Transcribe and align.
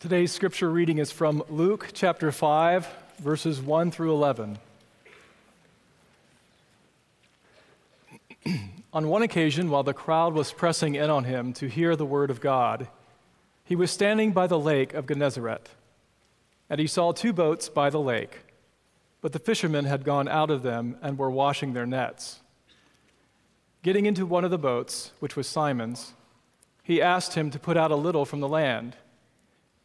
Today's 0.00 0.32
scripture 0.32 0.70
reading 0.70 0.96
is 0.96 1.12
from 1.12 1.42
Luke 1.50 1.90
chapter 1.92 2.32
5, 2.32 2.88
verses 3.18 3.60
1 3.60 3.90
through 3.90 4.14
11. 4.14 4.56
on 8.94 9.08
one 9.08 9.20
occasion, 9.20 9.68
while 9.68 9.82
the 9.82 9.92
crowd 9.92 10.32
was 10.32 10.54
pressing 10.54 10.94
in 10.94 11.10
on 11.10 11.24
him 11.24 11.52
to 11.52 11.68
hear 11.68 11.96
the 11.96 12.06
word 12.06 12.30
of 12.30 12.40
God, 12.40 12.88
he 13.62 13.76
was 13.76 13.90
standing 13.90 14.32
by 14.32 14.46
the 14.46 14.58
lake 14.58 14.94
of 14.94 15.06
Gennesaret, 15.06 15.68
and 16.70 16.80
he 16.80 16.86
saw 16.86 17.12
two 17.12 17.34
boats 17.34 17.68
by 17.68 17.90
the 17.90 18.00
lake, 18.00 18.38
but 19.20 19.34
the 19.34 19.38
fishermen 19.38 19.84
had 19.84 20.04
gone 20.04 20.28
out 20.28 20.50
of 20.50 20.62
them 20.62 20.96
and 21.02 21.18
were 21.18 21.30
washing 21.30 21.74
their 21.74 21.84
nets. 21.84 22.40
Getting 23.82 24.06
into 24.06 24.24
one 24.24 24.46
of 24.46 24.50
the 24.50 24.56
boats, 24.56 25.12
which 25.18 25.36
was 25.36 25.46
Simon's, 25.46 26.14
he 26.82 27.02
asked 27.02 27.34
him 27.34 27.50
to 27.50 27.58
put 27.58 27.76
out 27.76 27.90
a 27.90 27.96
little 27.96 28.24
from 28.24 28.40
the 28.40 28.48
land 28.48 28.96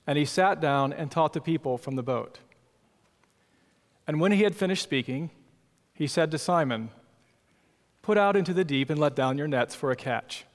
and 0.07 0.17
he 0.17 0.25
sat 0.25 0.61
down 0.61 0.93
and 0.93 1.09
taught 1.11 1.33
the 1.33 1.41
people 1.41 1.77
from 1.77 1.95
the 1.95 2.03
boat. 2.03 2.39
And 4.07 4.19
when 4.19 4.31
he 4.31 4.43
had 4.43 4.55
finished 4.55 4.83
speaking, 4.83 5.31
he 5.93 6.07
said 6.07 6.31
to 6.31 6.37
Simon, 6.37 6.89
Put 8.01 8.17
out 8.17 8.35
into 8.35 8.53
the 8.53 8.63
deep 8.63 8.91
and 8.91 8.99
let 8.99 9.15
down 9.15 9.37
your 9.37 9.47
nets 9.47 9.73
for 9.73 9.89
a 9.89 9.95
catch. 9.95 10.45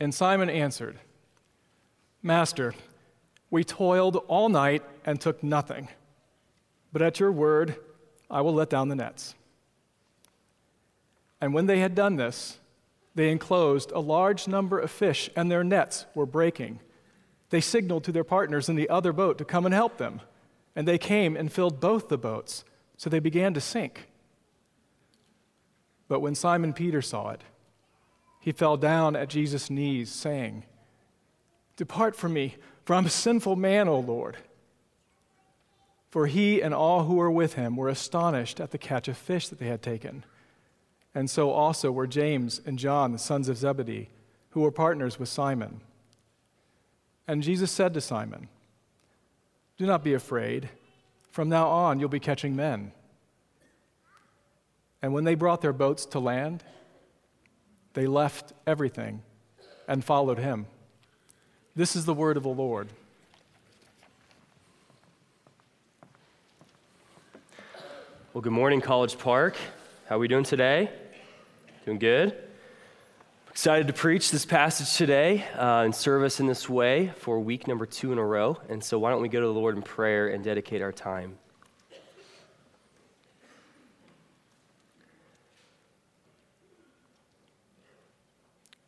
And 0.00 0.14
Simon 0.14 0.48
answered, 0.48 0.98
Master, 2.22 2.74
we 3.50 3.64
toiled 3.64 4.16
all 4.28 4.48
night 4.48 4.82
and 5.04 5.20
took 5.20 5.42
nothing, 5.42 5.88
but 6.92 7.02
at 7.02 7.20
your 7.20 7.30
word 7.30 7.76
I 8.30 8.40
will 8.40 8.54
let 8.54 8.70
down 8.70 8.88
the 8.88 8.96
nets. 8.96 9.34
And 11.40 11.52
when 11.52 11.66
they 11.66 11.80
had 11.80 11.94
done 11.94 12.16
this, 12.16 12.58
they 13.14 13.30
enclosed 13.30 13.92
a 13.92 14.00
large 14.00 14.48
number 14.48 14.78
of 14.78 14.90
fish, 14.90 15.28
and 15.36 15.50
their 15.50 15.62
nets 15.62 16.06
were 16.14 16.26
breaking. 16.26 16.80
They 17.54 17.60
signaled 17.60 18.02
to 18.02 18.10
their 18.10 18.24
partners 18.24 18.68
in 18.68 18.74
the 18.74 18.88
other 18.88 19.12
boat 19.12 19.38
to 19.38 19.44
come 19.44 19.64
and 19.64 19.72
help 19.72 19.96
them. 19.96 20.20
And 20.74 20.88
they 20.88 20.98
came 20.98 21.36
and 21.36 21.52
filled 21.52 21.78
both 21.78 22.08
the 22.08 22.18
boats, 22.18 22.64
so 22.96 23.08
they 23.08 23.20
began 23.20 23.54
to 23.54 23.60
sink. 23.60 24.08
But 26.08 26.18
when 26.18 26.34
Simon 26.34 26.72
Peter 26.72 27.00
saw 27.00 27.30
it, 27.30 27.42
he 28.40 28.50
fell 28.50 28.76
down 28.76 29.14
at 29.14 29.28
Jesus' 29.28 29.70
knees, 29.70 30.10
saying, 30.10 30.64
Depart 31.76 32.16
from 32.16 32.32
me, 32.32 32.56
for 32.84 32.94
I'm 32.96 33.06
a 33.06 33.08
sinful 33.08 33.54
man, 33.54 33.86
O 33.86 34.00
Lord. 34.00 34.36
For 36.10 36.26
he 36.26 36.60
and 36.60 36.74
all 36.74 37.04
who 37.04 37.14
were 37.14 37.30
with 37.30 37.54
him 37.54 37.76
were 37.76 37.88
astonished 37.88 38.58
at 38.58 38.72
the 38.72 38.78
catch 38.78 39.06
of 39.06 39.16
fish 39.16 39.46
that 39.46 39.60
they 39.60 39.68
had 39.68 39.80
taken. 39.80 40.24
And 41.14 41.30
so 41.30 41.52
also 41.52 41.92
were 41.92 42.08
James 42.08 42.60
and 42.66 42.80
John, 42.80 43.12
the 43.12 43.18
sons 43.20 43.48
of 43.48 43.58
Zebedee, 43.58 44.10
who 44.50 44.62
were 44.62 44.72
partners 44.72 45.20
with 45.20 45.28
Simon. 45.28 45.82
And 47.26 47.42
Jesus 47.42 47.70
said 47.70 47.94
to 47.94 48.00
Simon, 48.00 48.48
Do 49.78 49.86
not 49.86 50.04
be 50.04 50.14
afraid. 50.14 50.68
From 51.30 51.48
now 51.48 51.68
on, 51.68 51.98
you'll 51.98 52.08
be 52.08 52.20
catching 52.20 52.54
men. 52.54 52.92
And 55.02 55.12
when 55.12 55.24
they 55.24 55.34
brought 55.34 55.60
their 55.60 55.72
boats 55.72 56.06
to 56.06 56.18
land, 56.18 56.62
they 57.94 58.06
left 58.06 58.52
everything 58.66 59.22
and 59.88 60.04
followed 60.04 60.38
him. 60.38 60.66
This 61.76 61.96
is 61.96 62.04
the 62.04 62.14
word 62.14 62.36
of 62.36 62.42
the 62.42 62.48
Lord. 62.48 62.88
Well, 68.32 68.42
good 68.42 68.52
morning, 68.52 68.80
College 68.80 69.18
Park. 69.18 69.56
How 70.08 70.16
are 70.16 70.18
we 70.18 70.28
doing 70.28 70.44
today? 70.44 70.90
Doing 71.84 71.98
good? 71.98 72.43
Excited 73.54 73.86
to 73.86 73.92
preach 73.92 74.32
this 74.32 74.44
passage 74.44 74.96
today 74.96 75.44
uh, 75.56 75.82
and 75.84 75.94
service 75.94 76.40
in 76.40 76.48
this 76.48 76.68
way 76.68 77.12
for 77.18 77.38
week 77.38 77.68
number 77.68 77.86
two 77.86 78.10
in 78.10 78.18
a 78.18 78.24
row. 78.24 78.58
And 78.68 78.82
so, 78.82 78.98
why 78.98 79.12
don't 79.12 79.22
we 79.22 79.28
go 79.28 79.38
to 79.38 79.46
the 79.46 79.52
Lord 79.52 79.76
in 79.76 79.82
prayer 79.82 80.26
and 80.26 80.42
dedicate 80.42 80.82
our 80.82 80.90
time? 80.90 81.38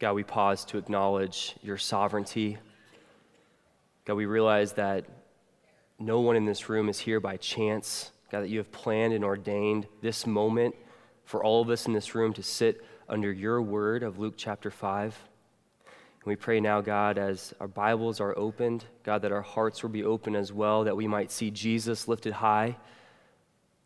God, 0.01 0.15
we 0.15 0.25
pause 0.25 0.65
to 0.65 0.79
acknowledge 0.79 1.55
your 1.63 1.79
sovereignty. 1.79 2.59
God, 4.05 4.15
we 4.15 4.27
realize 4.27 4.73
that 4.73 5.05
no 6.01 6.19
one 6.19 6.35
in 6.35 6.45
this 6.45 6.69
room 6.69 6.89
is 6.89 6.99
here 6.99 7.21
by 7.21 7.37
chance. 7.37 8.11
God, 8.33 8.41
that 8.41 8.49
you 8.49 8.59
have 8.59 8.73
planned 8.73 9.13
and 9.13 9.25
ordained 9.25 9.87
this 10.03 10.27
moment 10.27 10.75
for 11.25 11.45
all 11.45 11.63
of 11.63 11.71
us 11.71 11.87
in 11.87 11.93
this 11.93 12.17
room 12.17 12.33
to 12.33 12.43
sit 12.43 12.85
under 13.09 13.33
your 13.33 13.63
word 13.63 14.03
of 14.03 14.19
Luke 14.19 14.35
chapter 14.37 14.71
5. 14.71 15.19
And 15.85 16.27
we 16.27 16.37
pray 16.37 16.61
now, 16.61 16.81
God, 16.81 17.19
as 17.19 17.55
our 17.61 17.69
Bibles 17.69 18.21
are 18.21 18.37
opened, 18.37 18.85
God, 19.05 19.23
that 19.23 19.33
our 19.33 19.43
hearts 19.43 19.83
will 19.83 19.91
be 19.91 20.05
open 20.05 20.35
as 20.35 20.53
well, 20.53 20.85
that 20.85 20.97
we 20.97 21.07
might 21.07 21.31
see 21.31 21.51
Jesus 21.51 22.09
lifted 22.09 22.33
high. 22.33 22.77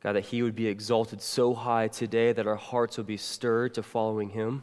God, 0.03 0.15
that 0.15 0.25
he 0.25 0.43
would 0.43 0.57
be 0.57 0.67
exalted 0.67 1.21
so 1.21 1.53
high 1.53 1.89
today 1.89 2.33
that 2.33 2.47
our 2.47 2.57
hearts 2.57 2.97
will 2.97 3.05
be 3.05 3.19
stirred 3.19 3.75
to 3.75 3.83
following 3.83 4.31
him. 4.31 4.63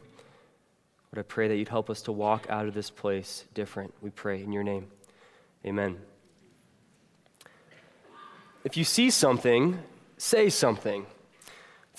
But 1.10 1.20
I 1.20 1.22
pray 1.22 1.46
that 1.48 1.56
you'd 1.56 1.68
help 1.68 1.88
us 1.88 2.02
to 2.02 2.12
walk 2.12 2.46
out 2.50 2.66
of 2.66 2.74
this 2.74 2.90
place 2.90 3.44
different. 3.54 3.94
We 4.00 4.10
pray 4.10 4.42
in 4.42 4.52
your 4.52 4.64
name. 4.64 4.88
Amen. 5.64 5.98
If 8.64 8.76
you 8.76 8.84
see 8.84 9.10
something, 9.10 9.78
say 10.16 10.50
something. 10.50 11.06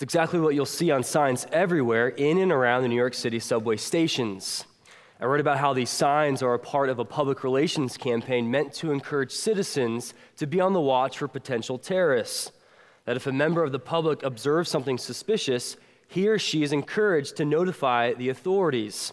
It's 0.00 0.02
exactly 0.02 0.40
what 0.40 0.54
you'll 0.54 0.64
see 0.64 0.90
on 0.90 1.02
signs 1.02 1.46
everywhere 1.52 2.08
in 2.08 2.38
and 2.38 2.50
around 2.50 2.80
the 2.80 2.88
New 2.88 2.96
York 2.96 3.12
City 3.12 3.38
subway 3.38 3.76
stations. 3.76 4.64
I 5.20 5.26
read 5.26 5.40
about 5.40 5.58
how 5.58 5.74
these 5.74 5.90
signs 5.90 6.42
are 6.42 6.54
a 6.54 6.58
part 6.58 6.88
of 6.88 6.98
a 6.98 7.04
public 7.04 7.44
relations 7.44 7.98
campaign 7.98 8.50
meant 8.50 8.72
to 8.76 8.92
encourage 8.92 9.30
citizens 9.30 10.14
to 10.38 10.46
be 10.46 10.58
on 10.58 10.72
the 10.72 10.80
watch 10.80 11.18
for 11.18 11.28
potential 11.28 11.76
terrorists. 11.76 12.50
That 13.04 13.16
if 13.16 13.26
a 13.26 13.32
member 13.32 13.62
of 13.62 13.72
the 13.72 13.78
public 13.78 14.22
observes 14.22 14.70
something 14.70 14.96
suspicious, 14.96 15.76
he 16.08 16.28
or 16.28 16.38
she 16.38 16.62
is 16.62 16.72
encouraged 16.72 17.36
to 17.36 17.44
notify 17.44 18.14
the 18.14 18.30
authorities. 18.30 19.12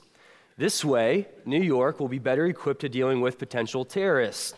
This 0.55 0.85
way, 0.85 1.27
New 1.43 1.61
York 1.61 1.99
will 1.99 2.07
be 2.07 2.17
better 2.17 2.45
equipped 2.45 2.79
to 2.79 2.87
dealing 2.87 3.19
with 3.19 3.37
potential 3.37 3.83
terrorists. 3.83 4.53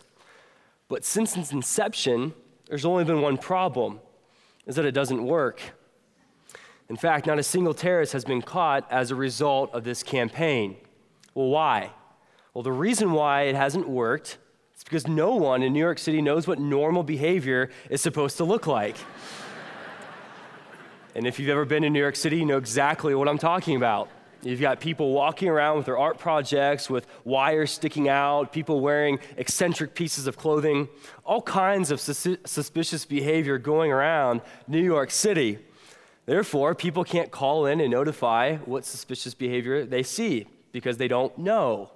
But 0.86 1.04
since 1.04 1.36
its 1.36 1.50
inception, 1.50 2.34
there's 2.68 2.84
only 2.84 3.02
been 3.02 3.20
one 3.20 3.36
problem 3.36 3.98
is 4.64 4.76
that 4.76 4.84
it 4.84 4.92
doesn't 4.92 5.26
work. 5.26 5.60
In 6.90 6.96
fact, 6.96 7.28
not 7.28 7.38
a 7.38 7.42
single 7.44 7.72
terrorist 7.72 8.12
has 8.14 8.24
been 8.24 8.42
caught 8.42 8.84
as 8.90 9.12
a 9.12 9.14
result 9.14 9.72
of 9.72 9.84
this 9.84 10.02
campaign. 10.02 10.76
Well, 11.34 11.46
why? 11.46 11.92
Well, 12.52 12.64
the 12.64 12.72
reason 12.72 13.12
why 13.12 13.42
it 13.42 13.54
hasn't 13.54 13.88
worked 13.88 14.38
is 14.76 14.82
because 14.82 15.06
no 15.06 15.36
one 15.36 15.62
in 15.62 15.72
New 15.72 15.78
York 15.78 16.00
City 16.00 16.20
knows 16.20 16.48
what 16.48 16.58
normal 16.58 17.04
behavior 17.04 17.70
is 17.88 18.00
supposed 18.00 18.38
to 18.38 18.44
look 18.44 18.66
like. 18.66 18.96
and 21.14 21.28
if 21.28 21.38
you've 21.38 21.48
ever 21.48 21.64
been 21.64 21.84
in 21.84 21.92
New 21.92 22.00
York 22.00 22.16
City, 22.16 22.38
you 22.38 22.44
know 22.44 22.58
exactly 22.58 23.14
what 23.14 23.28
I'm 23.28 23.38
talking 23.38 23.76
about. 23.76 24.08
You've 24.42 24.60
got 24.60 24.80
people 24.80 25.12
walking 25.12 25.48
around 25.48 25.76
with 25.76 25.86
their 25.86 25.98
art 25.98 26.18
projects 26.18 26.90
with 26.90 27.06
wires 27.22 27.70
sticking 27.70 28.08
out, 28.08 28.52
people 28.52 28.80
wearing 28.80 29.20
eccentric 29.36 29.94
pieces 29.94 30.26
of 30.26 30.36
clothing, 30.36 30.88
all 31.24 31.40
kinds 31.40 31.92
of 31.92 32.00
sus- 32.00 32.38
suspicious 32.44 33.04
behavior 33.04 33.58
going 33.58 33.92
around 33.92 34.40
New 34.66 34.82
York 34.82 35.12
City. 35.12 35.60
Therefore, 36.26 36.74
people 36.74 37.04
can't 37.04 37.30
call 37.30 37.66
in 37.66 37.80
and 37.80 37.90
notify 37.90 38.56
what 38.58 38.84
suspicious 38.84 39.34
behavior 39.34 39.84
they 39.84 40.02
see 40.02 40.46
because 40.72 40.96
they 40.96 41.08
don't 41.08 41.36
know. 41.38 41.90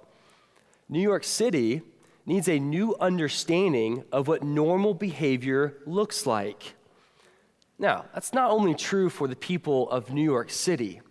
New 0.89 1.01
York 1.01 1.23
City 1.23 1.81
needs 2.25 2.47
a 2.47 2.59
new 2.59 2.95
understanding 2.99 4.03
of 4.11 4.27
what 4.27 4.43
normal 4.43 4.93
behavior 4.93 5.77
looks 5.85 6.25
like. 6.25 6.73
Now, 7.77 8.05
that's 8.13 8.33
not 8.33 8.51
only 8.51 8.73
true 8.73 9.09
for 9.09 9.27
the 9.27 9.35
people 9.35 9.89
of 9.89 10.11
New 10.11 10.23
York 10.23 10.49
City, 10.49 11.01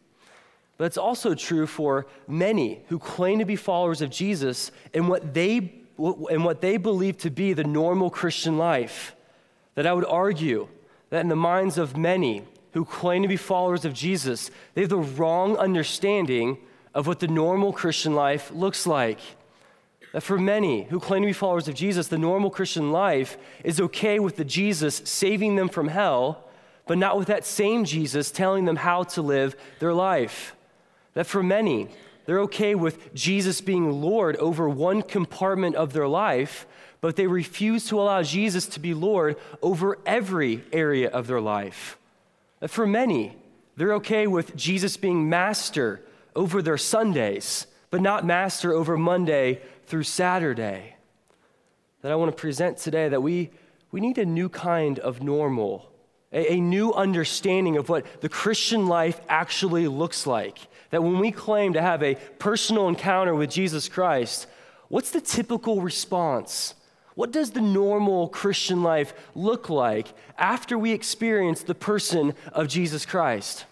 but 0.76 0.86
it's 0.86 0.96
also 0.96 1.34
true 1.34 1.66
for 1.66 2.06
many 2.26 2.80
who 2.88 2.98
claim 2.98 3.38
to 3.38 3.44
be 3.44 3.56
followers 3.56 4.00
of 4.00 4.10
Jesus 4.10 4.72
and 4.92 5.08
what 5.08 5.34
they, 5.34 5.72
and 5.98 6.44
what 6.44 6.60
they 6.60 6.76
believe 6.76 7.18
to 7.18 7.30
be 7.30 7.52
the 7.52 7.64
normal 7.64 8.10
Christian 8.10 8.58
life. 8.58 9.14
That 9.76 9.86
I 9.86 9.92
would 9.92 10.06
argue 10.06 10.68
that 11.10 11.20
in 11.20 11.28
the 11.28 11.36
minds 11.36 11.78
of 11.78 11.96
many, 11.96 12.44
who 12.74 12.84
claim 12.84 13.22
to 13.22 13.28
be 13.28 13.36
followers 13.36 13.84
of 13.84 13.94
Jesus, 13.94 14.50
they 14.74 14.82
have 14.82 14.90
the 14.90 14.98
wrong 14.98 15.56
understanding 15.56 16.58
of 16.92 17.06
what 17.06 17.20
the 17.20 17.28
normal 17.28 17.72
Christian 17.72 18.14
life 18.14 18.50
looks 18.50 18.84
like. 18.86 19.20
That 20.12 20.22
for 20.22 20.38
many 20.38 20.84
who 20.84 20.98
claim 20.98 21.22
to 21.22 21.26
be 21.26 21.32
followers 21.32 21.68
of 21.68 21.76
Jesus, 21.76 22.08
the 22.08 22.18
normal 22.18 22.50
Christian 22.50 22.90
life 22.90 23.38
is 23.62 23.80
okay 23.80 24.18
with 24.18 24.36
the 24.36 24.44
Jesus 24.44 25.02
saving 25.04 25.54
them 25.54 25.68
from 25.68 25.88
hell, 25.88 26.48
but 26.86 26.98
not 26.98 27.16
with 27.16 27.28
that 27.28 27.46
same 27.46 27.84
Jesus 27.84 28.32
telling 28.32 28.64
them 28.64 28.76
how 28.76 29.04
to 29.04 29.22
live 29.22 29.56
their 29.78 29.94
life. 29.94 30.56
That 31.14 31.26
for 31.26 31.44
many, 31.44 31.88
they're 32.26 32.40
okay 32.40 32.74
with 32.74 33.14
Jesus 33.14 33.60
being 33.60 34.02
Lord 34.02 34.36
over 34.36 34.68
one 34.68 35.02
compartment 35.02 35.76
of 35.76 35.92
their 35.92 36.08
life, 36.08 36.66
but 37.00 37.14
they 37.14 37.28
refuse 37.28 37.86
to 37.86 38.00
allow 38.00 38.24
Jesus 38.24 38.66
to 38.66 38.80
be 38.80 38.94
Lord 38.94 39.36
over 39.62 39.98
every 40.04 40.64
area 40.72 41.08
of 41.08 41.28
their 41.28 41.40
life. 41.40 41.98
For 42.68 42.86
many, 42.86 43.36
they're 43.76 43.94
okay 43.94 44.26
with 44.26 44.56
Jesus 44.56 44.96
being 44.96 45.28
master 45.28 46.00
over 46.34 46.62
their 46.62 46.78
Sundays, 46.78 47.66
but 47.90 48.00
not 48.00 48.24
master 48.24 48.72
over 48.72 48.96
Monday 48.96 49.60
through 49.86 50.04
Saturday. 50.04 50.96
that 52.02 52.12
I 52.12 52.16
want 52.16 52.30
to 52.30 52.40
present 52.40 52.78
today 52.78 53.08
that 53.08 53.22
we, 53.22 53.50
we 53.90 54.00
need 54.00 54.18
a 54.18 54.26
new 54.26 54.48
kind 54.48 54.98
of 54.98 55.22
normal, 55.22 55.90
a, 56.32 56.54
a 56.54 56.60
new 56.60 56.92
understanding 56.92 57.76
of 57.76 57.88
what 57.88 58.20
the 58.20 58.28
Christian 58.28 58.86
life 58.86 59.20
actually 59.28 59.88
looks 59.88 60.26
like. 60.26 60.58
That 60.90 61.02
when 61.02 61.18
we 61.18 61.30
claim 61.30 61.72
to 61.74 61.82
have 61.82 62.02
a 62.02 62.16
personal 62.38 62.88
encounter 62.88 63.34
with 63.34 63.50
Jesus 63.50 63.88
Christ, 63.88 64.46
what's 64.88 65.10
the 65.10 65.20
typical 65.20 65.80
response? 65.80 66.74
What 67.14 67.30
does 67.30 67.52
the 67.52 67.60
normal 67.60 68.28
Christian 68.28 68.82
life 68.82 69.14
look 69.34 69.68
like 69.68 70.08
after 70.36 70.76
we 70.76 70.92
experience 70.92 71.62
the 71.62 71.74
person 71.74 72.34
of 72.52 72.66
Jesus 72.68 73.06
Christ? 73.06 73.66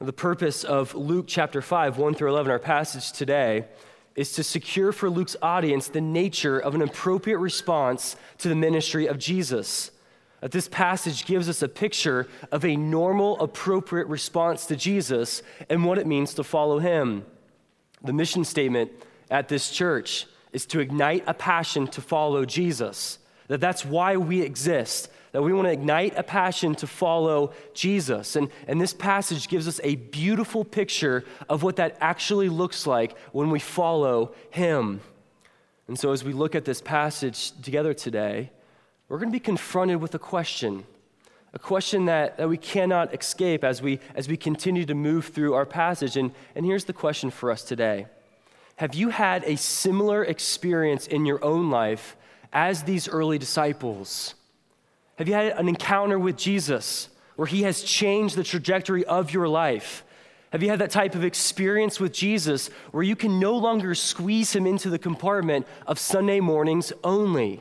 The 0.00 0.12
purpose 0.12 0.64
of 0.64 0.94
Luke 0.94 1.26
chapter 1.28 1.60
5, 1.60 1.98
1 1.98 2.14
through 2.14 2.30
11, 2.30 2.50
our 2.50 2.58
passage 2.58 3.12
today, 3.12 3.66
is 4.16 4.32
to 4.32 4.42
secure 4.42 4.92
for 4.92 5.10
Luke's 5.10 5.36
audience 5.42 5.88
the 5.88 6.00
nature 6.00 6.58
of 6.58 6.74
an 6.74 6.82
appropriate 6.82 7.38
response 7.38 8.16
to 8.38 8.48
the 8.48 8.54
ministry 8.54 9.06
of 9.06 9.18
Jesus. 9.18 9.90
That 10.40 10.52
this 10.52 10.68
passage 10.68 11.26
gives 11.26 11.48
us 11.48 11.62
a 11.62 11.68
picture 11.68 12.28
of 12.50 12.64
a 12.64 12.76
normal, 12.76 13.38
appropriate 13.40 14.06
response 14.06 14.66
to 14.66 14.76
Jesus 14.76 15.42
and 15.68 15.84
what 15.84 15.98
it 15.98 16.06
means 16.06 16.34
to 16.34 16.44
follow 16.44 16.78
him. 16.78 17.24
The 18.02 18.12
mission 18.12 18.44
statement 18.44 18.90
at 19.30 19.48
this 19.48 19.70
church 19.70 20.26
is 20.54 20.64
to 20.66 20.80
ignite 20.80 21.24
a 21.26 21.34
passion 21.34 21.86
to 21.88 22.00
follow 22.00 22.44
Jesus. 22.44 23.18
That 23.48 23.60
that's 23.60 23.84
why 23.84 24.16
we 24.16 24.40
exist. 24.40 25.10
That 25.32 25.42
we 25.42 25.52
want 25.52 25.66
to 25.66 25.72
ignite 25.72 26.16
a 26.16 26.22
passion 26.22 26.76
to 26.76 26.86
follow 26.86 27.52
Jesus. 27.74 28.36
And, 28.36 28.48
and 28.68 28.80
this 28.80 28.94
passage 28.94 29.48
gives 29.48 29.66
us 29.66 29.80
a 29.82 29.96
beautiful 29.96 30.64
picture 30.64 31.24
of 31.48 31.62
what 31.64 31.76
that 31.76 31.96
actually 32.00 32.48
looks 32.48 32.86
like 32.86 33.18
when 33.32 33.50
we 33.50 33.58
follow 33.58 34.32
Him. 34.50 35.00
And 35.88 35.98
so, 35.98 36.12
as 36.12 36.24
we 36.24 36.32
look 36.32 36.54
at 36.54 36.64
this 36.64 36.80
passage 36.80 37.50
together 37.60 37.92
today, 37.92 38.50
we're 39.08 39.18
going 39.18 39.28
to 39.28 39.36
be 39.36 39.40
confronted 39.40 40.00
with 40.00 40.14
a 40.14 40.18
question. 40.18 40.84
A 41.52 41.58
question 41.58 42.06
that, 42.06 42.38
that 42.38 42.48
we 42.48 42.56
cannot 42.56 43.14
escape 43.14 43.62
as 43.64 43.82
we, 43.82 44.00
as 44.14 44.28
we 44.28 44.36
continue 44.36 44.84
to 44.86 44.94
move 44.94 45.26
through 45.26 45.54
our 45.54 45.66
passage. 45.66 46.16
And, 46.16 46.32
and 46.54 46.64
here's 46.64 46.84
the 46.84 46.92
question 46.92 47.30
for 47.30 47.50
us 47.50 47.62
today 47.62 48.06
have 48.76 48.94
you 48.94 49.10
had 49.10 49.44
a 49.44 49.56
similar 49.56 50.24
experience 50.24 51.06
in 51.06 51.26
your 51.26 51.42
own 51.44 51.70
life 51.70 52.16
as 52.52 52.82
these 52.82 53.08
early 53.08 53.38
disciples? 53.38 54.34
Have 55.16 55.28
you 55.28 55.34
had 55.34 55.58
an 55.58 55.68
encounter 55.68 56.18
with 56.18 56.36
Jesus 56.36 57.08
where 57.36 57.46
he 57.46 57.62
has 57.62 57.82
changed 57.82 58.36
the 58.36 58.42
trajectory 58.42 59.04
of 59.04 59.32
your 59.32 59.46
life? 59.46 60.04
Have 60.50 60.62
you 60.62 60.70
had 60.70 60.80
that 60.80 60.90
type 60.90 61.14
of 61.14 61.24
experience 61.24 61.98
with 61.98 62.12
Jesus 62.12 62.68
where 62.90 63.02
you 63.02 63.16
can 63.16 63.40
no 63.40 63.56
longer 63.56 63.94
squeeze 63.94 64.54
him 64.54 64.66
into 64.66 64.90
the 64.90 64.98
compartment 64.98 65.66
of 65.86 65.98
Sunday 65.98 66.40
mornings 66.40 66.92
only? 67.02 67.60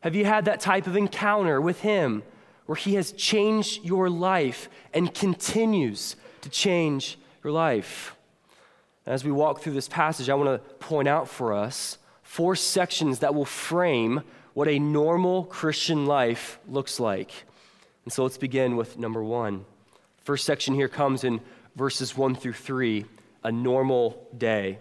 Have 0.00 0.14
you 0.14 0.24
had 0.24 0.44
that 0.44 0.60
type 0.60 0.86
of 0.86 0.96
encounter 0.96 1.60
with 1.60 1.80
him 1.80 2.22
where 2.66 2.76
he 2.76 2.94
has 2.94 3.12
changed 3.12 3.84
your 3.84 4.08
life 4.08 4.68
and 4.94 5.12
continues 5.12 6.14
to 6.42 6.48
change 6.48 7.18
your 7.42 7.52
life? 7.52 8.16
As 9.08 9.24
we 9.24 9.32
walk 9.32 9.62
through 9.62 9.72
this 9.72 9.88
passage, 9.88 10.28
I 10.28 10.34
want 10.34 10.62
to 10.62 10.74
point 10.74 11.08
out 11.08 11.28
for 11.28 11.54
us 11.54 11.96
four 12.22 12.54
sections 12.54 13.20
that 13.20 13.34
will 13.34 13.46
frame 13.46 14.20
what 14.52 14.68
a 14.68 14.78
normal 14.78 15.44
Christian 15.44 16.04
life 16.04 16.58
looks 16.68 17.00
like. 17.00 17.30
And 18.04 18.12
so 18.12 18.22
let's 18.22 18.36
begin 18.36 18.76
with 18.76 18.98
number 18.98 19.24
one. 19.24 19.64
First 20.24 20.44
section 20.44 20.74
here 20.74 20.88
comes 20.88 21.24
in 21.24 21.40
verses 21.74 22.18
one 22.18 22.34
through 22.34 22.52
three 22.52 23.06
a 23.42 23.50
normal 23.50 24.28
day. 24.36 24.78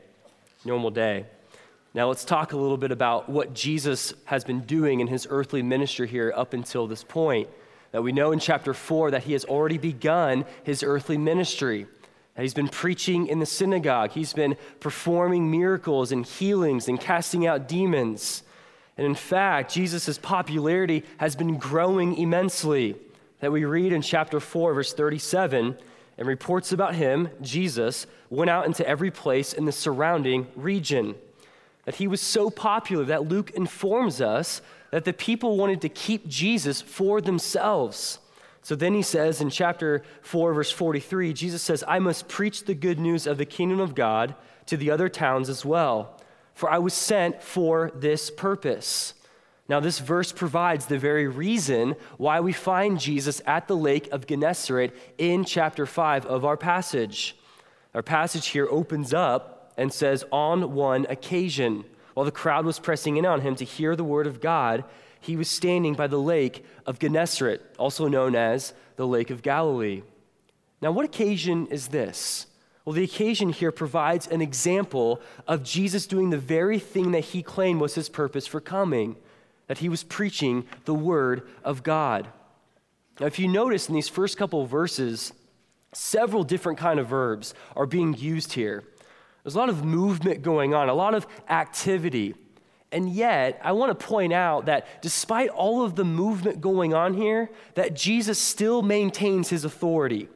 Normal 0.65 0.91
day. 0.91 1.25
Now 1.93 2.09
let's 2.09 2.25
talk 2.25 2.51
a 2.51 2.57
little 2.57 2.75
bit 2.75 2.91
about 2.91 3.29
what 3.29 3.53
Jesus 3.53 4.13
has 4.25 4.43
been 4.43 4.59
doing 4.59 4.99
in 4.99 5.07
his 5.07 5.25
earthly 5.29 5.61
ministry 5.61 6.05
here 6.05 6.33
up 6.35 6.53
until 6.53 6.85
this 6.85 7.05
point. 7.05 7.47
That 7.93 8.03
we 8.03 8.11
know 8.11 8.33
in 8.33 8.39
chapter 8.39 8.73
four 8.73 9.09
that 9.11 9.23
he 9.23 9.31
has 9.31 9.45
already 9.45 9.77
begun 9.77 10.43
his 10.63 10.83
earthly 10.83 11.17
ministry. 11.17 11.87
He's 12.37 12.53
been 12.53 12.67
preaching 12.67 13.27
in 13.27 13.39
the 13.39 13.45
synagogue. 13.45 14.11
He's 14.11 14.33
been 14.33 14.57
performing 14.79 15.49
miracles 15.49 16.11
and 16.11 16.25
healings 16.25 16.87
and 16.87 16.99
casting 16.99 17.47
out 17.47 17.67
demons. 17.67 18.43
And 18.95 19.05
in 19.05 19.15
fact, 19.15 19.73
Jesus' 19.73 20.17
popularity 20.17 21.03
has 21.17 21.35
been 21.35 21.57
growing 21.57 22.15
immensely. 22.17 22.95
That 23.39 23.51
we 23.51 23.65
read 23.65 23.91
in 23.91 24.01
chapter 24.01 24.39
4, 24.39 24.73
verse 24.73 24.93
37, 24.93 25.77
and 26.17 26.27
reports 26.27 26.71
about 26.71 26.95
him, 26.95 27.29
Jesus, 27.41 28.07
went 28.29 28.49
out 28.49 28.65
into 28.65 28.87
every 28.87 29.11
place 29.11 29.53
in 29.53 29.65
the 29.65 29.71
surrounding 29.71 30.47
region. 30.55 31.15
That 31.85 31.95
he 31.95 32.07
was 32.07 32.21
so 32.21 32.49
popular 32.49 33.05
that 33.05 33.27
Luke 33.27 33.51
informs 33.51 34.21
us 34.21 34.61
that 34.91 35.05
the 35.05 35.13
people 35.13 35.57
wanted 35.57 35.81
to 35.81 35.89
keep 35.89 36.27
Jesus 36.27 36.81
for 36.81 37.21
themselves. 37.21 38.19
So 38.61 38.75
then 38.75 38.93
he 38.93 39.01
says 39.01 39.39
in 39.39 39.49
chapter 39.49 40.03
4, 40.21 40.53
verse 40.53 40.71
43, 40.71 41.33
Jesus 41.33 41.61
says, 41.61 41.83
I 41.87 41.99
must 41.99 42.27
preach 42.27 42.65
the 42.65 42.73
good 42.73 42.99
news 42.99 43.25
of 43.25 43.37
the 43.37 43.45
kingdom 43.45 43.79
of 43.79 43.95
God 43.95 44.35
to 44.65 44.77
the 44.77 44.91
other 44.91 45.09
towns 45.09 45.49
as 45.49 45.63
well, 45.65 46.19
for 46.53 46.69
I 46.69 46.77
was 46.77 46.93
sent 46.93 47.41
for 47.41 47.91
this 47.95 48.29
purpose. 48.29 49.13
Now, 49.69 49.79
this 49.81 49.99
verse 49.99 50.31
provides 50.31 50.85
the 50.85 50.97
very 50.97 51.27
reason 51.27 51.95
why 52.17 52.39
we 52.39 52.53
find 52.53 52.99
Jesus 52.99 53.41
at 53.45 53.67
the 53.67 53.75
lake 53.75 54.07
of 54.11 54.25
Gennesaret 54.25 54.95
in 55.17 55.43
chapter 55.43 55.85
5 55.85 56.25
of 56.25 56.45
our 56.45 56.55
passage. 56.55 57.35
Our 57.93 58.01
passage 58.01 58.47
here 58.47 58.67
opens 58.69 59.13
up 59.13 59.73
and 59.77 59.91
says, 59.91 60.23
On 60.31 60.73
one 60.73 61.05
occasion, 61.09 61.83
while 62.13 62.25
the 62.25 62.31
crowd 62.31 62.65
was 62.65 62.79
pressing 62.79 63.17
in 63.17 63.25
on 63.25 63.41
him 63.41 63.55
to 63.55 63.65
hear 63.65 63.95
the 63.95 64.03
word 64.03 64.25
of 64.25 64.39
God, 64.39 64.85
he 65.19 65.35
was 65.35 65.49
standing 65.49 65.93
by 65.93 66.07
the 66.07 66.19
lake 66.19 66.63
of 66.85 66.99
Gennesaret, 66.99 67.61
also 67.77 68.07
known 68.07 68.35
as 68.35 68.73
the 68.95 69.07
Lake 69.07 69.29
of 69.29 69.41
Galilee. 69.41 70.03
Now, 70.81 70.91
what 70.91 71.05
occasion 71.05 71.67
is 71.67 71.87
this? 71.87 72.47
Well, 72.85 72.93
the 72.93 73.03
occasion 73.03 73.49
here 73.49 73.71
provides 73.71 74.27
an 74.27 74.41
example 74.41 75.21
of 75.47 75.63
Jesus 75.63 76.07
doing 76.07 76.29
the 76.29 76.37
very 76.37 76.79
thing 76.79 77.11
that 77.11 77.25
he 77.25 77.43
claimed 77.43 77.81
was 77.81 77.95
his 77.95 78.07
purpose 78.07 78.47
for 78.47 78.61
coming, 78.61 79.17
that 79.67 79.79
he 79.79 79.89
was 79.89 80.03
preaching 80.03 80.65
the 80.85 80.93
word 80.93 81.47
of 81.63 81.83
God. 81.83 82.29
Now, 83.19 83.25
if 83.25 83.39
you 83.39 83.47
notice 83.47 83.89
in 83.89 83.95
these 83.95 84.07
first 84.07 84.37
couple 84.37 84.65
verses, 84.65 85.33
several 85.93 86.43
different 86.43 86.79
kind 86.79 86.99
of 86.99 87.07
verbs 87.07 87.53
are 87.75 87.85
being 87.85 88.13
used 88.13 88.53
here. 88.53 88.83
There's 89.43 89.55
a 89.55 89.59
lot 89.59 89.69
of 89.69 89.83
movement 89.83 90.41
going 90.41 90.73
on, 90.73 90.87
a 90.87 90.93
lot 90.93 91.13
of 91.13 91.27
activity. 91.49 92.35
And 92.91 93.09
yet, 93.09 93.59
I 93.63 93.73
want 93.73 93.97
to 93.97 94.05
point 94.05 94.31
out 94.31 94.67
that 94.67 95.01
despite 95.01 95.49
all 95.49 95.83
of 95.83 95.95
the 95.95 96.05
movement 96.05 96.61
going 96.61 96.93
on 96.93 97.13
here, 97.13 97.49
that 97.75 97.93
Jesus 97.93 98.39
still 98.39 98.81
maintains 98.81 99.49
his 99.49 99.65
authority. 99.65 100.29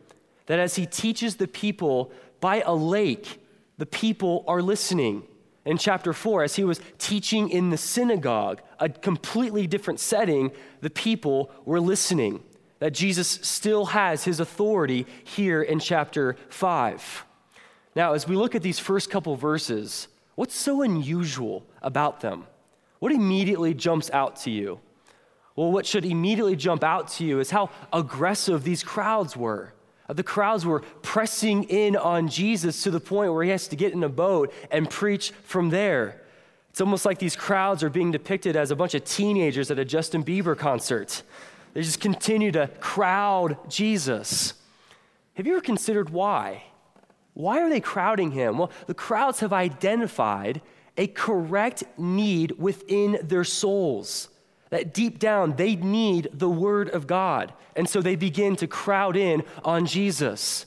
That 0.48 0.60
as 0.60 0.75
he 0.75 0.86
teaches 0.86 1.38
the 1.38 1.48
people 1.48 2.12
by 2.41 2.62
a 2.62 2.74
lake, 2.74 3.39
the 3.77 3.86
people 3.86 4.43
are 4.48 4.62
listening. 4.62 5.24
In 5.63 5.77
chapter 5.77 6.12
4, 6.12 6.43
as 6.43 6.55
he 6.55 6.63
was 6.63 6.81
teaching 6.98 7.50
in 7.50 7.70
the 7.70 7.77
synagogue, 7.77 8.62
a 8.79 8.89
completely 8.89 9.67
different 9.67 10.00
setting, 10.00 10.51
the 10.81 10.89
people 10.89 11.51
were 11.65 11.79
listening. 11.79 12.43
That 12.79 12.93
Jesus 12.93 13.27
still 13.43 13.86
has 13.86 14.24
his 14.24 14.39
authority 14.39 15.05
here 15.24 15.62
in 15.62 15.79
chapter 15.79 16.36
5. 16.50 17.25
Now, 17.96 18.13
as 18.13 18.27
we 18.27 18.36
look 18.36 18.55
at 18.55 18.63
these 18.63 18.79
first 18.79 19.10
couple 19.10 19.36
verses, 19.36 20.08
What's 20.41 20.55
so 20.55 20.81
unusual 20.81 21.63
about 21.83 22.21
them? 22.21 22.48
What 22.98 23.12
immediately 23.12 23.75
jumps 23.75 24.10
out 24.10 24.38
to 24.38 24.50
you? 24.50 24.79
Well, 25.55 25.71
what 25.71 25.86
should 25.86 26.03
immediately 26.03 26.55
jump 26.55 26.83
out 26.83 27.10
to 27.10 27.24
you 27.24 27.39
is 27.39 27.51
how 27.51 27.69
aggressive 27.93 28.63
these 28.63 28.83
crowds 28.83 29.38
were. 29.38 29.71
Uh, 30.10 30.13
the 30.13 30.24
crowds 30.24 30.65
were 30.65 30.79
pressing 31.03 31.65
in 31.65 31.95
on 31.95 32.27
Jesus 32.27 32.81
to 32.81 32.89
the 32.89 33.00
point 33.00 33.31
where 33.31 33.43
he 33.43 33.51
has 33.51 33.67
to 33.67 33.75
get 33.75 33.93
in 33.93 34.03
a 34.03 34.10
boat 34.10 34.51
and 34.71 34.89
preach 34.89 35.29
from 35.43 35.69
there. 35.69 36.19
It's 36.71 36.81
almost 36.81 37.05
like 37.05 37.19
these 37.19 37.36
crowds 37.36 37.83
are 37.83 37.91
being 37.91 38.10
depicted 38.12 38.55
as 38.55 38.71
a 38.71 38.75
bunch 38.75 38.95
of 38.95 39.03
teenagers 39.03 39.69
at 39.69 39.77
a 39.77 39.86
Justin 39.86 40.24
Bieber 40.24 40.57
concert. 40.57 41.21
They 41.75 41.83
just 41.83 42.01
continue 42.01 42.51
to 42.53 42.67
crowd 42.79 43.60
Jesus. 43.69 44.55
Have 45.36 45.45
you 45.45 45.53
ever 45.53 45.62
considered 45.62 46.10
why? 46.10 46.63
Why 47.34 47.62
are 47.62 47.70
they 47.70 47.80
crowding 47.80 48.32
him? 48.32 48.58
Well, 48.58 48.72
the 48.88 48.94
crowds 48.94 49.40
have 49.40 49.54
identified 49.54 50.62
a 50.98 51.08
correct 51.08 51.84
need 51.98 52.52
within 52.58 53.20
their 53.24 53.44
souls. 53.44 54.30
That 54.70 54.94
deep 54.94 55.20
down, 55.20 55.56
they 55.56 55.76
need 55.76 56.30
the 56.34 56.50
Word 56.50 56.90
of 56.90 57.08
God. 57.08 57.54
And 57.76 57.88
so 57.88 58.02
they 58.02 58.16
begin 58.16 58.56
to 58.58 58.68
crowd 58.68 59.16
in 59.16 59.44
on 59.64 59.86
Jesus. 59.86 60.66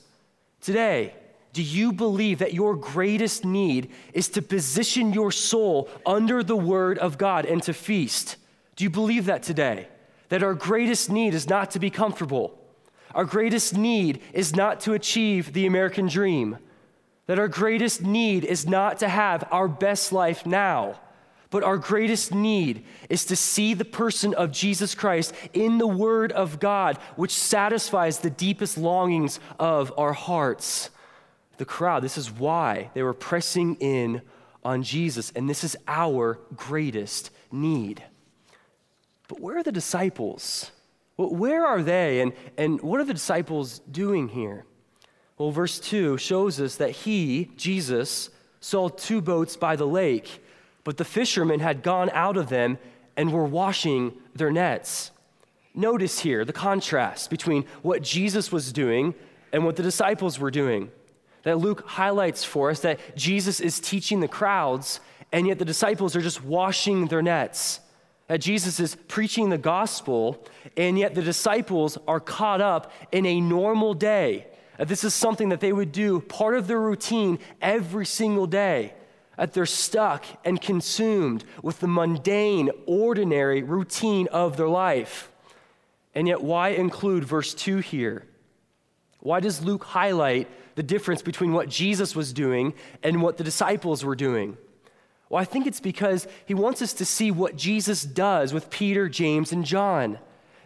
Today, 0.61 1.13
do 1.53 1.61
you 1.61 1.93
believe 1.93 2.39
that 2.39 2.53
your 2.53 2.75
greatest 2.75 3.45
need 3.45 3.91
is 4.13 4.27
to 4.29 4.41
position 4.41 5.13
your 5.13 5.31
soul 5.31 5.89
under 6.05 6.43
the 6.43 6.57
Word 6.57 6.97
of 6.97 7.17
God 7.17 7.45
and 7.45 7.61
to 7.63 7.73
feast? 7.73 8.37
Do 8.75 8.83
you 8.83 8.89
believe 8.89 9.25
that 9.25 9.43
today? 9.43 9.87
That 10.29 10.43
our 10.43 10.53
greatest 10.53 11.09
need 11.09 11.33
is 11.33 11.47
not 11.47 11.71
to 11.71 11.79
be 11.79 11.89
comfortable 11.89 12.59
our 13.15 13.25
greatest 13.25 13.75
need 13.75 14.21
is 14.33 14.55
not 14.55 14.81
to 14.81 14.93
achieve 14.93 15.53
the 15.53 15.65
American 15.65 16.07
dream, 16.07 16.57
that 17.27 17.39
our 17.39 17.47
greatest 17.47 18.03
need 18.03 18.43
is 18.43 18.67
not 18.67 18.99
to 18.99 19.07
have 19.07 19.47
our 19.51 19.69
best 19.69 20.11
life 20.11 20.45
now, 20.45 20.99
but 21.49 21.63
our 21.63 21.77
greatest 21.77 22.33
need 22.33 22.83
is 23.09 23.23
to 23.25 23.35
see 23.37 23.73
the 23.73 23.85
person 23.85 24.33
of 24.33 24.51
Jesus 24.51 24.93
Christ 24.93 25.33
in 25.53 25.77
the 25.77 25.87
Word 25.87 26.33
of 26.33 26.59
God, 26.59 26.97
which 27.15 27.31
satisfies 27.31 28.19
the 28.19 28.29
deepest 28.29 28.77
longings 28.77 29.39
of 29.57 29.93
our 29.97 30.11
hearts. 30.11 30.89
The 31.57 31.65
crowd, 31.65 32.03
this 32.03 32.17
is 32.17 32.29
why 32.29 32.89
they 32.93 33.01
were 33.01 33.13
pressing 33.13 33.75
in 33.75 34.21
on 34.61 34.83
Jesus, 34.83 35.31
and 35.33 35.49
this 35.49 35.63
is 35.63 35.77
our 35.87 36.37
greatest 36.53 37.29
need. 37.49 38.03
But 39.29 39.39
where 39.39 39.57
are 39.57 39.63
the 39.63 39.71
disciples? 39.71 40.71
Where 41.17 41.65
are 41.65 41.81
they, 41.81 42.21
and, 42.21 42.33
and 42.57 42.81
what 42.81 42.99
are 42.99 43.05
the 43.05 43.13
disciples 43.13 43.79
doing 43.89 44.27
here? 44.27 44.65
Well, 45.37 45.51
verse 45.51 45.79
2 45.79 46.17
shows 46.17 46.59
us 46.59 46.75
that 46.77 46.91
he, 46.91 47.51
Jesus, 47.55 48.29
saw 48.59 48.89
two 48.89 49.21
boats 49.21 49.55
by 49.55 49.75
the 49.75 49.87
lake, 49.87 50.41
but 50.83 50.97
the 50.97 51.05
fishermen 51.05 51.59
had 51.59 51.83
gone 51.83 52.09
out 52.11 52.37
of 52.37 52.49
them 52.49 52.77
and 53.15 53.31
were 53.31 53.45
washing 53.45 54.13
their 54.33 54.51
nets. 54.51 55.11
Notice 55.73 56.19
here 56.19 56.45
the 56.45 56.53
contrast 56.53 57.29
between 57.29 57.65
what 57.81 58.01
Jesus 58.01 58.51
was 58.51 58.71
doing 58.71 59.13
and 59.51 59.65
what 59.65 59.75
the 59.75 59.83
disciples 59.83 60.39
were 60.39 60.51
doing. 60.51 60.89
That 61.43 61.59
Luke 61.59 61.85
highlights 61.85 62.43
for 62.43 62.69
us 62.69 62.79
that 62.81 62.99
Jesus 63.15 63.59
is 63.59 63.79
teaching 63.79 64.19
the 64.19 64.27
crowds, 64.27 64.99
and 65.31 65.47
yet 65.47 65.59
the 65.59 65.65
disciples 65.65 66.15
are 66.15 66.21
just 66.21 66.43
washing 66.43 67.07
their 67.07 67.21
nets. 67.21 67.81
That 68.27 68.41
Jesus 68.41 68.79
is 68.79 68.95
preaching 69.07 69.49
the 69.49 69.57
gospel, 69.57 70.43
and 70.75 70.97
yet 70.97 71.13
the 71.13 71.21
disciples 71.21 71.97
are 72.07 72.19
caught 72.19 72.59
up 72.59 72.91
in 73.11 73.25
a 73.25 73.39
normal 73.39 73.93
day. 73.93 74.47
This 74.79 75.03
is 75.03 75.13
something 75.13 75.49
that 75.49 75.59
they 75.59 75.71
would 75.71 75.91
do, 75.91 76.19
part 76.21 76.55
of 76.55 76.67
their 76.67 76.81
routine 76.81 77.39
every 77.61 78.05
single 78.05 78.47
day. 78.47 78.93
That 79.37 79.53
they're 79.53 79.65
stuck 79.65 80.25
and 80.43 80.59
consumed 80.59 81.43
with 81.61 81.79
the 81.79 81.87
mundane, 81.87 82.71
ordinary 82.85 83.61
routine 83.63 84.27
of 84.31 84.57
their 84.57 84.69
life. 84.69 85.31
And 86.13 86.27
yet, 86.27 86.41
why 86.41 86.69
include 86.69 87.25
verse 87.25 87.53
2 87.53 87.77
here? 87.77 88.25
Why 89.19 89.39
does 89.39 89.63
Luke 89.63 89.83
highlight 89.83 90.47
the 90.75 90.83
difference 90.83 91.21
between 91.21 91.53
what 91.53 91.69
Jesus 91.69 92.15
was 92.15 92.33
doing 92.33 92.73
and 93.03 93.21
what 93.21 93.37
the 93.37 93.43
disciples 93.43 94.03
were 94.03 94.15
doing? 94.15 94.57
Well, 95.29 95.41
I 95.41 95.45
think 95.45 95.65
it's 95.65 95.79
because 95.79 96.27
he 96.45 96.53
wants 96.53 96.81
us 96.81 96.93
to 96.93 97.05
see 97.05 97.31
what 97.31 97.55
Jesus 97.55 98.03
does 98.03 98.53
with 98.53 98.69
Peter, 98.69 99.09
James, 99.09 99.51
and 99.51 99.65
John. 99.65 100.19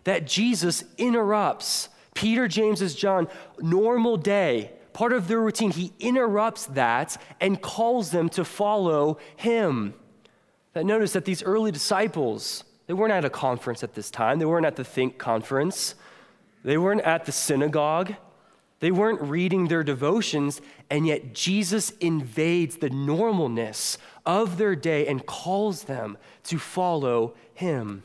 That 0.04 0.28
Jesus 0.28 0.84
interrupts 0.98 1.90
Peter, 2.14 2.48
James, 2.48 2.82
and 2.82 2.96
John, 2.96 3.28
normal 3.60 4.18
day, 4.18 4.72
part 4.92 5.14
of 5.14 5.28
their 5.28 5.40
routine, 5.40 5.72
he 5.72 5.94
interrupts 6.00 6.66
that 6.66 7.22
and 7.40 7.62
calls 7.62 8.12
them 8.12 8.28
to 8.30 8.44
follow 8.44 9.18
him. 9.38 9.94
That 10.74 10.86
notice 10.86 11.14
that 11.14 11.26
these 11.26 11.42
early 11.44 11.72
disciples, 11.72 12.66
they 12.88 12.94
weren't 12.94 13.14
at 13.14 13.24
a 13.24 13.30
conference 13.30 13.84
at 13.84 13.94
this 13.94 14.12
time. 14.12 14.40
They 14.40 14.46
weren't 14.46 14.66
at 14.66 14.76
the 14.76 14.84
Think 14.84 15.18
conference. 15.18 15.96
They 16.64 16.78
weren't 16.78 17.02
at 17.02 17.26
the 17.26 17.32
synagogue. 17.32 18.16
They 18.80 18.92
weren't 18.92 19.22
reading 19.22 19.68
their 19.68 19.84
devotions, 19.84 20.62
and 20.90 21.06
yet 21.06 21.34
Jesus 21.34 21.90
invades 22.00 22.78
the 22.78 22.90
normalness 22.90 23.98
of 24.26 24.58
their 24.58 24.76
day 24.76 25.06
and 25.08 25.26
calls 25.26 25.84
them 25.84 26.18
to 26.44 26.58
follow 26.58 27.36
him. 27.54 28.04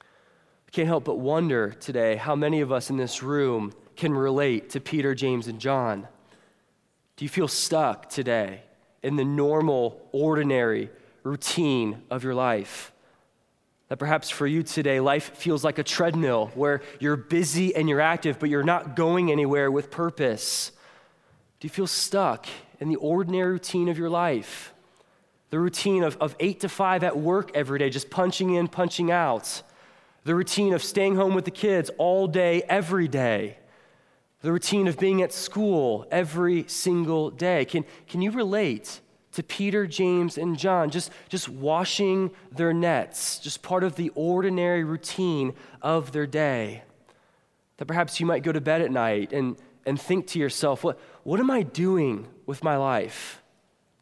I 0.00 0.70
can't 0.72 0.88
help 0.88 1.04
but 1.04 1.18
wonder 1.18 1.70
today 1.70 2.16
how 2.16 2.34
many 2.34 2.60
of 2.60 2.72
us 2.72 2.90
in 2.90 2.96
this 2.96 3.22
room 3.22 3.72
can 3.96 4.12
relate 4.12 4.70
to 4.70 4.80
Peter, 4.80 5.14
James, 5.14 5.46
and 5.46 5.60
John. 5.60 6.08
Do 7.16 7.24
you 7.24 7.28
feel 7.28 7.48
stuck 7.48 8.08
today 8.08 8.62
in 9.02 9.16
the 9.16 9.24
normal, 9.24 10.08
ordinary 10.12 10.90
routine 11.22 12.02
of 12.10 12.24
your 12.24 12.34
life? 12.34 12.92
That 13.90 13.96
perhaps 13.96 14.30
for 14.30 14.46
you 14.46 14.62
today, 14.62 15.00
life 15.00 15.36
feels 15.36 15.64
like 15.64 15.78
a 15.78 15.82
treadmill 15.82 16.52
where 16.54 16.80
you're 17.00 17.16
busy 17.16 17.74
and 17.74 17.88
you're 17.88 18.00
active, 18.00 18.38
but 18.38 18.48
you're 18.48 18.62
not 18.62 18.94
going 18.94 19.32
anywhere 19.32 19.68
with 19.68 19.90
purpose. 19.90 20.70
Do 21.58 21.66
you 21.66 21.70
feel 21.70 21.88
stuck 21.88 22.46
in 22.78 22.88
the 22.88 22.94
ordinary 22.94 23.50
routine 23.50 23.88
of 23.88 23.98
your 23.98 24.08
life? 24.08 24.72
The 25.50 25.58
routine 25.58 26.04
of, 26.04 26.16
of 26.18 26.36
eight 26.38 26.60
to 26.60 26.68
five 26.68 27.02
at 27.02 27.18
work 27.18 27.50
every 27.52 27.80
day, 27.80 27.90
just 27.90 28.10
punching 28.10 28.54
in, 28.54 28.68
punching 28.68 29.10
out. 29.10 29.60
The 30.22 30.36
routine 30.36 30.72
of 30.72 30.84
staying 30.84 31.16
home 31.16 31.34
with 31.34 31.44
the 31.44 31.50
kids 31.50 31.90
all 31.98 32.28
day, 32.28 32.62
every 32.68 33.08
day. 33.08 33.58
The 34.42 34.52
routine 34.52 34.86
of 34.86 35.00
being 35.00 35.20
at 35.20 35.32
school 35.32 36.06
every 36.12 36.64
single 36.68 37.30
day. 37.30 37.64
Can, 37.64 37.84
can 38.06 38.22
you 38.22 38.30
relate 38.30 39.00
to 39.32 39.42
Peter, 39.42 39.86
James, 39.86 40.36
and 40.36 40.58
John, 40.58 40.90
just, 40.90 41.10
just 41.28 41.48
washing 41.48 42.30
their 42.50 42.72
nets, 42.72 43.38
just 43.38 43.62
part 43.62 43.84
of 43.84 43.94
the 43.96 44.10
ordinary 44.14 44.82
routine 44.82 45.54
of 45.80 46.12
their 46.12 46.26
day. 46.26 46.82
That 47.76 47.86
perhaps 47.86 48.18
you 48.18 48.26
might 48.26 48.42
go 48.42 48.52
to 48.52 48.60
bed 48.60 48.82
at 48.82 48.90
night 48.90 49.32
and, 49.32 49.56
and 49.86 50.00
think 50.00 50.26
to 50.28 50.38
yourself, 50.38 50.82
what, 50.82 50.98
what 51.22 51.38
am 51.38 51.50
I 51.50 51.62
doing 51.62 52.26
with 52.44 52.64
my 52.64 52.76
life? 52.76 53.40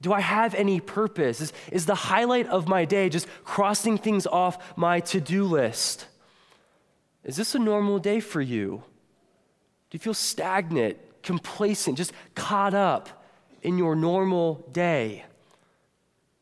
Do 0.01 0.13
I 0.13 0.21
have 0.21 0.55
any 0.55 0.81
purpose? 0.81 1.41
Is, 1.41 1.53
is 1.73 1.87
the 1.87 1.95
highlight 1.95 2.47
of 2.47 2.69
my 2.69 2.85
day 2.85 3.09
just 3.09 3.27
crossing 3.45 3.99
things 3.99 4.27
off 4.27 4.77
my 4.77 5.01
to 5.01 5.21
do 5.21 5.45
list? 5.45 6.07
Is 7.25 7.37
this 7.37 7.55
a 7.55 7.59
normal 7.59 7.99
day 7.99 8.21
for 8.21 8.41
you? 8.41 8.83
Do 9.91 9.97
you 9.97 9.99
feel 9.99 10.15
stagnant, 10.15 10.99
complacent, 11.23 11.99
just 11.99 12.13
caught 12.35 12.75
up 12.75 13.18
in 13.63 13.79
your 13.79 13.97
normal 13.97 14.67
day. 14.73 15.25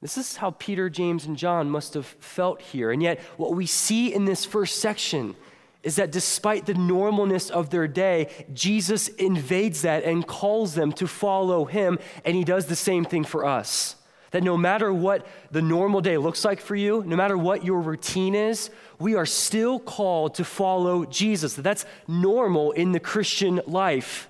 This 0.02 0.18
is 0.18 0.37
how 0.37 0.50
Peter, 0.50 0.90
James, 0.90 1.26
and 1.26 1.37
John 1.37 1.70
must 1.70 1.94
have 1.94 2.06
felt 2.06 2.61
here. 2.61 2.90
And 2.90 3.02
yet, 3.02 3.20
what 3.37 3.54
we 3.54 3.66
see 3.66 4.12
in 4.12 4.25
this 4.25 4.44
first 4.44 4.78
section 4.78 5.35
is 5.82 5.96
that 5.96 6.11
despite 6.11 6.66
the 6.66 6.75
normalness 6.75 7.50
of 7.50 7.70
their 7.70 7.88
day, 7.88 8.28
Jesus 8.52 9.08
invades 9.08 9.82
that 9.82 10.04
and 10.04 10.26
calls 10.26 10.75
them 10.75 10.92
to 10.92 11.06
follow 11.06 11.64
him, 11.64 11.99
and 12.25 12.37
he 12.37 12.44
does 12.44 12.66
the 12.66 12.76
same 12.76 13.04
thing 13.04 13.25
for 13.25 13.44
us. 13.44 13.96
That 14.32 14.42
no 14.42 14.56
matter 14.56 14.92
what 14.92 15.26
the 15.50 15.62
normal 15.62 16.00
day 16.00 16.18
looks 16.18 16.44
like 16.44 16.61
for 16.61 16.75
you, 16.75 17.04
no 17.06 17.16
matter 17.16 17.38
what 17.38 17.64
your 17.64 17.80
routine 17.80 18.35
is, 18.35 18.68
we 18.99 19.14
are 19.14 19.25
still 19.25 19.78
called 19.78 20.35
to 20.35 20.44
follow 20.44 21.04
Jesus. 21.04 21.54
That's 21.54 21.87
normal 22.08 22.73
in 22.73 22.92
the 22.92 23.00
Christian 23.00 23.61
life. 23.66 24.28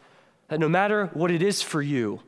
That 0.49 0.61
no 0.61 0.69
matter 0.69 1.07
what 1.15 1.31
it 1.31 1.43
is 1.43 1.63
for 1.63 1.81
you, 1.83 2.21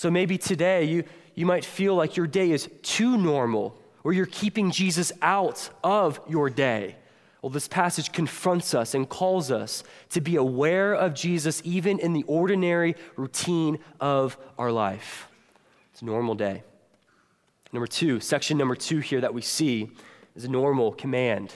so 0.00 0.10
maybe 0.10 0.38
today 0.38 0.84
you, 0.84 1.04
you 1.34 1.44
might 1.44 1.62
feel 1.62 1.94
like 1.94 2.16
your 2.16 2.26
day 2.26 2.52
is 2.52 2.70
too 2.80 3.18
normal 3.18 3.76
or 4.02 4.14
you're 4.14 4.24
keeping 4.24 4.70
Jesus 4.70 5.12
out 5.20 5.68
of 5.84 6.18
your 6.26 6.48
day. 6.48 6.96
Well, 7.42 7.50
this 7.50 7.68
passage 7.68 8.10
confronts 8.10 8.72
us 8.72 8.94
and 8.94 9.06
calls 9.06 9.50
us 9.50 9.84
to 10.08 10.22
be 10.22 10.36
aware 10.36 10.94
of 10.94 11.12
Jesus 11.12 11.60
even 11.66 11.98
in 11.98 12.14
the 12.14 12.22
ordinary 12.22 12.96
routine 13.16 13.78
of 14.00 14.38
our 14.56 14.72
life. 14.72 15.28
It's 15.92 16.00
a 16.00 16.06
normal 16.06 16.34
day. 16.34 16.62
Number 17.70 17.86
two, 17.86 18.20
section 18.20 18.56
number 18.56 18.76
two 18.76 19.00
here 19.00 19.20
that 19.20 19.34
we 19.34 19.42
see 19.42 19.90
is 20.34 20.46
a 20.46 20.50
normal 20.50 20.92
command 20.92 21.52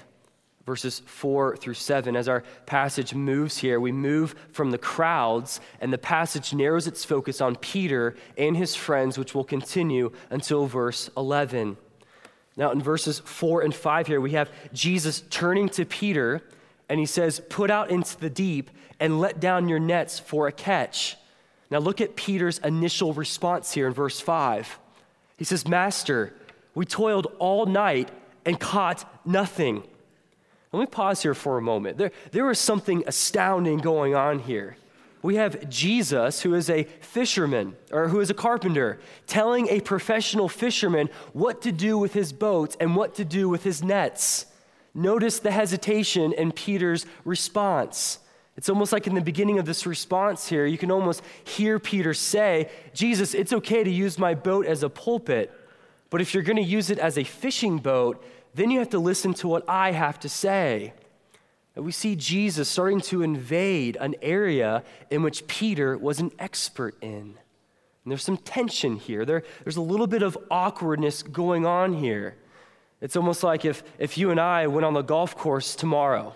verses 0.66 1.02
4 1.06 1.56
through 1.56 1.74
7. 1.74 2.16
As 2.16 2.28
our 2.28 2.42
passage 2.66 3.14
moves 3.14 3.58
here, 3.58 3.78
we 3.78 3.92
move 3.92 4.34
from 4.52 4.70
the 4.70 4.78
crowds, 4.78 5.60
and 5.80 5.92
the 5.92 5.98
passage 5.98 6.54
narrows 6.54 6.86
its 6.86 7.04
focus 7.04 7.40
on 7.40 7.56
Peter 7.56 8.16
and 8.38 8.56
his 8.56 8.74
friends, 8.74 9.18
which 9.18 9.34
will 9.34 9.44
continue 9.44 10.10
until 10.30 10.66
verse 10.66 11.10
11. 11.16 11.76
Now, 12.56 12.70
in 12.70 12.80
verses 12.80 13.18
4 13.18 13.62
and 13.62 13.74
5 13.74 14.06
here, 14.06 14.20
we 14.20 14.32
have 14.32 14.50
Jesus 14.72 15.22
turning 15.28 15.68
to 15.70 15.84
Peter, 15.84 16.42
and 16.88 17.00
he 17.00 17.06
says, 17.06 17.40
Put 17.48 17.70
out 17.70 17.90
into 17.90 18.18
the 18.18 18.30
deep 18.30 18.70
and 19.00 19.20
let 19.20 19.40
down 19.40 19.68
your 19.68 19.80
nets 19.80 20.18
for 20.18 20.46
a 20.46 20.52
catch. 20.52 21.16
Now, 21.70 21.78
look 21.78 22.00
at 22.00 22.14
Peter's 22.14 22.58
initial 22.58 23.12
response 23.12 23.72
here 23.72 23.86
in 23.88 23.92
verse 23.92 24.20
5. 24.20 24.78
He 25.36 25.44
says, 25.44 25.66
Master, 25.66 26.32
we 26.74 26.84
toiled 26.84 27.26
all 27.38 27.66
night 27.66 28.10
and 28.44 28.60
caught 28.60 29.04
nothing. 29.26 29.82
Let 30.74 30.80
me 30.80 30.86
pause 30.86 31.22
here 31.22 31.34
for 31.34 31.56
a 31.56 31.62
moment. 31.62 31.98
There, 31.98 32.10
there 32.32 32.50
is 32.50 32.58
something 32.58 33.04
astounding 33.06 33.78
going 33.78 34.16
on 34.16 34.40
here. 34.40 34.76
We 35.22 35.36
have 35.36 35.70
Jesus, 35.70 36.42
who 36.42 36.54
is 36.54 36.68
a 36.68 36.82
fisherman 37.00 37.76
or 37.92 38.08
who 38.08 38.18
is 38.18 38.28
a 38.28 38.34
carpenter, 38.34 38.98
telling 39.28 39.68
a 39.68 39.80
professional 39.80 40.48
fisherman 40.48 41.10
what 41.32 41.62
to 41.62 41.70
do 41.70 41.96
with 41.96 42.12
his 42.12 42.32
boats 42.32 42.76
and 42.80 42.96
what 42.96 43.14
to 43.14 43.24
do 43.24 43.48
with 43.48 43.62
his 43.62 43.84
nets. 43.84 44.46
Notice 44.94 45.38
the 45.38 45.52
hesitation 45.52 46.32
in 46.32 46.50
Peter's 46.50 47.06
response. 47.24 48.18
It's 48.56 48.68
almost 48.68 48.92
like 48.92 49.06
in 49.06 49.14
the 49.14 49.20
beginning 49.20 49.60
of 49.60 49.66
this 49.66 49.86
response 49.86 50.48
here, 50.48 50.66
you 50.66 50.78
can 50.78 50.90
almost 50.90 51.22
hear 51.44 51.78
Peter 51.78 52.14
say, 52.14 52.68
Jesus, 52.92 53.32
it's 53.32 53.52
okay 53.52 53.84
to 53.84 53.90
use 53.90 54.18
my 54.18 54.34
boat 54.34 54.66
as 54.66 54.82
a 54.82 54.88
pulpit, 54.88 55.52
but 56.10 56.20
if 56.20 56.34
you're 56.34 56.42
going 56.42 56.56
to 56.56 56.62
use 56.62 56.90
it 56.90 56.98
as 56.98 57.16
a 57.16 57.24
fishing 57.24 57.78
boat, 57.78 58.24
then 58.54 58.70
you 58.70 58.78
have 58.78 58.90
to 58.90 58.98
listen 58.98 59.34
to 59.34 59.48
what 59.48 59.64
I 59.68 59.92
have 59.92 60.18
to 60.20 60.28
say. 60.28 60.92
We 61.76 61.90
see 61.90 62.14
Jesus 62.14 62.68
starting 62.68 63.00
to 63.02 63.22
invade 63.22 63.96
an 64.00 64.14
area 64.22 64.84
in 65.10 65.22
which 65.22 65.46
Peter 65.48 65.98
was 65.98 66.20
an 66.20 66.30
expert 66.38 66.96
in. 67.00 67.36
And 68.04 68.10
there's 68.10 68.22
some 68.22 68.36
tension 68.36 68.96
here. 68.96 69.24
There, 69.24 69.42
there's 69.64 69.76
a 69.76 69.82
little 69.82 70.06
bit 70.06 70.22
of 70.22 70.38
awkwardness 70.50 71.22
going 71.22 71.66
on 71.66 71.94
here. 71.94 72.36
It's 73.00 73.16
almost 73.16 73.42
like 73.42 73.64
if, 73.64 73.82
if 73.98 74.16
you 74.16 74.30
and 74.30 74.38
I 74.38 74.66
went 74.68 74.84
on 74.84 74.94
the 74.94 75.02
golf 75.02 75.36
course 75.36 75.74
tomorrow, 75.74 76.34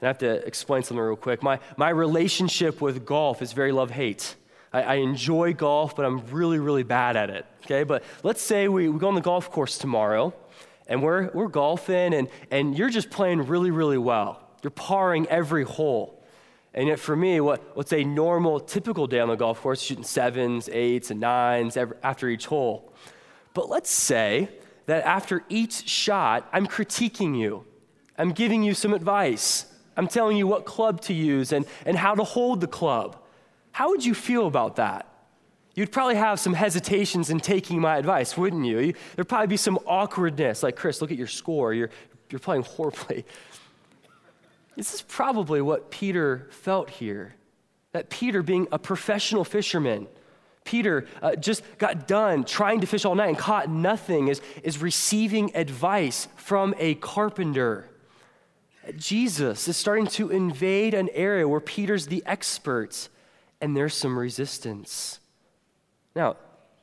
and 0.00 0.06
I 0.06 0.08
have 0.08 0.18
to 0.18 0.46
explain 0.46 0.82
something 0.82 1.02
real 1.02 1.16
quick. 1.16 1.42
My, 1.42 1.60
my 1.76 1.90
relationship 1.90 2.80
with 2.80 3.06
golf 3.06 3.42
is 3.42 3.52
very 3.52 3.70
love 3.70 3.90
hate. 3.90 4.34
I, 4.72 4.82
I, 4.82 4.94
enjoy 4.96 5.54
golf, 5.54 5.94
but 5.94 6.04
I'm 6.04 6.26
really, 6.26 6.58
really 6.58 6.82
bad 6.82 7.16
at 7.16 7.30
it. 7.30 7.46
Okay, 7.64 7.84
but 7.84 8.02
let's 8.24 8.42
say 8.42 8.66
we, 8.66 8.88
we 8.88 8.98
go 8.98 9.08
on 9.08 9.14
the 9.14 9.20
golf 9.20 9.50
course 9.50 9.78
tomorrow, 9.78 10.34
and 10.86 11.02
we're, 11.02 11.30
we're 11.32 11.48
golfing, 11.48 12.14
and, 12.14 12.28
and 12.50 12.76
you're 12.76 12.90
just 12.90 13.10
playing 13.10 13.46
really, 13.46 13.70
really 13.70 13.98
well. 13.98 14.40
You're 14.62 14.70
parring 14.70 15.26
every 15.26 15.64
hole. 15.64 16.22
And 16.74 16.88
yet, 16.88 16.98
for 16.98 17.14
me, 17.14 17.40
what, 17.40 17.76
what's 17.76 17.92
a 17.92 18.02
normal, 18.02 18.60
typical 18.60 19.06
day 19.06 19.20
on 19.20 19.28
the 19.28 19.36
golf 19.36 19.60
course, 19.60 19.80
shooting 19.80 20.04
sevens, 20.04 20.68
eights, 20.72 21.10
and 21.10 21.20
nines 21.20 21.76
every, 21.76 21.96
after 22.02 22.28
each 22.28 22.46
hole. 22.46 22.92
But 23.54 23.68
let's 23.68 23.90
say 23.90 24.48
that 24.86 25.04
after 25.04 25.44
each 25.48 25.88
shot, 25.88 26.48
I'm 26.52 26.66
critiquing 26.66 27.38
you, 27.38 27.64
I'm 28.18 28.32
giving 28.32 28.62
you 28.62 28.74
some 28.74 28.92
advice, 28.92 29.66
I'm 29.96 30.08
telling 30.08 30.36
you 30.36 30.46
what 30.46 30.64
club 30.64 31.00
to 31.02 31.14
use 31.14 31.52
and, 31.52 31.64
and 31.86 31.96
how 31.96 32.14
to 32.14 32.24
hold 32.24 32.60
the 32.60 32.66
club. 32.66 33.16
How 33.70 33.90
would 33.90 34.04
you 34.04 34.14
feel 34.14 34.46
about 34.46 34.76
that? 34.76 35.08
You'd 35.74 35.90
probably 35.90 36.14
have 36.14 36.38
some 36.38 36.54
hesitations 36.54 37.30
in 37.30 37.40
taking 37.40 37.80
my 37.80 37.96
advice, 37.96 38.36
wouldn't 38.36 38.64
you? 38.64 38.94
There'd 39.16 39.28
probably 39.28 39.48
be 39.48 39.56
some 39.56 39.78
awkwardness, 39.86 40.62
like, 40.62 40.76
Chris, 40.76 41.00
look 41.00 41.10
at 41.10 41.18
your 41.18 41.26
score. 41.26 41.74
You're, 41.74 41.90
you're 42.30 42.38
playing 42.38 42.62
horribly. 42.62 43.24
This 44.76 44.94
is 44.94 45.02
probably 45.02 45.60
what 45.60 45.90
Peter 45.90 46.46
felt 46.50 46.90
here. 46.90 47.34
That 47.92 48.08
Peter, 48.08 48.42
being 48.42 48.68
a 48.72 48.78
professional 48.78 49.44
fisherman, 49.44 50.08
Peter 50.64 51.06
uh, 51.22 51.36
just 51.36 51.62
got 51.78 52.08
done 52.08 52.44
trying 52.44 52.80
to 52.80 52.86
fish 52.86 53.04
all 53.04 53.14
night 53.14 53.28
and 53.28 53.38
caught 53.38 53.68
nothing, 53.68 54.28
is, 54.28 54.40
is 54.62 54.78
receiving 54.78 55.54
advice 55.56 56.28
from 56.36 56.74
a 56.78 56.94
carpenter. 56.96 57.88
Jesus 58.96 59.68
is 59.68 59.76
starting 59.76 60.06
to 60.08 60.30
invade 60.30 60.94
an 60.94 61.08
area 61.12 61.48
where 61.48 61.60
Peter's 61.60 62.06
the 62.06 62.22
expert, 62.26 63.08
and 63.60 63.76
there's 63.76 63.94
some 63.94 64.18
resistance. 64.18 65.20
Now, 66.14 66.36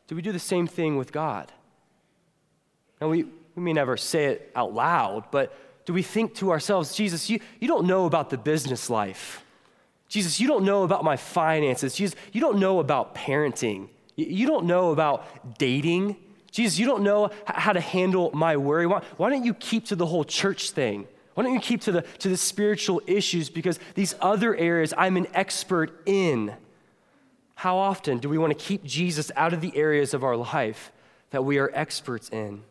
do 0.07 0.15
we 0.15 0.21
do 0.21 0.31
the 0.31 0.39
same 0.39 0.67
thing 0.67 0.97
with 0.97 1.11
God? 1.11 1.51
Now, 2.99 3.09
we, 3.09 3.23
we 3.55 3.63
may 3.63 3.73
never 3.73 3.97
say 3.97 4.25
it 4.25 4.51
out 4.55 4.73
loud, 4.73 5.25
but 5.31 5.55
do 5.85 5.93
we 5.93 6.03
think 6.03 6.35
to 6.35 6.51
ourselves, 6.51 6.95
Jesus, 6.95 7.29
you, 7.29 7.39
you 7.59 7.67
don't 7.67 7.85
know 7.85 8.05
about 8.05 8.29
the 8.29 8.37
business 8.37 8.89
life. 8.89 9.43
Jesus, 10.07 10.39
you 10.39 10.47
don't 10.47 10.65
know 10.65 10.83
about 10.83 11.03
my 11.03 11.15
finances. 11.15 11.95
Jesus, 11.95 12.19
you 12.33 12.41
don't 12.41 12.59
know 12.59 12.79
about 12.79 13.15
parenting. 13.15 13.87
You 14.17 14.45
don't 14.45 14.65
know 14.65 14.91
about 14.91 15.57
dating. 15.57 16.17
Jesus, 16.51 16.77
you 16.77 16.85
don't 16.85 17.01
know 17.01 17.31
how 17.45 17.71
to 17.71 17.79
handle 17.79 18.29
my 18.33 18.57
worry. 18.57 18.85
Why, 18.85 19.01
why 19.15 19.29
don't 19.29 19.45
you 19.45 19.53
keep 19.53 19.85
to 19.85 19.95
the 19.95 20.05
whole 20.05 20.25
church 20.25 20.71
thing? 20.71 21.07
Why 21.33 21.43
don't 21.43 21.53
you 21.53 21.61
keep 21.61 21.81
to 21.81 21.93
the, 21.93 22.01
to 22.19 22.27
the 22.27 22.35
spiritual 22.35 23.01
issues? 23.07 23.49
Because 23.49 23.79
these 23.95 24.13
other 24.19 24.53
areas 24.55 24.93
I'm 24.97 25.15
an 25.15 25.27
expert 25.33 26.01
in. 26.05 26.53
How 27.61 27.77
often 27.77 28.17
do 28.17 28.27
we 28.27 28.39
want 28.39 28.57
to 28.57 28.65
keep 28.65 28.83
Jesus 28.83 29.31
out 29.35 29.53
of 29.53 29.61
the 29.61 29.77
areas 29.77 30.15
of 30.15 30.23
our 30.23 30.35
life 30.35 30.91
that 31.29 31.45
we 31.45 31.59
are 31.59 31.69
experts 31.75 32.27
in? 32.29 32.63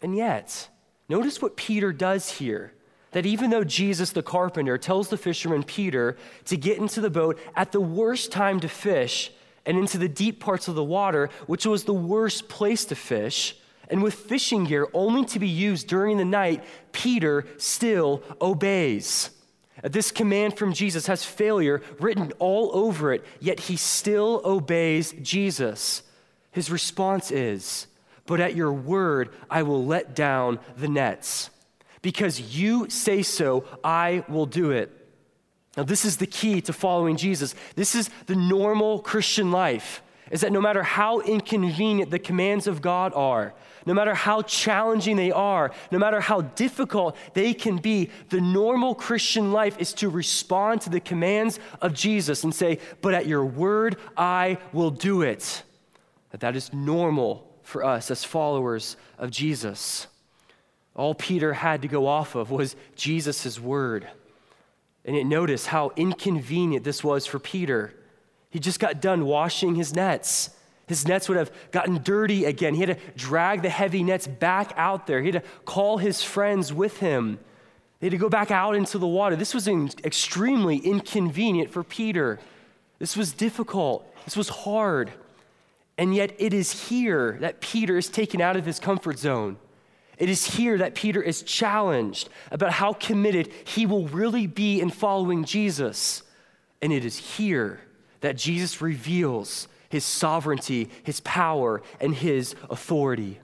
And 0.00 0.16
yet, 0.16 0.68
notice 1.08 1.42
what 1.42 1.56
Peter 1.56 1.92
does 1.92 2.30
here. 2.30 2.74
That 3.10 3.26
even 3.26 3.50
though 3.50 3.64
Jesus 3.64 4.12
the 4.12 4.22
carpenter 4.22 4.78
tells 4.78 5.08
the 5.08 5.16
fisherman 5.16 5.64
Peter 5.64 6.16
to 6.44 6.56
get 6.56 6.78
into 6.78 7.00
the 7.00 7.10
boat 7.10 7.40
at 7.56 7.72
the 7.72 7.80
worst 7.80 8.30
time 8.30 8.60
to 8.60 8.68
fish 8.68 9.32
and 9.66 9.76
into 9.76 9.98
the 9.98 10.08
deep 10.08 10.38
parts 10.38 10.68
of 10.68 10.76
the 10.76 10.84
water, 10.84 11.28
which 11.48 11.66
was 11.66 11.82
the 11.82 11.92
worst 11.92 12.48
place 12.48 12.84
to 12.84 12.94
fish, 12.94 13.56
and 13.90 14.00
with 14.00 14.14
fishing 14.14 14.62
gear 14.62 14.86
only 14.94 15.24
to 15.24 15.40
be 15.40 15.48
used 15.48 15.88
during 15.88 16.18
the 16.18 16.24
night, 16.24 16.62
Peter 16.92 17.46
still 17.56 18.22
obeys. 18.40 19.30
This 19.82 20.10
command 20.10 20.56
from 20.56 20.72
Jesus 20.72 21.06
has 21.06 21.24
failure 21.24 21.82
written 22.00 22.32
all 22.38 22.70
over 22.74 23.12
it, 23.12 23.24
yet 23.40 23.60
he 23.60 23.76
still 23.76 24.42
obeys 24.44 25.14
Jesus. 25.22 26.02
His 26.50 26.70
response 26.70 27.30
is, 27.30 27.86
But 28.26 28.40
at 28.40 28.56
your 28.56 28.72
word, 28.72 29.30
I 29.48 29.62
will 29.62 29.84
let 29.84 30.14
down 30.14 30.58
the 30.76 30.88
nets. 30.88 31.50
Because 32.02 32.56
you 32.56 32.88
say 32.90 33.22
so, 33.22 33.64
I 33.84 34.24
will 34.28 34.46
do 34.46 34.70
it. 34.70 34.94
Now, 35.76 35.84
this 35.84 36.04
is 36.04 36.16
the 36.16 36.26
key 36.26 36.60
to 36.62 36.72
following 36.72 37.16
Jesus. 37.16 37.54
This 37.76 37.94
is 37.94 38.10
the 38.26 38.34
normal 38.34 39.00
Christian 39.00 39.52
life, 39.52 40.02
is 40.30 40.40
that 40.40 40.52
no 40.52 40.60
matter 40.60 40.82
how 40.82 41.20
inconvenient 41.20 42.10
the 42.10 42.18
commands 42.18 42.66
of 42.66 42.82
God 42.82 43.12
are, 43.14 43.54
no 43.88 43.94
matter 43.94 44.12
how 44.12 44.42
challenging 44.42 45.16
they 45.16 45.32
are, 45.32 45.72
no 45.90 45.98
matter 45.98 46.20
how 46.20 46.42
difficult 46.42 47.16
they 47.32 47.54
can 47.54 47.78
be, 47.78 48.10
the 48.28 48.38
normal 48.38 48.94
Christian 48.94 49.50
life 49.50 49.78
is 49.78 49.94
to 49.94 50.10
respond 50.10 50.82
to 50.82 50.90
the 50.90 51.00
commands 51.00 51.58
of 51.80 51.94
Jesus 51.94 52.44
and 52.44 52.54
say, 52.54 52.80
But 53.00 53.14
at 53.14 53.26
your 53.26 53.46
word, 53.46 53.96
I 54.14 54.58
will 54.74 54.90
do 54.90 55.22
it. 55.22 55.62
That 56.32 56.40
that 56.40 56.54
is 56.54 56.70
normal 56.70 57.50
for 57.62 57.82
us 57.82 58.10
as 58.10 58.24
followers 58.24 58.98
of 59.16 59.30
Jesus. 59.30 60.06
All 60.94 61.14
Peter 61.14 61.54
had 61.54 61.80
to 61.80 61.88
go 61.88 62.06
off 62.06 62.34
of 62.34 62.50
was 62.50 62.76
Jesus' 62.94 63.58
word. 63.58 64.06
And 65.06 65.16
yet, 65.16 65.24
notice 65.24 65.64
how 65.64 65.92
inconvenient 65.96 66.84
this 66.84 67.02
was 67.02 67.24
for 67.24 67.38
Peter. 67.38 67.94
He 68.50 68.58
just 68.58 68.80
got 68.80 69.00
done 69.00 69.24
washing 69.24 69.76
his 69.76 69.94
nets. 69.94 70.50
His 70.88 71.06
nets 71.06 71.28
would 71.28 71.38
have 71.38 71.52
gotten 71.70 72.02
dirty 72.02 72.46
again. 72.46 72.74
He 72.74 72.80
had 72.80 72.98
to 72.98 73.12
drag 73.16 73.62
the 73.62 73.68
heavy 73.68 74.02
nets 74.02 74.26
back 74.26 74.72
out 74.76 75.06
there. 75.06 75.20
He 75.20 75.30
had 75.30 75.42
to 75.42 75.48
call 75.64 75.98
his 75.98 76.22
friends 76.22 76.72
with 76.72 76.98
him. 76.98 77.38
They 78.00 78.06
had 78.06 78.12
to 78.12 78.18
go 78.18 78.28
back 78.28 78.50
out 78.50 78.74
into 78.74 78.98
the 78.98 79.06
water. 79.06 79.36
This 79.36 79.54
was 79.54 79.68
extremely 79.68 80.78
inconvenient 80.78 81.70
for 81.70 81.84
Peter. 81.84 82.38
This 82.98 83.16
was 83.16 83.32
difficult. 83.32 84.06
This 84.24 84.36
was 84.36 84.48
hard. 84.48 85.12
And 85.98 86.14
yet, 86.14 86.34
it 86.38 86.54
is 86.54 86.88
here 86.88 87.36
that 87.40 87.60
Peter 87.60 87.98
is 87.98 88.08
taken 88.08 88.40
out 88.40 88.56
of 88.56 88.64
his 88.64 88.78
comfort 88.80 89.18
zone. 89.18 89.56
It 90.16 90.28
is 90.28 90.56
here 90.56 90.78
that 90.78 90.94
Peter 90.94 91.22
is 91.22 91.42
challenged 91.42 92.28
about 92.50 92.72
how 92.72 92.92
committed 92.92 93.52
he 93.64 93.84
will 93.84 94.08
really 94.08 94.46
be 94.46 94.80
in 94.80 94.90
following 94.90 95.44
Jesus. 95.44 96.22
And 96.80 96.92
it 96.92 97.04
is 97.04 97.16
here 97.18 97.80
that 98.20 98.36
Jesus 98.36 98.80
reveals 98.80 99.68
his 99.88 100.04
sovereignty, 100.04 100.90
his 101.02 101.20
power, 101.20 101.82
and 102.00 102.14
his 102.14 102.54
authority. 102.70 103.40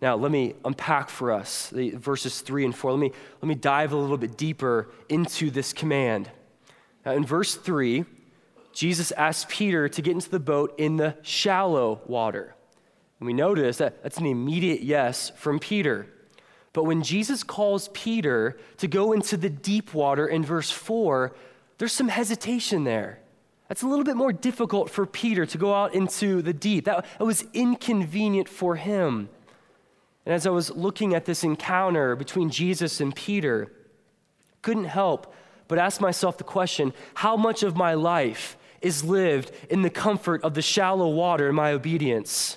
Now, 0.00 0.14
let 0.14 0.30
me 0.30 0.54
unpack 0.64 1.10
for 1.10 1.32
us 1.32 1.70
the 1.70 1.90
verses 1.90 2.40
three 2.40 2.64
and 2.64 2.74
four. 2.74 2.92
Let 2.92 3.00
me, 3.00 3.12
let 3.42 3.48
me 3.48 3.56
dive 3.56 3.92
a 3.92 3.96
little 3.96 4.16
bit 4.16 4.36
deeper 4.36 4.88
into 5.08 5.50
this 5.50 5.72
command. 5.72 6.30
Now, 7.04 7.12
in 7.12 7.24
verse 7.24 7.56
three, 7.56 8.04
Jesus 8.72 9.10
asks 9.12 9.46
Peter 9.48 9.88
to 9.88 10.02
get 10.02 10.12
into 10.12 10.30
the 10.30 10.38
boat 10.38 10.74
in 10.78 10.96
the 10.96 11.16
shallow 11.22 12.00
water. 12.06 12.54
And 13.18 13.26
we 13.26 13.32
notice 13.32 13.78
that 13.78 14.02
that's 14.04 14.18
an 14.18 14.26
immediate 14.26 14.82
yes 14.82 15.32
from 15.36 15.58
Peter. 15.58 16.06
But 16.72 16.84
when 16.84 17.02
Jesus 17.02 17.42
calls 17.42 17.88
Peter 17.88 18.56
to 18.76 18.86
go 18.86 19.12
into 19.12 19.36
the 19.36 19.50
deep 19.50 19.94
water 19.94 20.28
in 20.28 20.44
verse 20.44 20.70
4, 20.70 21.34
there's 21.78 21.92
some 21.92 22.08
hesitation 22.08 22.84
there. 22.84 23.18
That's 23.68 23.82
a 23.82 23.86
little 23.86 24.04
bit 24.04 24.16
more 24.16 24.32
difficult 24.32 24.90
for 24.90 25.04
Peter 25.04 25.44
to 25.46 25.58
go 25.58 25.74
out 25.74 25.94
into 25.94 26.40
the 26.40 26.54
deep. 26.54 26.86
That, 26.86 27.04
that 27.18 27.24
was 27.24 27.44
inconvenient 27.52 28.48
for 28.48 28.76
him. 28.76 29.28
And 30.24 30.34
as 30.34 30.46
I 30.46 30.50
was 30.50 30.70
looking 30.70 31.14
at 31.14 31.26
this 31.26 31.44
encounter 31.44 32.16
between 32.16 32.50
Jesus 32.50 33.00
and 33.00 33.14
Peter, 33.14 33.72
couldn't 34.62 34.84
help 34.84 35.34
but 35.68 35.78
ask 35.78 36.00
myself 36.00 36.38
the 36.38 36.44
question 36.44 36.94
how 37.14 37.36
much 37.36 37.62
of 37.62 37.76
my 37.76 37.94
life 37.94 38.56
is 38.80 39.04
lived 39.04 39.52
in 39.68 39.82
the 39.82 39.90
comfort 39.90 40.42
of 40.42 40.54
the 40.54 40.62
shallow 40.62 41.08
water 41.08 41.48
in 41.48 41.54
my 41.54 41.72
obedience? 41.72 42.56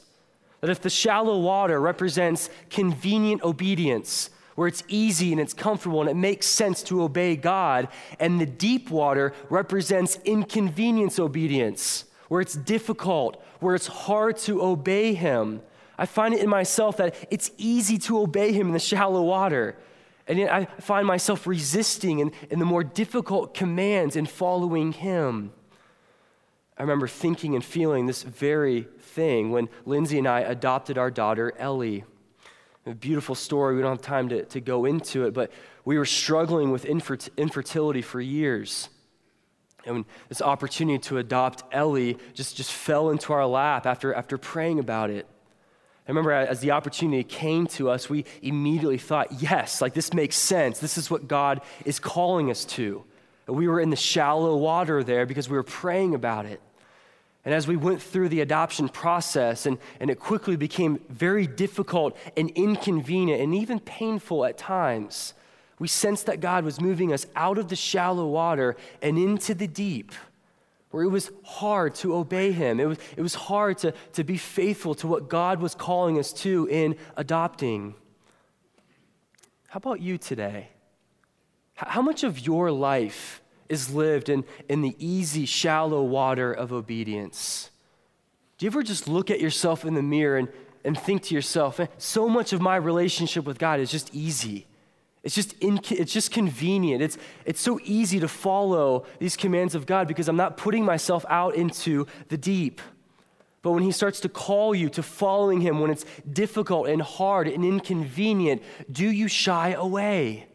That 0.61 0.69
if 0.69 0.81
the 0.81 0.89
shallow 0.89 1.39
water 1.39 1.81
represents 1.81 2.49
convenient 2.69 3.41
obedience, 3.43 4.29
where 4.55 4.67
it's 4.67 4.83
easy 4.87 5.31
and 5.31 5.39
it's 5.39 5.53
comfortable 5.53 6.01
and 6.01 6.09
it 6.09 6.15
makes 6.15 6.45
sense 6.45 6.83
to 6.83 7.03
obey 7.03 7.35
God. 7.35 7.87
And 8.19 8.39
the 8.39 8.45
deep 8.45 8.89
water 8.89 9.33
represents 9.49 10.19
inconvenience 10.25 11.19
obedience, 11.19 12.05
where 12.27 12.41
it's 12.41 12.55
difficult, 12.55 13.43
where 13.59 13.75
it's 13.75 13.87
hard 13.87 14.37
to 14.37 14.61
obey 14.61 15.13
Him. 15.13 15.61
I 15.97 16.05
find 16.05 16.33
it 16.33 16.41
in 16.41 16.49
myself 16.49 16.97
that 16.97 17.15
it's 17.29 17.51
easy 17.57 17.97
to 17.99 18.19
obey 18.19 18.51
Him 18.51 18.67
in 18.67 18.73
the 18.73 18.79
shallow 18.79 19.23
water. 19.23 19.75
And 20.27 20.39
yet 20.39 20.53
I 20.53 20.65
find 20.79 21.05
myself 21.05 21.45
resisting 21.45 22.19
in, 22.19 22.31
in 22.49 22.59
the 22.59 22.65
more 22.65 22.83
difficult 22.83 23.53
commands 23.53 24.15
in 24.15 24.25
following 24.25 24.93
Him. 24.93 25.51
I 26.77 26.83
remember 26.83 27.07
thinking 27.07 27.53
and 27.53 27.63
feeling 27.63 28.07
this 28.07 28.23
very 28.23 28.87
thing 28.99 29.51
when 29.51 29.69
Lindsay 29.85 30.17
and 30.17 30.27
I 30.27 30.39
adopted 30.39 30.97
our 30.97 31.11
daughter, 31.11 31.53
Ellie. 31.59 32.05
A 32.85 32.95
beautiful 32.95 33.35
story. 33.35 33.75
We 33.75 33.81
don't 33.81 33.91
have 33.91 34.01
time 34.01 34.29
to, 34.29 34.43
to 34.45 34.59
go 34.59 34.85
into 34.85 35.25
it, 35.25 35.33
but 35.33 35.51
we 35.85 35.97
were 35.97 36.05
struggling 36.05 36.71
with 36.71 36.85
infertility 36.85 38.01
for 38.01 38.19
years. 38.19 38.89
And 39.85 40.05
this 40.29 40.41
opportunity 40.41 40.99
to 40.99 41.17
adopt 41.17 41.63
Ellie 41.71 42.17
just, 42.33 42.55
just 42.55 42.71
fell 42.71 43.09
into 43.09 43.33
our 43.33 43.45
lap 43.45 43.85
after, 43.85 44.13
after 44.13 44.37
praying 44.37 44.79
about 44.79 45.09
it. 45.09 45.27
I 46.07 46.11
remember 46.11 46.31
as 46.31 46.59
the 46.59 46.71
opportunity 46.71 47.23
came 47.23 47.67
to 47.67 47.89
us, 47.89 48.09
we 48.09 48.25
immediately 48.41 48.97
thought, 48.97 49.41
yes, 49.41 49.81
like 49.81 49.93
this 49.93 50.13
makes 50.13 50.35
sense. 50.35 50.79
This 50.79 50.97
is 50.97 51.09
what 51.09 51.27
God 51.27 51.61
is 51.85 51.99
calling 51.99 52.49
us 52.49 52.65
to. 52.65 53.03
We 53.47 53.67
were 53.67 53.79
in 53.79 53.91
the 53.91 53.95
shallow 53.95 54.57
water 54.57 55.03
there 55.03 55.25
because 55.25 55.49
we 55.49 55.55
were 55.55 55.63
praying 55.63 56.15
about 56.15 56.45
it. 56.45 56.61
And 57.43 57.53
as 57.53 57.67
we 57.67 57.75
went 57.75 58.01
through 58.01 58.29
the 58.29 58.41
adoption 58.41 58.87
process, 58.87 59.65
and, 59.65 59.79
and 59.99 60.11
it 60.11 60.19
quickly 60.19 60.55
became 60.55 60.99
very 61.09 61.47
difficult 61.47 62.15
and 62.37 62.51
inconvenient 62.51 63.41
and 63.41 63.55
even 63.55 63.79
painful 63.79 64.45
at 64.45 64.57
times, 64.57 65.33
we 65.79 65.87
sensed 65.87 66.27
that 66.27 66.39
God 66.39 66.63
was 66.63 66.79
moving 66.79 67.11
us 67.11 67.25
out 67.35 67.57
of 67.57 67.67
the 67.67 67.75
shallow 67.75 68.27
water 68.27 68.75
and 69.01 69.17
into 69.17 69.55
the 69.55 69.67
deep 69.67 70.11
where 70.91 71.03
it 71.03 71.07
was 71.07 71.31
hard 71.43 71.95
to 71.95 72.13
obey 72.15 72.51
him. 72.51 72.79
It 72.79 72.85
was, 72.85 72.99
it 73.15 73.21
was 73.21 73.33
hard 73.33 73.77
to, 73.79 73.93
to 74.13 74.23
be 74.23 74.37
faithful 74.37 74.93
to 74.95 75.07
what 75.07 75.29
God 75.29 75.59
was 75.59 75.73
calling 75.73 76.19
us 76.19 76.33
to 76.33 76.67
in 76.69 76.97
adopting. 77.17 77.95
How 79.69 79.77
about 79.77 80.01
you 80.01 80.17
today? 80.17 80.67
How 81.75 82.01
much 82.01 82.23
of 82.23 82.39
your 82.39 82.71
life 82.71 83.40
is 83.71 83.93
lived 83.93 84.29
in, 84.29 84.43
in 84.67 84.81
the 84.81 84.95
easy, 84.99 85.45
shallow 85.45 86.03
water 86.03 86.51
of 86.51 86.73
obedience? 86.73 87.71
Do 88.57 88.65
you 88.65 88.69
ever 88.69 88.83
just 88.83 89.07
look 89.07 89.31
at 89.31 89.39
yourself 89.39 89.85
in 89.85 89.95
the 89.95 90.03
mirror 90.03 90.37
and, 90.37 90.49
and 90.83 90.99
think 90.99 91.23
to 91.23 91.35
yourself, 91.35 91.79
eh, 91.79 91.87
so 91.97 92.27
much 92.27 92.53
of 92.53 92.61
my 92.61 92.75
relationship 92.75 93.45
with 93.45 93.57
God 93.57 93.79
is 93.79 93.89
just 93.89 94.13
easy? 94.13 94.67
It's 95.23 95.35
just, 95.35 95.53
in, 95.59 95.79
it's 95.89 96.11
just 96.11 96.31
convenient. 96.31 97.01
It's, 97.01 97.17
it's 97.45 97.61
so 97.61 97.79
easy 97.83 98.19
to 98.19 98.27
follow 98.27 99.05
these 99.19 99.37
commands 99.37 99.73
of 99.73 99.85
God 99.85 100.07
because 100.07 100.27
I'm 100.27 100.35
not 100.35 100.57
putting 100.57 100.83
myself 100.83 101.25
out 101.29 101.55
into 101.55 102.07
the 102.27 102.37
deep. 102.37 102.81
But 103.61 103.71
when 103.71 103.83
He 103.83 103.91
starts 103.91 104.19
to 104.21 104.29
call 104.29 104.75
you 104.75 104.89
to 104.89 105.03
following 105.03 105.61
Him, 105.61 105.79
when 105.79 105.91
it's 105.91 106.05
difficult 106.31 106.87
and 106.87 107.01
hard 107.01 107.47
and 107.47 107.63
inconvenient, 107.63 108.63
do 108.91 109.09
you 109.09 109.27
shy 109.27 109.69
away? 109.69 110.47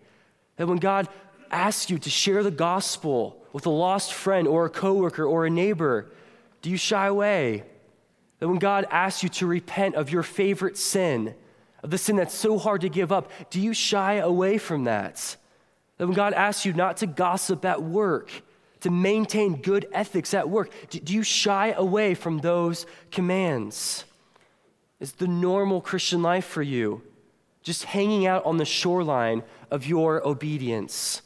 That 0.56 0.66
when 0.66 0.78
God 0.78 1.08
asks 1.50 1.90
you 1.90 1.98
to 1.98 2.10
share 2.10 2.42
the 2.42 2.50
gospel 2.50 3.42
with 3.52 3.66
a 3.66 3.70
lost 3.70 4.12
friend 4.12 4.46
or 4.46 4.66
a 4.66 4.70
coworker 4.70 5.24
or 5.24 5.46
a 5.46 5.50
neighbor, 5.50 6.10
do 6.62 6.70
you 6.70 6.76
shy 6.76 7.06
away? 7.06 7.64
That 8.38 8.48
when 8.48 8.58
God 8.58 8.86
asks 8.90 9.22
you 9.22 9.28
to 9.30 9.46
repent 9.46 9.94
of 9.94 10.10
your 10.10 10.22
favorite 10.22 10.76
sin, 10.76 11.34
of 11.82 11.90
the 11.90 11.98
sin 11.98 12.16
that's 12.16 12.34
so 12.34 12.58
hard 12.58 12.82
to 12.82 12.88
give 12.88 13.12
up, 13.12 13.30
do 13.50 13.60
you 13.60 13.72
shy 13.72 14.14
away 14.14 14.58
from 14.58 14.84
that? 14.84 15.36
That 15.96 16.06
when 16.06 16.16
God 16.16 16.34
asks 16.34 16.66
you 16.66 16.72
not 16.72 16.98
to 16.98 17.06
gossip 17.06 17.64
at 17.64 17.82
work, 17.82 18.30
to 18.80 18.90
maintain 18.90 19.62
good 19.62 19.86
ethics 19.92 20.34
at 20.34 20.50
work, 20.50 20.70
do 20.90 21.14
you 21.14 21.22
shy 21.22 21.72
away 21.72 22.14
from 22.14 22.38
those 22.38 22.86
commands? 23.10 24.04
Is 25.00 25.12
the 25.12 25.26
normal 25.26 25.80
Christian 25.80 26.22
life 26.22 26.44
for 26.44 26.62
you 26.62 27.02
just 27.62 27.84
hanging 27.84 28.26
out 28.26 28.44
on 28.44 28.58
the 28.58 28.64
shoreline 28.64 29.42
of 29.70 29.86
your 29.86 30.26
obedience? 30.26 31.22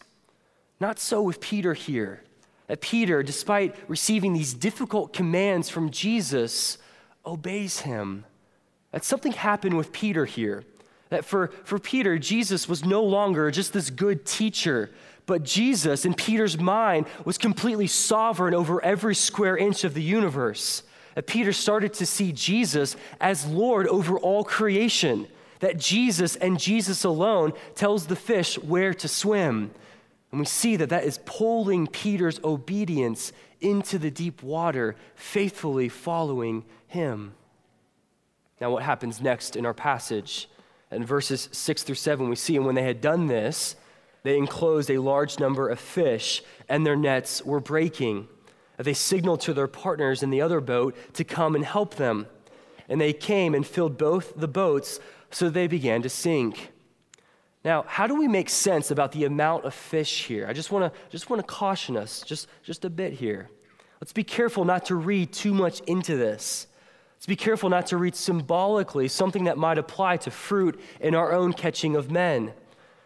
Not 0.81 0.99
so 0.99 1.23
with 1.23 1.40
Peter 1.40 1.75
here. 1.75 2.23
That 2.66 2.81
Peter, 2.81 3.23
despite 3.23 3.77
receiving 3.88 4.33
these 4.33 4.55
difficult 4.55 5.12
commands 5.12 5.69
from 5.69 5.90
Jesus, 5.90 6.79
obeys 7.27 7.81
him. 7.81 8.25
That 8.93 9.05
something 9.05 9.33
happened 9.33 9.77
with 9.77 9.93
Peter 9.93 10.25
here. 10.25 10.64
That 11.11 11.25
for, 11.25 11.49
for 11.64 11.79
Peter, 11.79 12.19
Jesus 12.19 12.69
was 12.69 12.85
no 12.85 13.03
longer 13.03 13.51
just 13.51 13.73
this 13.73 13.90
good 13.90 14.25
teacher, 14.25 14.90
but 15.27 15.43
Jesus, 15.43 16.05
in 16.05 16.14
Peter's 16.14 16.59
mind, 16.59 17.07
was 17.25 17.38
completely 17.38 17.87
sovereign 17.87 18.55
over 18.55 18.83
every 18.83 19.14
square 19.14 19.57
inch 19.57 19.85
of 19.85 19.95
the 19.95 20.03
universe. 20.03 20.83
That 21.14 21.27
Peter 21.27 21.53
started 21.53 21.93
to 21.95 22.07
see 22.07 22.33
Jesus 22.33 22.97
as 23.21 23.47
Lord 23.47 23.87
over 23.88 24.19
all 24.19 24.45
creation. 24.45 25.27
That 25.59 25.77
Jesus 25.77 26.37
and 26.37 26.59
Jesus 26.59 27.05
alone 27.05 27.53
tells 27.75 28.07
the 28.07 28.16
fish 28.16 28.59
where 28.59 28.95
to 28.95 29.09
swim. 29.09 29.73
And 30.31 30.40
we 30.40 30.47
see 30.47 30.77
that 30.77 30.90
that 30.90 31.05
is 31.05 31.19
pulling 31.25 31.87
Peter's 31.87 32.40
obedience 32.45 33.33
into 33.61 33.99
the 33.99 34.11
deep 34.11 34.43
water, 34.43 34.97
faithfully 35.14 35.88
following 35.88 36.64
him. 36.87 37.35
Now, 38.61 38.71
what 38.71 38.83
happens 38.83 39.21
next 39.21 39.57
in 39.57 39.66
our 39.66 39.75
passage? 39.75 40.49
In 40.90 41.05
verses 41.05 41.49
6 41.53 41.83
through 41.83 41.95
7, 41.95 42.29
we 42.29 42.37
see, 42.37 42.57
and 42.57 42.66
when 42.66 42.75
they 42.75 42.83
had 42.83 43.01
done 43.01 43.27
this, 43.27 43.77
they 44.23 44.37
enclosed 44.37 44.90
a 44.90 44.99
large 44.99 45.38
number 45.38 45.69
of 45.69 45.81
fish, 45.81 46.43
and 46.69 46.85
their 46.85 46.97
nets 46.97 47.45
were 47.45 47.61
breaking. 47.61 48.29
They 48.77 48.95
signaled 48.95 49.40
to 49.43 49.55
their 49.55 49.66
partners 49.66 50.23
in 50.23 50.31
the 50.31 50.43
other 50.43 50.61
boat 50.61 50.97
to 51.14 51.25
come 51.25 51.55
and 51.55 51.64
help 51.64 51.95
them. 51.95 52.27
And 52.88 53.01
they 53.01 53.12
came 53.12 53.55
and 53.55 53.66
filled 53.66 53.97
both 53.97 54.35
the 54.37 54.49
boats, 54.49 55.01
so 55.31 55.49
they 55.49 55.66
began 55.66 56.03
to 56.03 56.09
sink. 56.09 56.73
Now, 57.64 57.85
how 57.87 58.07
do 58.07 58.14
we 58.14 58.27
make 58.27 58.49
sense 58.49 58.90
about 58.90 59.12
the 59.12 59.25
amount 59.25 59.64
of 59.64 59.75
fish 59.75 60.25
here? 60.25 60.46
I 60.46 60.53
just 60.53 60.70
want 60.70 60.92
to 60.92 61.01
just 61.11 61.29
want 61.29 61.40
to 61.40 61.46
caution 61.46 61.96
us 61.96 62.23
just, 62.23 62.49
just 62.62 62.85
a 62.85 62.90
bit 62.90 63.12
here. 63.12 63.51
Let's 64.01 64.14
be 64.14 64.25
careful 64.25 64.64
not 64.64 64.87
to 64.87 64.94
read 64.94 65.33
too 65.33 65.53
much 65.53 65.81
into 65.81 66.16
this. 66.16 66.66
Let's 67.16 67.27
be 67.27 67.37
careful 67.37 67.68
not 67.68 67.87
to 67.88 67.99
read 67.99 68.16
symbolically 68.16 69.09
something 69.09 69.44
that 69.44 69.59
might 69.59 69.77
apply 69.77 70.16
to 70.18 70.31
fruit 70.31 70.81
in 71.01 71.14
our 71.14 71.35
own 71.35 71.53
catching 71.53 71.94
of 71.94 72.11
men. 72.11 72.55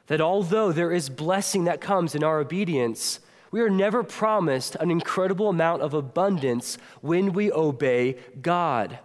That 0.07 0.21
although 0.21 0.71
there 0.71 0.93
is 0.93 1.09
blessing 1.09 1.65
that 1.65 1.81
comes 1.81 2.15
in 2.15 2.23
our 2.23 2.39
obedience, 2.39 3.19
we 3.51 3.61
are 3.61 3.71
never 3.71 4.05
promised 4.05 4.77
an 4.77 4.93
incredible 4.93 5.49
amount 5.49 5.83
of 5.83 5.95
abundance 5.95 6.79
when 7.01 7.33
we 7.33 7.51
obey 7.51 8.17
God. 8.41 9.01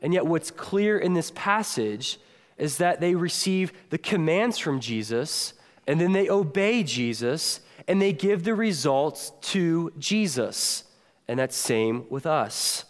And 0.00 0.14
yet, 0.14 0.26
what's 0.26 0.52
clear 0.52 0.98
in 0.98 1.14
this 1.14 1.32
passage 1.34 2.20
is 2.58 2.78
that 2.78 3.00
they 3.00 3.14
receive 3.14 3.72
the 3.90 3.98
commands 3.98 4.58
from 4.58 4.80
Jesus, 4.80 5.54
and 5.86 6.00
then 6.00 6.12
they 6.12 6.28
obey 6.28 6.82
Jesus, 6.82 7.60
and 7.88 8.00
they 8.00 8.12
give 8.12 8.44
the 8.44 8.54
results 8.54 9.32
to 9.40 9.92
Jesus. 9.98 10.84
And 11.28 11.38
that's 11.38 11.56
same 11.56 12.06
with 12.08 12.26
us. 12.26 12.84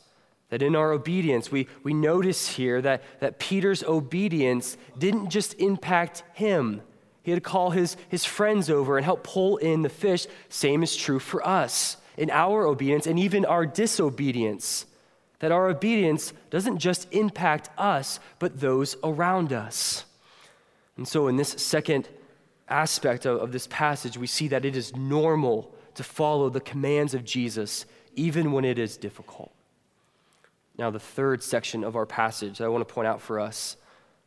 That 0.51 0.63
in 0.63 0.77
our 0.77 0.93
obedience, 0.93 1.51
we, 1.51 1.67
we 1.83 1.95
notice 1.95 2.49
here 2.49 2.81
that, 2.83 3.03
that 3.21 3.39
Peter's 3.39 3.83
obedience 3.83 4.77
didn't 4.99 5.31
just 5.31 5.55
impact 5.55 6.23
him. 6.35 6.83
He 7.23 7.31
had 7.31 7.43
to 7.43 7.49
call 7.49 7.71
his, 7.71 7.97
his 8.09 8.25
friends 8.25 8.69
over 8.69 8.97
and 8.97 9.05
help 9.05 9.25
pull 9.25 9.57
in 9.57 9.83
the 9.83 9.89
fish. 9.89 10.27
Same 10.49 10.83
is 10.83 10.95
true 10.95 11.19
for 11.19 11.45
us 11.47 11.97
in 12.17 12.31
our 12.31 12.67
obedience 12.67 13.07
and 13.07 13.19
even 13.19 13.45
our 13.45 13.67
disobedience. 13.67 14.87
That 15.45 15.53
our 15.53 15.69
obedience 15.69 16.33
doesn't 16.49 16.79
just 16.79 17.07
impact 17.13 17.69
us, 17.77 18.19
but 18.39 18.61
those 18.61 18.97
around 19.05 19.53
us. 19.53 20.07
And 20.97 21.07
so, 21.07 21.29
in 21.29 21.37
this 21.37 21.51
second 21.51 22.09
aspect 22.67 23.27
of, 23.27 23.43
of 23.43 23.53
this 23.53 23.67
passage, 23.67 24.17
we 24.17 24.27
see 24.27 24.49
that 24.49 24.65
it 24.65 24.75
is 24.75 24.97
normal 24.97 25.71
to 25.97 26.03
follow 26.03 26.49
the 26.49 26.63
commands 26.63 27.13
of 27.13 27.27
Jesus, 27.27 27.85
even 28.17 28.53
when 28.53 28.65
it 28.65 28.79
is 28.79 28.97
difficult. 28.97 29.53
Now, 30.79 30.91
the 30.91 30.99
third 30.99 31.43
section 31.43 31.85
of 31.85 31.95
our 31.95 32.07
passage 32.07 32.57
that 32.57 32.65
I 32.65 32.69
want 32.69 32.89
to 32.89 32.95
point 32.95 33.07
out 33.07 33.21
for 33.21 33.39
us 33.39 33.77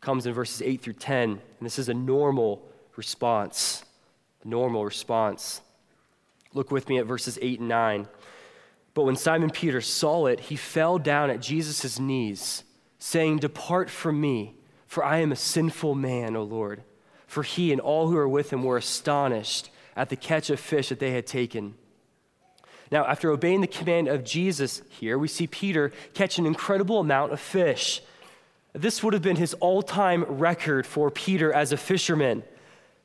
comes 0.01 0.27
in 0.27 0.34
verses 0.34 0.62
8 0.62 0.84
through 0.84 0.93
10, 0.93 1.32
and 1.32 1.41
this 1.62 1.80
is 1.80 1.89
a 1.89 1.95
normal 1.95 2.62
response. 2.95 3.84
A 4.45 4.47
normal 4.47 4.86
response. 4.86 5.62
Look 6.53 6.69
with 6.69 6.88
me 6.88 6.99
at 6.99 7.08
verses 7.08 7.39
8 7.41 7.60
and 7.60 7.69
9. 7.69 8.08
But 8.97 9.05
when 9.05 9.15
Simon 9.15 9.51
Peter 9.51 9.79
saw 9.79 10.25
it, 10.25 10.39
he 10.39 10.55
fell 10.55 10.97
down 10.97 11.29
at 11.29 11.39
Jesus' 11.39 11.99
knees, 11.99 12.63
saying, 12.97 13.38
Depart 13.38 13.91
from 13.91 14.19
me, 14.19 14.55
for 14.88 15.05
I 15.05 15.17
am 15.17 15.31
a 15.31 15.36
sinful 15.36 15.93
man, 15.93 16.36
O 16.36 16.41
Lord. 16.41 16.81
For 17.27 17.43
he 17.43 17.71
and 17.71 17.79
all 17.79 18.07
who 18.07 18.15
were 18.15 18.27
with 18.27 18.51
him 18.51 18.63
were 18.63 18.77
astonished 18.77 19.69
at 19.95 20.10
the 20.10 20.15
catch 20.15 20.49
of 20.49 20.60
fish 20.60 20.89
that 20.89 20.97
they 20.97 21.12
had 21.12 21.27
taken. 21.27 21.75
Now, 22.91 23.05
after 23.05 23.29
obeying 23.29 23.62
the 23.62 23.67
command 23.67 24.07
of 24.07 24.23
Jesus 24.23 24.81
here, 24.89 25.19
we 25.19 25.27
see 25.27 25.45
Peter 25.45 25.91
catch 26.15 26.39
an 26.39 26.47
incredible 26.47 26.99
amount 26.99 27.33
of 27.33 27.39
fish. 27.39 28.01
This 28.73 29.03
would 29.03 29.13
have 29.13 29.21
been 29.21 29.36
his 29.36 29.53
all 29.60 29.83
time 29.83 30.23
record 30.23 30.88
for 30.88 31.12
Peter 31.12 31.53
as 31.53 31.71
a 31.71 31.77
fisherman. 31.77 32.41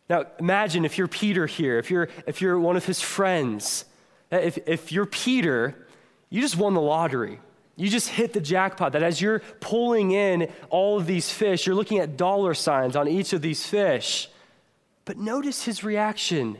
Now, 0.09 0.25
imagine 0.39 0.87
if 0.87 0.97
you're 0.97 1.07
Peter 1.07 1.47
here, 1.47 1.79
if 1.79 1.91
you're, 1.91 2.09
if 2.27 2.41
you're 2.41 2.59
one 2.59 2.79
of 2.79 2.87
his 2.87 3.03
friends, 3.03 3.85
Uh, 4.33 4.37
if, 4.37 4.59
if 4.67 4.91
you're 4.91 5.07
Peter, 5.07 5.87
you 6.31 6.41
just 6.41 6.57
won 6.57 6.75
the 6.75 6.81
lottery. 6.81 7.39
You 7.77 7.89
just 7.89 8.09
hit 8.09 8.33
the 8.33 8.41
jackpot. 8.41 8.93
That 8.93 9.03
as 9.03 9.21
you're 9.21 9.41
pulling 9.61 10.13
in 10.13 10.51
all 10.71 10.99
of 10.99 11.07
these 11.07 11.31
fish, 11.31 11.67
you're 11.67 11.77
looking 11.77 11.99
at 11.99 12.17
dollar 12.17 12.55
signs 12.55 12.97
on 12.97 13.09
each 13.09 13.33
of 13.33 13.43
these 13.43 13.67
fish. 13.67 14.29
But 15.05 15.19
notice 15.19 15.65
his 15.65 15.85
reaction 15.85 16.59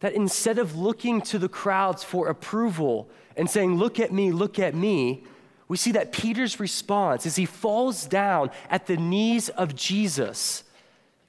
that 0.00 0.12
instead 0.12 0.58
of 0.58 0.76
looking 0.76 1.20
to 1.22 1.38
the 1.38 1.48
crowds 1.48 2.04
for 2.04 2.28
approval 2.28 3.08
and 3.36 3.48
saying, 3.48 3.76
Look 3.76 3.98
at 3.98 4.12
me, 4.12 4.32
look 4.32 4.58
at 4.58 4.74
me, 4.74 5.24
we 5.68 5.76
see 5.76 5.92
that 5.92 6.12
Peter's 6.12 6.58
response 6.58 7.26
is 7.26 7.36
he 7.36 7.44
falls 7.44 8.06
down 8.06 8.50
at 8.70 8.86
the 8.86 8.96
knees 8.96 9.48
of 9.50 9.74
Jesus 9.74 10.64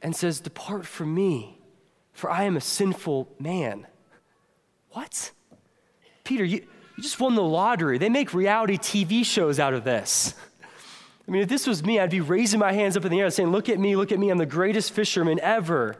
and 0.02 0.16
says, 0.16 0.40
Depart 0.40 0.86
from 0.86 1.14
me, 1.14 1.60
for 2.14 2.30
I 2.32 2.46
am 2.46 2.56
a 2.56 2.62
sinful 2.62 3.28
man. 3.38 3.86
What? 4.92 5.32
Peter, 6.30 6.46
you, 6.46 6.62
you 6.96 7.02
just 7.02 7.20
won 7.20 7.34
the 7.34 7.42
lottery. 7.42 7.98
They 7.98 8.08
make 8.08 8.36
reality 8.36 8.78
TV 8.78 9.26
shows 9.26 9.60
out 9.60 9.74
of 9.74 9.84
this. 9.84 10.36
I 11.28 11.32
mean, 11.32 11.42
if 11.42 11.50
this 11.50 11.66
was 11.66 11.84
me, 11.84 12.00
I'd 12.00 12.12
be 12.12 12.22
raising 12.22 12.60
my 12.60 12.72
hands 12.72 12.96
up 12.96 13.04
in 13.04 13.12
the 13.12 13.20
air 13.20 13.32
saying, 13.32 13.50
Look 13.50 13.68
at 13.68 13.80
me, 13.80 13.96
look 13.96 14.12
at 14.12 14.20
me, 14.20 14.30
I'm 14.30 14.38
the 14.38 14.46
greatest 14.46 14.92
fisherman 14.92 15.40
ever. 15.40 15.98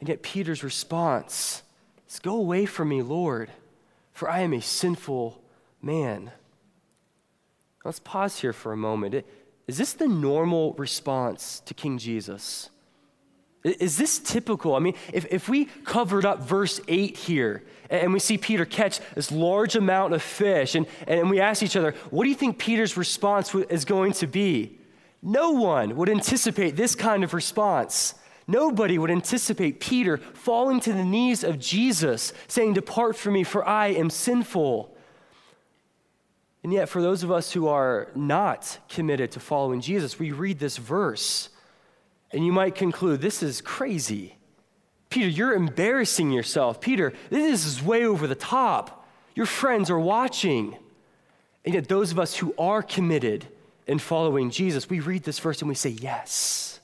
And 0.00 0.08
yet, 0.08 0.22
Peter's 0.22 0.64
response 0.64 1.62
is, 2.08 2.18
Go 2.18 2.34
away 2.34 2.66
from 2.66 2.88
me, 2.88 3.00
Lord, 3.00 3.52
for 4.12 4.28
I 4.28 4.40
am 4.40 4.52
a 4.52 4.60
sinful 4.60 5.40
man. 5.80 6.32
Let's 7.84 8.00
pause 8.00 8.40
here 8.40 8.52
for 8.52 8.72
a 8.72 8.76
moment. 8.76 9.24
Is 9.68 9.78
this 9.78 9.92
the 9.92 10.08
normal 10.08 10.72
response 10.72 11.60
to 11.60 11.74
King 11.74 11.98
Jesus? 11.98 12.70
Is 13.64 13.96
this 13.96 14.18
typical? 14.18 14.74
I 14.76 14.78
mean, 14.78 14.94
if, 15.12 15.26
if 15.30 15.48
we 15.48 15.64
covered 15.84 16.24
up 16.24 16.40
verse 16.40 16.80
8 16.86 17.16
here 17.16 17.64
and 17.90 18.12
we 18.12 18.20
see 18.20 18.38
Peter 18.38 18.64
catch 18.64 19.00
this 19.14 19.32
large 19.32 19.74
amount 19.74 20.14
of 20.14 20.22
fish 20.22 20.74
and, 20.74 20.86
and 21.06 21.28
we 21.28 21.40
ask 21.40 21.62
each 21.62 21.74
other, 21.74 21.94
what 22.10 22.24
do 22.24 22.30
you 22.30 22.36
think 22.36 22.58
Peter's 22.58 22.96
response 22.96 23.54
is 23.54 23.84
going 23.84 24.12
to 24.12 24.26
be? 24.26 24.78
No 25.22 25.52
one 25.52 25.96
would 25.96 26.08
anticipate 26.08 26.76
this 26.76 26.94
kind 26.94 27.24
of 27.24 27.34
response. 27.34 28.14
Nobody 28.46 28.96
would 28.96 29.10
anticipate 29.10 29.80
Peter 29.80 30.18
falling 30.18 30.80
to 30.80 30.92
the 30.92 31.04
knees 31.04 31.42
of 31.42 31.58
Jesus, 31.58 32.32
saying, 32.46 32.74
Depart 32.74 33.16
from 33.16 33.34
me, 33.34 33.44
for 33.44 33.66
I 33.66 33.88
am 33.88 34.08
sinful. 34.08 34.96
And 36.62 36.72
yet, 36.72 36.88
for 36.88 37.02
those 37.02 37.22
of 37.22 37.30
us 37.30 37.52
who 37.52 37.66
are 37.68 38.10
not 38.14 38.78
committed 38.88 39.32
to 39.32 39.40
following 39.40 39.80
Jesus, 39.80 40.18
we 40.18 40.32
read 40.32 40.60
this 40.60 40.76
verse 40.76 41.50
and 42.32 42.44
you 42.44 42.52
might 42.52 42.74
conclude, 42.74 43.20
this 43.20 43.42
is 43.42 43.60
crazy. 43.60 44.36
Peter, 45.10 45.28
you're 45.28 45.54
embarrassing 45.54 46.30
yourself. 46.30 46.80
Peter, 46.80 47.12
this 47.30 47.64
is 47.64 47.82
way 47.82 48.04
over 48.04 48.26
the 48.26 48.34
top. 48.34 49.06
Your 49.34 49.46
friends 49.46 49.90
are 49.90 49.98
watching. 49.98 50.76
And 51.64 51.74
yet, 51.74 51.88
those 51.88 52.12
of 52.12 52.18
us 52.18 52.36
who 52.36 52.54
are 52.58 52.82
committed 52.82 53.46
in 53.86 53.98
following 53.98 54.50
Jesus, 54.50 54.90
we 54.90 55.00
read 55.00 55.22
this 55.24 55.38
verse 55.38 55.60
and 55.60 55.68
we 55.68 55.74
say, 55.74 55.90
Yes, 55.90 56.80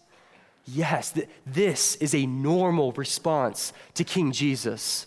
yes, 0.67 1.13
th- 1.13 1.29
this 1.47 1.97
is 1.97 2.15
a 2.15 2.27
normal 2.27 2.93
response 2.93 3.73
to 3.95 4.05
King 4.05 4.33
Jesus. 4.33 5.07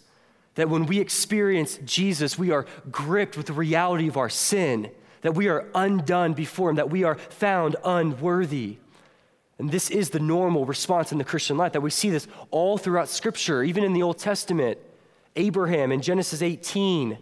That 0.55 0.69
when 0.69 0.85
we 0.85 0.99
experience 0.99 1.79
Jesus, 1.85 2.37
we 2.37 2.51
are 2.51 2.65
gripped 2.91 3.37
with 3.37 3.47
the 3.47 3.53
reality 3.53 4.07
of 4.07 4.17
our 4.17 4.29
sin, 4.29 4.91
that 5.21 5.35
we 5.35 5.47
are 5.47 5.67
undone 5.73 6.33
before 6.33 6.69
Him, 6.69 6.75
that 6.75 6.89
we 6.89 7.03
are 7.03 7.15
found 7.15 7.75
unworthy. 7.83 8.77
And 9.59 9.71
this 9.71 9.89
is 9.89 10.11
the 10.11 10.19
normal 10.19 10.65
response 10.65 11.11
in 11.11 11.17
the 11.17 11.23
Christian 11.23 11.57
life, 11.57 11.73
that 11.73 11.81
we 11.81 11.89
see 11.89 12.09
this 12.09 12.27
all 12.51 12.77
throughout 12.77 13.09
Scripture, 13.09 13.63
even 13.63 13.83
in 13.83 13.93
the 13.93 14.03
Old 14.03 14.19
Testament. 14.19 14.77
Abraham 15.35 15.91
in 15.91 16.01
Genesis 16.01 16.41
18 16.41 17.17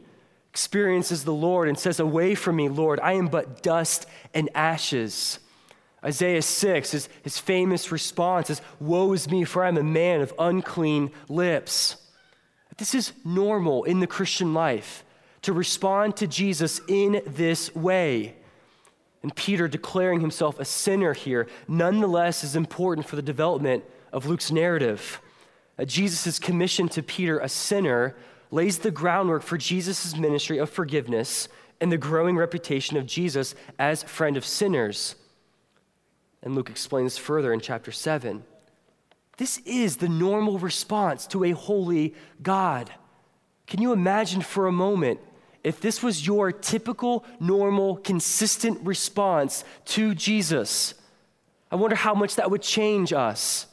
experiences 0.50 1.24
the 1.24 1.34
Lord 1.34 1.67
and 1.67 1.78
says, 1.78 2.00
Away 2.00 2.36
from 2.36 2.58
me, 2.58 2.69
Lord, 2.69 3.00
I 3.02 3.13
am 3.13 3.28
but 3.28 3.62
dust 3.62 4.06
and 4.34 4.50
ashes. 4.56 5.39
Isaiah 6.04 6.41
6, 6.41 6.91
his, 6.91 7.10
his 7.24 7.39
famous 7.39 7.91
response 7.91 8.50
is, 8.50 8.62
Woe 8.80 9.12
is 9.13 9.30
me, 9.30 9.43
for 9.43 9.63
I 9.63 9.69
am 9.69 9.78
a 9.78 9.84
man 9.84 10.21
of 10.21 10.34
unclean 10.38 11.12
lips. 11.28 11.98
This 12.78 12.93
is 12.93 13.13
normal 13.24 13.86
in 13.86 14.02
the 14.02 14.08
Christian 14.08 14.54
life 14.54 15.04
to 15.41 15.54
respond 15.54 16.17
to 16.17 16.28
Jesus 16.28 16.82
in 16.88 17.21
this 17.26 17.74
way. 17.76 18.36
And 19.26 19.36
Peter 19.36 19.68
declaring 19.68 20.20
himself 20.20 20.60
a 20.60 20.66
sinner 20.66 21.14
here, 21.14 21.48
nonetheless, 21.68 22.44
is 22.44 22.56
important 22.56 23.08
for 23.08 23.16
the 23.16 23.24
development 23.24 23.84
of 24.14 24.28
Luke's 24.28 24.52
narrative. 24.52 25.20
Uh, 25.80 25.86
Jesus' 25.86 26.38
commission 26.38 26.88
to 26.90 27.02
Peter, 27.02 27.40
a 27.40 27.50
sinner, 27.50 28.16
lays 28.52 28.78
the 28.78 28.92
groundwork 28.92 29.42
for 29.42 29.58
Jesus' 29.58 30.16
ministry 30.16 30.60
of 30.60 30.70
forgiveness 30.70 31.48
and 31.82 31.92
the 31.92 31.98
growing 31.98 32.38
reputation 32.38 32.98
of 32.98 33.08
Jesus 33.08 33.56
as 33.80 34.04
friend 34.04 34.38
of 34.38 34.46
sinners. 34.46 35.16
And 36.44 36.54
Luke 36.54 36.70
explains 36.70 37.18
further 37.18 37.52
in 37.52 37.62
chapter 37.62 37.92
7. 37.92 38.44
This 39.38 39.58
is 39.66 39.98
the 39.98 40.08
normal 40.08 40.60
response 40.60 41.26
to 41.30 41.46
a 41.46 41.52
holy 41.54 42.14
God. 42.44 42.92
Can 43.66 43.82
you 43.82 43.92
imagine 43.92 44.44
for 44.44 44.68
a 44.68 44.72
moment 44.72 45.20
if 45.65 45.82
this 45.82 46.04
was 46.04 46.28
your 46.28 46.51
typical, 46.51 47.25
normal, 47.39 47.97
consistent 47.97 48.80
response 48.86 49.63
to 49.86 50.13
Jesus, 50.13 50.93
I 51.71 51.75
wonder 51.75 51.95
how 51.95 52.13
much 52.13 52.36
that 52.36 52.51
would 52.51 52.62
change 52.62 53.12
us. 53.12 53.65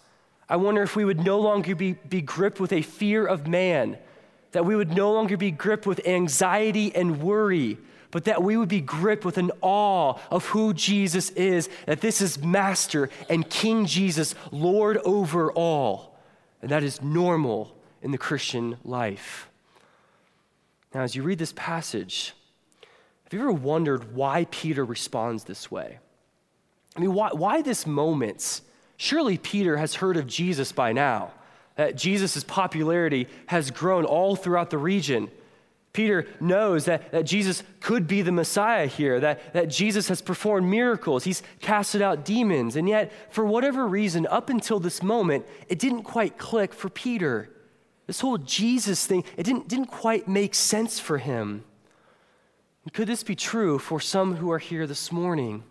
I 0.49 0.57
wonder 0.57 0.83
if 0.83 0.97
we 0.97 1.05
would 1.05 1.23
no 1.23 1.39
longer 1.39 1.75
be, 1.75 1.93
be 1.93 2.23
gripped 2.23 2.61
with 2.61 2.73
a 2.73 2.81
fear 2.81 3.27
of 3.27 3.47
man, 3.47 3.99
that 4.53 4.65
we 4.65 4.75
would 4.75 4.97
no 4.97 5.13
longer 5.13 5.37
be 5.37 5.51
gripped 5.51 5.87
with 5.87 6.07
anxiety 6.07 6.95
and 6.95 7.23
worry, 7.23 7.77
but 8.11 8.25
that 8.25 8.43
we 8.43 8.57
would 8.57 8.71
be 8.71 8.81
gripped 8.81 9.27
with 9.27 9.37
an 9.37 9.51
awe 9.61 10.19
of 10.31 10.47
who 10.47 10.73
Jesus 10.73 11.29
is, 11.31 11.69
that 11.85 12.01
this 12.01 12.23
is 12.23 12.43
Master 12.43 13.11
and 13.29 13.49
King 13.51 13.85
Jesus, 13.85 14.35
Lord 14.51 14.97
over 15.05 15.53
all. 15.53 16.19
And 16.63 16.71
that 16.71 16.83
is 16.83 17.03
normal 17.03 17.77
in 18.01 18.13
the 18.13 18.19
Christian 18.19 18.79
life. 18.83 19.52
Now, 20.95 21.03
as 21.03 21.15
you 21.17 21.23
read 21.23 21.39
this 21.39 21.55
passage, 21.55 22.35
have 23.25 23.33
you 23.33 23.41
ever 23.41 23.53
wondered 23.53 24.15
why 24.15 24.47
Peter 24.51 24.85
responds 24.85 25.45
this 25.45 25.71
way? 25.71 25.99
I 26.97 27.01
mean, 27.01 27.15
why, 27.15 27.31
why 27.33 27.63
this 27.63 27.87
moment? 27.87 28.61
Surely 28.99 29.39
Peter 29.39 29.79
has 29.79 29.97
heard 29.97 30.17
of 30.17 30.27
Jesus 30.27 30.71
by 30.73 30.93
now. 30.93 31.33
That 31.77 31.97
Jesus' 31.97 32.45
popularity 32.45 33.29
has 33.47 33.71
grown 33.71 34.05
all 34.05 34.37
throughout 34.37 34.69
the 34.69 34.77
region. 34.77 35.31
Peter 35.95 36.27
knows 36.41 36.85
that, 36.87 37.13
that 37.13 37.25
Jesus 37.25 37.63
could 37.81 38.07
be 38.07 38.23
the 38.23 38.33
Messiah 38.33 38.87
here, 38.87 39.21
that, 39.21 39.53
that 39.53 39.69
Jesus 39.69 40.09
has 40.09 40.23
performed 40.23 40.69
miracles, 40.69 41.25
he's 41.25 41.43
casted 41.61 42.01
out 42.01 42.25
demons, 42.25 42.77
and 42.77 42.89
yet, 42.89 43.13
for 43.31 43.45
whatever 43.45 43.87
reason, 43.87 44.27
up 44.27 44.49
until 44.49 44.81
this 44.81 45.03
moment, 45.03 45.45
it 45.69 45.79
didn't 45.79 46.03
quite 46.03 46.39
click 46.39 46.73
for 46.73 46.89
Peter. 46.89 47.51
This 48.07 48.21
whole 48.21 48.39
Jesus 48.39 49.07
thing, 49.07 49.25
it 49.37 49.45
didn't, 49.45 49.69
didn't 49.69 49.87
quite 49.87 50.29
make 50.29 50.55
sense 50.55 50.99
for 50.99 51.19
him. 51.19 51.65
And 52.85 52.93
could 52.93 53.09
this 53.09 53.23
be 53.23 53.37
true 53.37 53.79
for 53.79 54.01
some 54.01 54.37
who 54.37 54.51
are 54.51 54.59
here 54.59 54.87
this 54.87 55.13
morning? 55.13 55.63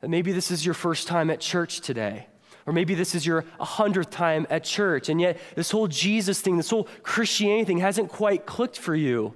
That 0.00 0.10
maybe 0.10 0.32
this 0.32 0.50
is 0.50 0.64
your 0.64 0.74
first 0.74 1.08
time 1.08 1.30
at 1.30 1.40
church 1.40 1.80
today. 1.80 2.26
Or 2.66 2.72
maybe 2.72 2.94
this 2.94 3.14
is 3.14 3.26
your 3.26 3.42
100th 3.60 4.10
time 4.10 4.46
at 4.48 4.64
church, 4.64 5.10
and 5.10 5.20
yet 5.20 5.38
this 5.54 5.70
whole 5.70 5.86
Jesus 5.86 6.40
thing, 6.40 6.56
this 6.56 6.70
whole 6.70 6.88
Christianity 7.02 7.66
thing 7.66 7.78
hasn't 7.78 8.08
quite 8.08 8.46
clicked 8.46 8.78
for 8.78 8.94
you, 8.94 9.34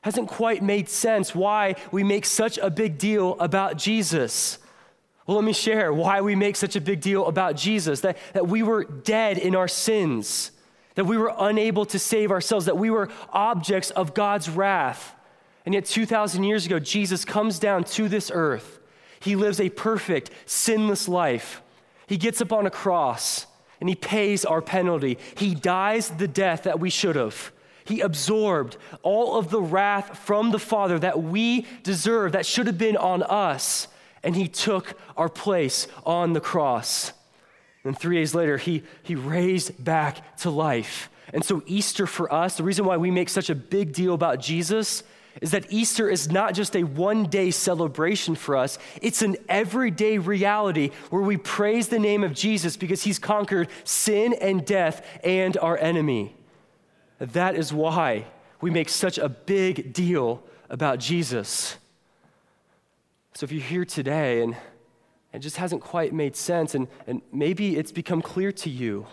hasn't 0.00 0.28
quite 0.28 0.62
made 0.62 0.88
sense 0.88 1.34
why 1.34 1.74
we 1.90 2.02
make 2.02 2.24
such 2.24 2.56
a 2.56 2.70
big 2.70 2.96
deal 2.96 3.38
about 3.40 3.76
Jesus. 3.76 4.58
Well, 5.26 5.36
let 5.36 5.44
me 5.44 5.52
share 5.52 5.92
why 5.92 6.22
we 6.22 6.34
make 6.34 6.56
such 6.56 6.74
a 6.74 6.80
big 6.80 7.02
deal 7.02 7.26
about 7.26 7.56
Jesus 7.56 8.00
that, 8.00 8.16
that 8.32 8.48
we 8.48 8.62
were 8.62 8.84
dead 8.84 9.36
in 9.36 9.54
our 9.54 9.68
sins 9.68 10.50
that 10.94 11.04
we 11.04 11.16
were 11.16 11.32
unable 11.38 11.84
to 11.86 11.98
save 11.98 12.30
ourselves, 12.30 12.66
that 12.66 12.78
we 12.78 12.90
were 12.90 13.08
objects 13.32 13.90
of 13.90 14.14
God's 14.14 14.48
wrath. 14.48 15.14
And 15.64 15.74
yet, 15.74 15.86
2,000 15.86 16.44
years 16.44 16.66
ago, 16.66 16.78
Jesus 16.78 17.24
comes 17.24 17.58
down 17.58 17.84
to 17.84 18.08
this 18.08 18.30
earth. 18.34 18.80
He 19.20 19.36
lives 19.36 19.60
a 19.60 19.68
perfect, 19.70 20.30
sinless 20.46 21.08
life. 21.08 21.62
He 22.06 22.16
gets 22.16 22.40
up 22.40 22.52
on 22.52 22.66
a 22.66 22.70
cross 22.70 23.46
and 23.80 23.88
he 23.88 23.94
pays 23.94 24.44
our 24.44 24.60
penalty. 24.60 25.18
He 25.36 25.54
dies 25.54 26.10
the 26.10 26.28
death 26.28 26.64
that 26.64 26.80
we 26.80 26.90
should 26.90 27.16
have. 27.16 27.52
He 27.84 28.00
absorbed 28.00 28.76
all 29.02 29.36
of 29.36 29.50
the 29.50 29.60
wrath 29.60 30.18
from 30.18 30.50
the 30.50 30.58
Father 30.58 30.98
that 30.98 31.22
we 31.22 31.66
deserve, 31.82 32.32
that 32.32 32.46
should 32.46 32.66
have 32.66 32.78
been 32.78 32.96
on 32.96 33.22
us, 33.24 33.88
and 34.22 34.36
he 34.36 34.46
took 34.46 34.96
our 35.16 35.28
place 35.28 35.88
on 36.06 36.32
the 36.32 36.40
cross. 36.40 37.12
And 37.84 37.98
three 37.98 38.16
days 38.16 38.34
later, 38.34 38.58
he, 38.58 38.82
he 39.02 39.14
raised 39.14 39.82
back 39.82 40.36
to 40.38 40.50
life. 40.50 41.10
And 41.32 41.44
so, 41.44 41.62
Easter 41.66 42.06
for 42.06 42.32
us, 42.32 42.56
the 42.56 42.62
reason 42.62 42.84
why 42.84 42.96
we 42.96 43.10
make 43.10 43.28
such 43.28 43.50
a 43.50 43.54
big 43.54 43.92
deal 43.92 44.14
about 44.14 44.40
Jesus 44.40 45.02
is 45.40 45.52
that 45.52 45.72
Easter 45.72 46.10
is 46.10 46.30
not 46.30 46.54
just 46.54 46.76
a 46.76 46.82
one 46.82 47.24
day 47.24 47.50
celebration 47.50 48.34
for 48.34 48.56
us, 48.56 48.78
it's 49.00 49.22
an 49.22 49.36
everyday 49.48 50.18
reality 50.18 50.90
where 51.10 51.22
we 51.22 51.36
praise 51.36 51.88
the 51.88 51.98
name 51.98 52.22
of 52.22 52.34
Jesus 52.34 52.76
because 52.76 53.02
he's 53.02 53.18
conquered 53.18 53.68
sin 53.84 54.34
and 54.34 54.66
death 54.66 55.06
and 55.24 55.56
our 55.58 55.78
enemy. 55.78 56.36
That 57.18 57.54
is 57.54 57.72
why 57.72 58.26
we 58.60 58.70
make 58.70 58.88
such 58.88 59.16
a 59.16 59.28
big 59.28 59.92
deal 59.92 60.42
about 60.68 60.98
Jesus. 60.98 61.76
So, 63.34 63.44
if 63.44 63.52
you're 63.52 63.62
here 63.62 63.84
today 63.86 64.42
and 64.42 64.56
it 65.32 65.38
just 65.40 65.56
hasn't 65.56 65.82
quite 65.82 66.12
made 66.12 66.36
sense. 66.36 66.74
And, 66.74 66.88
and 67.06 67.22
maybe 67.32 67.76
it's 67.76 67.92
become 67.92 68.22
clear 68.22 68.52
to 68.52 68.70
you. 68.70 69.06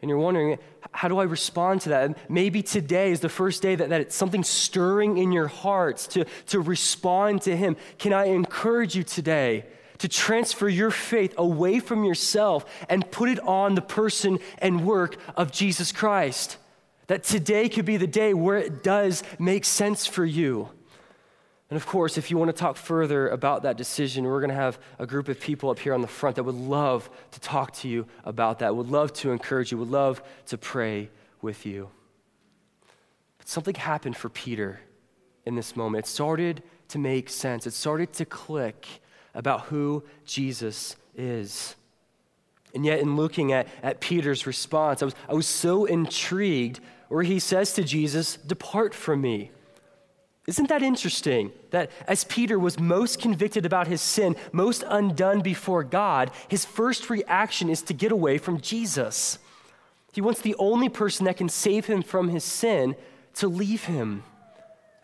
And 0.00 0.10
you're 0.10 0.18
wondering, 0.18 0.58
how 0.92 1.08
do 1.08 1.18
I 1.18 1.24
respond 1.24 1.80
to 1.82 1.88
that? 1.90 2.04
And 2.04 2.16
maybe 2.28 2.62
today 2.62 3.10
is 3.10 3.20
the 3.20 3.28
first 3.28 3.62
day 3.62 3.74
that, 3.74 3.88
that 3.88 4.00
it's 4.00 4.14
something 4.14 4.44
stirring 4.44 5.18
in 5.18 5.32
your 5.32 5.48
hearts 5.48 6.06
to, 6.08 6.26
to 6.46 6.60
respond 6.60 7.42
to 7.42 7.56
Him. 7.56 7.76
Can 7.98 8.12
I 8.12 8.26
encourage 8.26 8.94
you 8.94 9.02
today 9.02 9.64
to 9.98 10.08
transfer 10.08 10.68
your 10.68 10.90
faith 10.90 11.34
away 11.38 11.80
from 11.80 12.04
yourself 12.04 12.66
and 12.90 13.10
put 13.10 13.30
it 13.30 13.40
on 13.40 13.74
the 13.74 13.82
person 13.82 14.38
and 14.58 14.86
work 14.86 15.16
of 15.34 15.50
Jesus 15.50 15.92
Christ? 15.92 16.58
That 17.06 17.24
today 17.24 17.68
could 17.68 17.84
be 17.84 17.96
the 17.96 18.06
day 18.06 18.34
where 18.34 18.58
it 18.58 18.82
does 18.82 19.22
make 19.38 19.64
sense 19.64 20.06
for 20.06 20.24
you. 20.24 20.68
And 21.68 21.76
of 21.76 21.86
course, 21.86 22.16
if 22.16 22.30
you 22.30 22.38
want 22.38 22.48
to 22.48 22.56
talk 22.56 22.76
further 22.76 23.28
about 23.28 23.62
that 23.62 23.76
decision, 23.76 24.24
we're 24.24 24.40
going 24.40 24.50
to 24.50 24.54
have 24.54 24.78
a 24.98 25.06
group 25.06 25.28
of 25.28 25.40
people 25.40 25.68
up 25.70 25.80
here 25.80 25.94
on 25.94 26.00
the 26.00 26.06
front 26.06 26.36
that 26.36 26.44
would 26.44 26.54
love 26.54 27.10
to 27.32 27.40
talk 27.40 27.72
to 27.74 27.88
you 27.88 28.06
about 28.24 28.60
that, 28.60 28.76
would 28.76 28.88
love 28.88 29.12
to 29.14 29.32
encourage 29.32 29.72
you, 29.72 29.78
would 29.78 29.90
love 29.90 30.22
to 30.46 30.56
pray 30.56 31.10
with 31.42 31.66
you. 31.66 31.90
But 33.38 33.48
something 33.48 33.74
happened 33.74 34.16
for 34.16 34.28
Peter 34.28 34.80
in 35.44 35.56
this 35.56 35.74
moment. 35.74 36.06
It 36.06 36.08
started 36.08 36.62
to 36.88 36.98
make 36.98 37.28
sense, 37.28 37.66
it 37.66 37.72
started 37.72 38.12
to 38.14 38.24
click 38.24 38.86
about 39.34 39.62
who 39.62 40.04
Jesus 40.24 40.96
is. 41.16 41.74
And 42.74 42.84
yet, 42.84 43.00
in 43.00 43.16
looking 43.16 43.52
at, 43.52 43.66
at 43.82 44.00
Peter's 44.00 44.46
response, 44.46 45.02
I 45.02 45.06
was, 45.06 45.14
I 45.28 45.34
was 45.34 45.46
so 45.46 45.84
intrigued 45.84 46.80
where 47.08 47.22
he 47.22 47.38
says 47.38 47.72
to 47.74 47.82
Jesus, 47.82 48.36
Depart 48.36 48.94
from 48.94 49.20
me. 49.20 49.50
Isn't 50.46 50.68
that 50.68 50.82
interesting? 50.82 51.52
That 51.70 51.90
as 52.06 52.24
Peter 52.24 52.58
was 52.58 52.78
most 52.78 53.20
convicted 53.20 53.66
about 53.66 53.88
his 53.88 54.00
sin, 54.00 54.36
most 54.52 54.84
undone 54.86 55.40
before 55.40 55.82
God, 55.82 56.30
his 56.48 56.64
first 56.64 57.10
reaction 57.10 57.68
is 57.68 57.82
to 57.82 57.94
get 57.94 58.12
away 58.12 58.38
from 58.38 58.60
Jesus. 58.60 59.38
He 60.12 60.20
wants 60.20 60.40
the 60.40 60.54
only 60.58 60.88
person 60.88 61.26
that 61.26 61.36
can 61.36 61.48
save 61.48 61.86
him 61.86 62.02
from 62.02 62.28
his 62.28 62.44
sin 62.44 62.94
to 63.34 63.48
leave 63.48 63.84
him. 63.84 64.22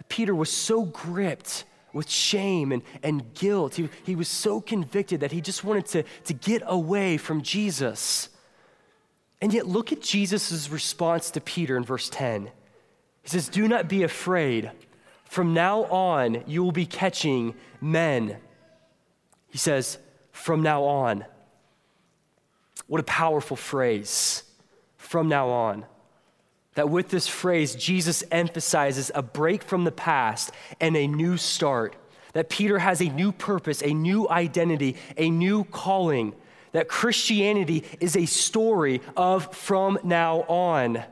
Peter 0.09 0.35
was 0.35 0.51
so 0.51 0.85
gripped 0.85 1.65
with 1.93 2.09
shame 2.09 2.73
and, 2.73 2.83
and 3.03 3.35
guilt. 3.35 3.75
He, 3.75 3.89
he 4.05 4.15
was 4.15 4.29
so 4.29 4.61
convicted 4.61 5.21
that 5.21 5.33
he 5.33 5.41
just 5.41 5.65
wanted 5.65 5.87
to, 5.87 6.05
to 6.25 6.35
get 6.35 6.63
away 6.67 7.17
from 7.17 7.43
Jesus. 7.43 8.29
And 9.41 9.53
yet, 9.53 9.67
look 9.67 9.93
at 9.93 10.01
Jesus' 10.01 10.71
response 10.71 11.31
to 11.33 11.41
Peter 11.41 11.77
in 11.77 11.85
verse 11.85 12.09
10. 12.09 12.51
He 13.23 13.29
says, 13.29 13.49
Do 13.49 13.67
not 13.67 13.89
be 13.89 14.05
afraid. 14.05 14.71
From 15.33 15.55
now 15.55 15.85
on, 15.85 16.45
you 16.47 16.63
will 16.63 16.73
be 16.73 16.85
catching 16.85 17.55
men. 17.81 18.37
He 19.49 19.57
says, 19.57 19.97
From 20.31 20.63
now 20.63 20.85
on. 20.85 21.25
What 22.87 23.01
a 23.01 23.05
powerful 23.05 23.57
phrase. 23.57 24.43
From 24.99 25.31
now 25.31 25.49
on. 25.49 25.87
That 26.75 26.91
with 26.91 27.09
this 27.09 27.29
phrase, 27.29 27.75
Jesus 27.75 28.23
emphasizes 28.31 29.11
a 29.15 29.23
break 29.23 29.63
from 29.63 29.85
the 29.85 29.91
past 29.91 30.51
and 30.83 30.95
a 30.99 31.07
new 31.07 31.39
start. 31.39 31.97
That 32.35 32.51
Peter 32.51 32.79
has 32.79 33.01
a 33.01 33.09
new 33.09 33.33
purpose, 33.33 33.83
a 33.83 33.95
new 33.95 34.29
identity, 34.29 34.97
a 35.17 35.31
new 35.31 35.65
calling. 35.65 36.35
That 36.73 36.89
Christianity 36.89 37.85
is 38.01 38.19
a 38.19 38.27
story 38.27 39.01
of 39.17 39.57
from 39.57 39.99
now 40.05 40.41
on 40.43 41.03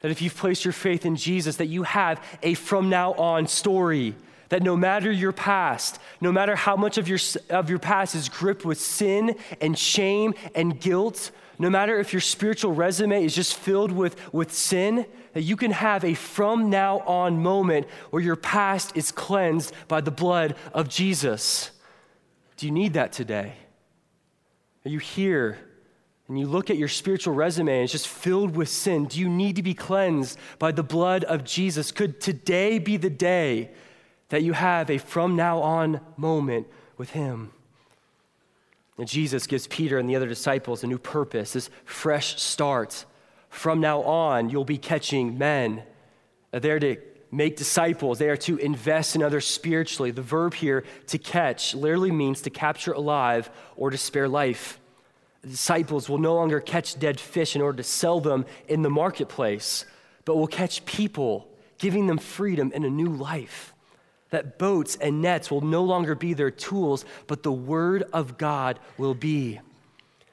that 0.00 0.10
if 0.10 0.20
you've 0.20 0.36
placed 0.36 0.64
your 0.64 0.72
faith 0.72 1.06
in 1.06 1.16
Jesus, 1.16 1.56
that 1.56 1.66
you 1.66 1.82
have 1.84 2.22
a 2.42 2.54
from 2.54 2.88
now 2.88 3.12
on 3.14 3.46
story. 3.46 4.14
That 4.50 4.62
no 4.62 4.76
matter 4.76 5.10
your 5.10 5.32
past, 5.32 5.98
no 6.20 6.30
matter 6.30 6.54
how 6.54 6.76
much 6.76 6.98
of 6.98 7.08
your, 7.08 7.18
of 7.50 7.68
your 7.68 7.80
past 7.80 8.14
is 8.14 8.28
gripped 8.28 8.64
with 8.64 8.80
sin 8.80 9.36
and 9.60 9.76
shame 9.76 10.34
and 10.54 10.78
guilt, 10.78 11.32
no 11.58 11.70
matter 11.70 11.98
if 11.98 12.12
your 12.12 12.20
spiritual 12.20 12.72
resume 12.72 13.24
is 13.24 13.34
just 13.34 13.56
filled 13.56 13.90
with, 13.90 14.32
with 14.32 14.52
sin, 14.52 15.06
that 15.32 15.42
you 15.42 15.56
can 15.56 15.70
have 15.70 16.04
a 16.04 16.14
from 16.14 16.70
now 16.70 17.00
on 17.00 17.42
moment 17.42 17.88
where 18.10 18.22
your 18.22 18.36
past 18.36 18.96
is 18.96 19.10
cleansed 19.10 19.72
by 19.88 20.00
the 20.00 20.10
blood 20.10 20.54
of 20.72 20.88
Jesus. 20.88 21.72
Do 22.56 22.66
you 22.66 22.72
need 22.72 22.92
that 22.92 23.12
today? 23.12 23.54
Are 24.84 24.88
you 24.88 24.98
here 24.98 25.58
and 26.28 26.38
you 26.38 26.46
look 26.46 26.70
at 26.70 26.76
your 26.76 26.88
spiritual 26.88 27.34
resume 27.34 27.72
and 27.72 27.84
it's 27.84 27.92
just 27.92 28.08
filled 28.08 28.56
with 28.56 28.68
sin, 28.68 29.04
do 29.04 29.20
you 29.20 29.28
need 29.28 29.56
to 29.56 29.62
be 29.62 29.74
cleansed 29.74 30.38
by 30.58 30.72
the 30.72 30.82
blood 30.82 31.22
of 31.24 31.44
Jesus? 31.44 31.92
Could 31.92 32.20
today 32.20 32.78
be 32.78 32.96
the 32.96 33.10
day 33.10 33.70
that 34.30 34.42
you 34.42 34.52
have 34.52 34.90
a 34.90 34.98
from 34.98 35.36
now 35.36 35.60
on 35.60 36.00
moment 36.16 36.66
with 36.96 37.10
Him? 37.10 37.52
And 38.98 39.06
Jesus 39.06 39.46
gives 39.46 39.68
Peter 39.68 39.98
and 39.98 40.08
the 40.08 40.16
other 40.16 40.26
disciples 40.26 40.82
a 40.82 40.86
new 40.86 40.98
purpose, 40.98 41.52
this 41.52 41.70
fresh 41.84 42.40
start. 42.40 43.04
From 43.48 43.78
now 43.78 44.02
on, 44.02 44.50
you'll 44.50 44.64
be 44.64 44.78
catching 44.78 45.38
men. 45.38 45.82
They're 46.50 46.60
there 46.60 46.78
to 46.80 46.96
make 47.30 47.56
disciples, 47.56 48.18
they 48.18 48.30
are 48.30 48.36
to 48.36 48.56
invest 48.56 49.14
in 49.14 49.22
others 49.22 49.46
spiritually. 49.46 50.10
The 50.10 50.22
verb 50.22 50.54
here, 50.54 50.84
to 51.08 51.18
catch, 51.18 51.74
literally 51.74 52.10
means 52.10 52.40
to 52.42 52.50
capture 52.50 52.92
alive 52.92 53.50
or 53.76 53.90
to 53.90 53.98
spare 53.98 54.28
life 54.28 54.80
disciples 55.48 56.08
will 56.08 56.18
no 56.18 56.34
longer 56.34 56.60
catch 56.60 56.98
dead 56.98 57.20
fish 57.20 57.54
in 57.56 57.62
order 57.62 57.78
to 57.78 57.82
sell 57.82 58.20
them 58.20 58.46
in 58.68 58.82
the 58.82 58.90
marketplace, 58.90 59.84
but 60.24 60.36
will 60.36 60.46
catch 60.46 60.84
people, 60.84 61.48
giving 61.78 62.06
them 62.06 62.18
freedom 62.18 62.72
and 62.74 62.84
a 62.84 62.90
new 62.90 63.08
life. 63.08 63.72
That 64.30 64.58
boats 64.58 64.96
and 64.96 65.22
nets 65.22 65.50
will 65.50 65.60
no 65.60 65.84
longer 65.84 66.14
be 66.14 66.34
their 66.34 66.50
tools, 66.50 67.04
but 67.26 67.42
the 67.42 67.52
Word 67.52 68.04
of 68.12 68.38
God 68.38 68.80
will 68.98 69.14
be. 69.14 69.60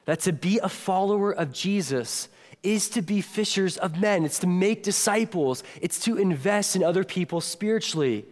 That 0.06 0.22
to 0.22 0.34
be 0.34 0.60
a 0.60 0.70
follower 0.70 1.32
of 1.32 1.54
Jesus 1.54 2.28
is 2.64 2.90
to 2.90 3.02
be 3.02 3.22
fishers 3.22 3.78
of 3.78 4.00
men, 4.00 4.26
it's 4.26 4.40
to 4.40 4.48
make 4.48 4.84
disciples, 4.84 5.64
it's 5.82 6.00
to 6.06 6.18
invest 6.18 6.76
in 6.76 6.84
other 6.84 7.04
people 7.04 7.42
spiritually 7.42 8.26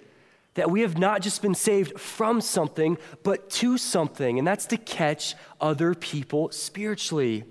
that 0.56 0.70
we 0.70 0.82
have 0.82 0.98
not 0.98 1.22
just 1.22 1.42
been 1.42 1.56
saved 1.56 2.00
from 2.00 2.42
something, 2.42 2.98
but 3.24 3.50
to 3.50 3.78
something, 3.78 4.38
and 4.38 4.48
that's 4.48 4.66
to 4.68 4.78
catch 4.78 5.36
other 5.60 5.96
people 5.96 6.52
spiritually. 6.52 7.44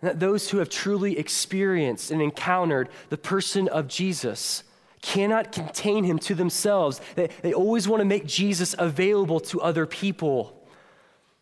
And 0.00 0.10
that 0.10 0.20
those 0.20 0.50
who 0.50 0.58
have 0.58 0.68
truly 0.68 1.18
experienced 1.18 2.10
and 2.10 2.20
encountered 2.20 2.88
the 3.08 3.18
person 3.18 3.68
of 3.68 3.88
Jesus 3.88 4.64
cannot 5.02 5.52
contain 5.52 6.04
him 6.04 6.18
to 6.18 6.34
themselves. 6.34 7.00
They, 7.14 7.28
they 7.42 7.54
always 7.54 7.88
want 7.88 8.00
to 8.00 8.04
make 8.04 8.26
Jesus 8.26 8.74
available 8.78 9.40
to 9.40 9.60
other 9.60 9.86
people. 9.86 10.66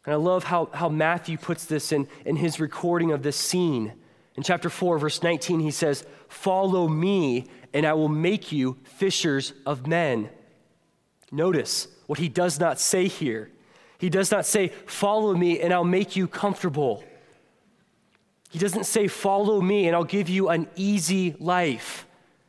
And 0.05 0.13
I 0.13 0.17
love 0.17 0.45
how, 0.45 0.71
how 0.73 0.89
Matthew 0.89 1.37
puts 1.37 1.65
this 1.65 1.93
in, 1.93 2.09
in 2.25 2.37
his 2.37 2.61
recording 2.61 3.13
of 3.13 3.23
this 3.23 3.37
scene. 3.37 3.93
In 4.37 4.43
chapter 4.45 4.71
4, 4.71 4.99
verse 4.99 5.23
19, 5.23 5.59
he 5.61 5.73
says, 5.73 6.07
Follow 6.29 6.87
me, 6.87 7.47
and 7.75 7.85
I 7.85 7.95
will 7.95 8.09
make 8.09 8.53
you 8.53 8.79
fishers 8.85 9.53
of 9.67 9.89
men. 9.89 10.31
Notice 11.31 11.89
what 12.07 12.19
he 12.19 12.29
does 12.29 12.59
not 12.59 12.81
say 12.81 13.09
here. 13.09 13.51
He 13.99 14.09
does 14.09 14.31
not 14.31 14.47
say, 14.47 14.69
Follow 14.87 15.35
me 15.35 15.61
and 15.61 15.73
I'll 15.73 15.85
make 15.85 16.17
you 16.17 16.27
comfortable. 16.27 17.05
He 18.51 18.59
doesn't 18.59 18.85
say, 18.85 19.09
Follow 19.09 19.61
me 19.61 19.87
and 19.87 19.95
I'll 19.95 20.05
give 20.05 20.29
you 20.29 20.49
an 20.49 20.69
easy 20.77 21.35
life. 21.39 22.07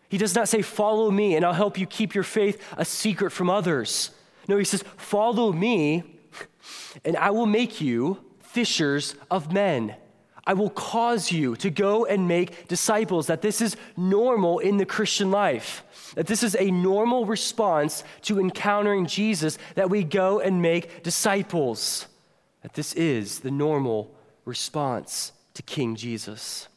He 0.09 0.17
does 0.17 0.33
not 0.33 0.47
say, 0.47 0.61
Follow 0.61 1.11
me 1.11 1.35
and 1.35 1.45
I'll 1.45 1.53
help 1.53 1.77
you 1.77 1.85
keep 1.85 2.15
your 2.15 2.23
faith 2.23 2.61
a 2.77 2.85
secret 2.85 3.31
from 3.31 3.49
others. 3.49 4.11
No, 4.47 4.57
he 4.57 4.63
says, 4.63 4.83
Follow 4.97 5.51
me 5.51 6.03
and 7.03 7.17
I 7.17 7.31
will 7.31 7.45
make 7.45 7.81
you 7.81 8.19
fishers 8.39 9.15
of 9.29 9.51
men. 9.53 9.95
I 10.45 10.53
will 10.53 10.71
cause 10.71 11.31
you 11.31 11.55
to 11.57 11.69
go 11.69 12.05
and 12.05 12.27
make 12.27 12.67
disciples, 12.67 13.27
that 13.27 13.43
this 13.43 13.61
is 13.61 13.75
normal 13.95 14.57
in 14.57 14.77
the 14.77 14.85
Christian 14.85 15.29
life, 15.29 15.83
that 16.15 16.27
this 16.27 16.43
is 16.43 16.55
a 16.59 16.71
normal 16.71 17.25
response 17.25 18.03
to 18.23 18.39
encountering 18.39 19.05
Jesus, 19.05 19.57
that 19.75 19.89
we 19.89 20.03
go 20.03 20.39
and 20.39 20.61
make 20.61 21.03
disciples, 21.03 22.07
that 22.61 22.73
this 22.73 22.93
is 22.93 23.39
the 23.39 23.51
normal 23.51 24.13
response 24.45 25.31
to 25.53 25.63
King 25.63 25.95
Jesus. 25.95 26.67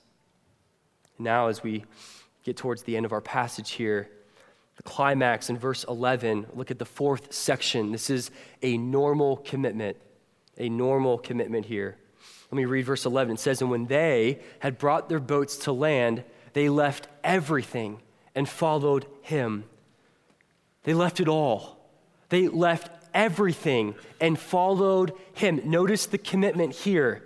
Now, 1.19 1.49
as 1.49 1.63
we 1.63 1.85
get 2.45 2.57
towards 2.57 2.83
the 2.83 2.97
end 2.97 3.07
of 3.07 3.13
our 3.13 3.21
passage 3.21 3.73
here, 3.73 4.11
the 4.77 4.83
climax 4.83 5.51
in 5.51 5.59
verse 5.59 5.85
11, 5.85 6.47
look 6.55 6.71
at 6.71 6.79
the 6.79 6.85
fourth 6.85 7.33
section. 7.33 7.93
This 7.93 8.11
is 8.11 8.31
a 8.63 8.77
normal 8.77 9.37
commitment, 9.39 9.97
a 10.59 10.69
normal 10.69 11.19
commitment 11.19 11.67
here. 11.67 11.97
Let 12.51 12.57
me 12.57 12.65
read 12.65 12.85
verse 12.85 13.07
11. 13.07 13.35
It 13.35 13.41
says, 13.41 13.61
And 13.61 13.71
when 13.71 13.87
they 13.87 14.41
had 14.59 14.79
brought 14.79 15.09
their 15.09 15.21
boats 15.21 15.57
to 15.59 15.73
land, 15.73 16.25
they 16.53 16.69
left 16.69 17.09
everything 17.23 18.01
and 18.35 18.49
followed 18.49 19.07
him. 19.23 19.65
They 20.85 20.95
left 20.95 21.21
it 21.21 21.29
all. 21.29 21.79
They 22.29 22.49
left 22.49 22.91
everything 23.15 23.95
and 24.21 24.39
followed 24.39 25.13
him. 25.35 25.61
Notice 25.65 26.07
the 26.07 26.19
commitment 26.19 26.75
here. 26.75 27.23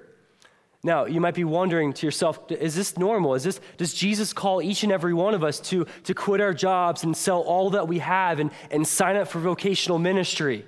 Now, 0.82 1.06
you 1.06 1.20
might 1.20 1.34
be 1.34 1.44
wondering 1.44 1.92
to 1.94 2.06
yourself, 2.06 2.38
is 2.50 2.74
this 2.76 2.96
normal? 2.96 3.34
Is 3.34 3.42
this, 3.42 3.60
does 3.76 3.92
Jesus 3.92 4.32
call 4.32 4.62
each 4.62 4.84
and 4.84 4.92
every 4.92 5.14
one 5.14 5.34
of 5.34 5.42
us 5.42 5.58
to, 5.60 5.86
to 6.04 6.14
quit 6.14 6.40
our 6.40 6.54
jobs 6.54 7.02
and 7.02 7.16
sell 7.16 7.40
all 7.40 7.70
that 7.70 7.88
we 7.88 7.98
have 7.98 8.38
and, 8.38 8.50
and 8.70 8.86
sign 8.86 9.16
up 9.16 9.26
for 9.26 9.40
vocational 9.40 9.98
ministry? 9.98 10.64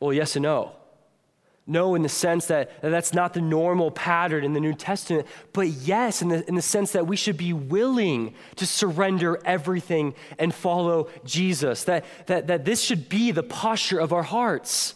Well, 0.00 0.12
yes 0.12 0.36
and 0.36 0.44
no. 0.44 0.72
No, 1.68 1.96
in 1.96 2.02
the 2.02 2.08
sense 2.08 2.46
that, 2.46 2.80
that 2.80 2.90
that's 2.90 3.12
not 3.12 3.34
the 3.34 3.40
normal 3.40 3.90
pattern 3.90 4.44
in 4.44 4.52
the 4.52 4.60
New 4.60 4.74
Testament, 4.74 5.26
but 5.52 5.66
yes, 5.66 6.22
in 6.22 6.28
the, 6.28 6.46
in 6.48 6.54
the 6.54 6.62
sense 6.62 6.92
that 6.92 7.08
we 7.08 7.16
should 7.16 7.36
be 7.36 7.52
willing 7.52 8.34
to 8.54 8.66
surrender 8.66 9.40
everything 9.44 10.14
and 10.38 10.54
follow 10.54 11.08
Jesus. 11.24 11.82
That, 11.84 12.04
that, 12.26 12.46
that 12.46 12.64
this 12.64 12.80
should 12.80 13.08
be 13.08 13.32
the 13.32 13.42
posture 13.42 13.98
of 13.98 14.12
our 14.12 14.22
hearts. 14.22 14.94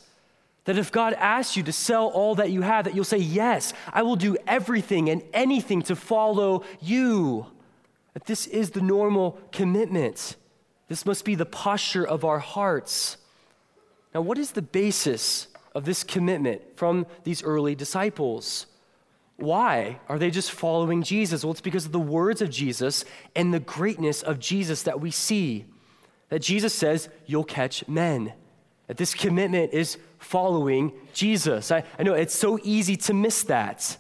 That 0.67 0.79
if 0.79 0.93
God 0.93 1.13
asks 1.15 1.57
you 1.57 1.65
to 1.65 1.73
sell 1.73 2.07
all 2.07 2.37
that 2.37 2.53
you 2.53 2.63
have, 2.63 2.85
that 2.85 2.95
you'll 2.95 3.03
say, 3.03 3.19
Yes, 3.19 3.73
I 3.93 4.03
will 4.03 4.17
do 4.17 4.37
everything 4.47 5.11
and 5.11 5.23
anything 5.33 5.83
to 5.83 5.97
follow 5.97 6.63
you. 6.81 7.47
That 8.15 8.27
this 8.27 8.47
is 8.47 8.71
the 8.71 8.81
normal 8.81 9.41
commitment. 9.51 10.37
This 10.87 11.05
must 11.05 11.25
be 11.25 11.35
the 11.35 11.47
posture 11.47 12.07
of 12.07 12.25
our 12.25 12.39
hearts. 12.39 13.17
Now, 14.15 14.21
what 14.21 14.39
is 14.39 14.53
the 14.53 14.63
basis 14.63 15.49
of 15.75 15.85
this 15.85 16.03
commitment 16.05 16.63
from 16.77 17.07
these 17.25 17.43
early 17.43 17.75
disciples? 17.75 18.67
Why 19.37 20.01
are 20.09 20.19
they 20.19 20.31
just 20.31 20.53
following 20.53 21.03
Jesus? 21.03 21.45
Well, 21.45 21.53
it's 21.53 21.63
because 21.63 21.87
of 21.87 21.93
the 21.93 21.99
words 21.99 22.43
of 22.43 22.51
Jesus 22.51 23.05
and 23.35 23.55
the 23.55 23.61
greatness 23.61 24.23
of 24.23 24.39
Jesus 24.39 24.83
that 24.83 25.01
we 25.01 25.11
see. 25.11 25.65
That 26.29 26.41
Jesus 26.41 26.75
says, 26.75 27.09
You'll 27.27 27.45
catch 27.45 27.87
men. 27.89 28.35
That 28.87 28.99
this 28.99 29.15
commitment 29.15 29.73
is 29.73 29.97
following 30.19 30.93
Jesus. 31.15 31.71
I, 31.71 31.85
I 31.99 32.03
know 32.03 32.15
it's 32.15 32.35
so 32.35 32.59
easy 32.63 32.97
to 32.99 33.15
miss 33.15 33.45
that. 33.45 33.97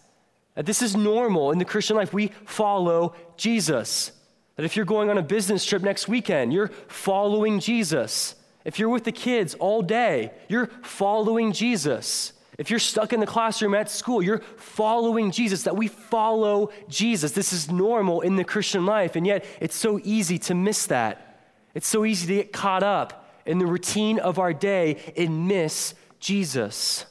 That 0.56 0.66
this 0.66 0.82
is 0.82 0.94
normal 0.94 1.52
in 1.52 1.58
the 1.58 1.64
Christian 1.64 1.96
life. 1.96 2.12
We 2.12 2.32
follow 2.44 3.14
Jesus. 3.36 4.12
That 4.56 4.64
if 4.64 4.76
you're 4.76 4.84
going 4.84 5.08
on 5.08 5.16
a 5.16 5.22
business 5.22 5.64
trip 5.64 5.82
next 5.82 6.06
weekend, 6.06 6.52
you're 6.52 6.68
following 6.88 7.60
Jesus. 7.60 8.34
If 8.64 8.78
you're 8.78 8.88
with 8.88 9.04
the 9.04 9.12
kids 9.12 9.54
all 9.54 9.82
day, 9.82 10.32
you're 10.48 10.66
following 10.82 11.52
Jesus. 11.52 12.32
If 12.58 12.68
you're 12.68 12.78
stuck 12.78 13.14
in 13.14 13.20
the 13.20 13.26
classroom 13.26 13.74
at 13.74 13.90
school, 13.90 14.22
you're 14.22 14.42
following 14.56 15.30
Jesus, 15.30 15.62
that 15.62 15.76
we 15.76 15.88
follow 15.88 16.70
Jesus. 16.88 17.32
This 17.32 17.54
is 17.54 17.70
normal 17.70 18.20
in 18.20 18.36
the 18.36 18.44
Christian 18.44 18.84
life, 18.84 19.16
and 19.16 19.26
yet 19.26 19.46
it's 19.60 19.76
so 19.76 19.98
easy 20.04 20.38
to 20.40 20.54
miss 20.54 20.86
that. 20.86 21.40
It's 21.74 21.88
so 21.88 22.04
easy 22.04 22.26
to 22.26 22.34
get 22.34 22.52
caught 22.52 22.82
up 22.82 23.32
in 23.46 23.58
the 23.58 23.66
routine 23.66 24.18
of 24.18 24.38
our 24.38 24.52
day 24.52 24.98
and 25.16 25.48
miss 25.48 25.94
Jesus. 26.18 27.06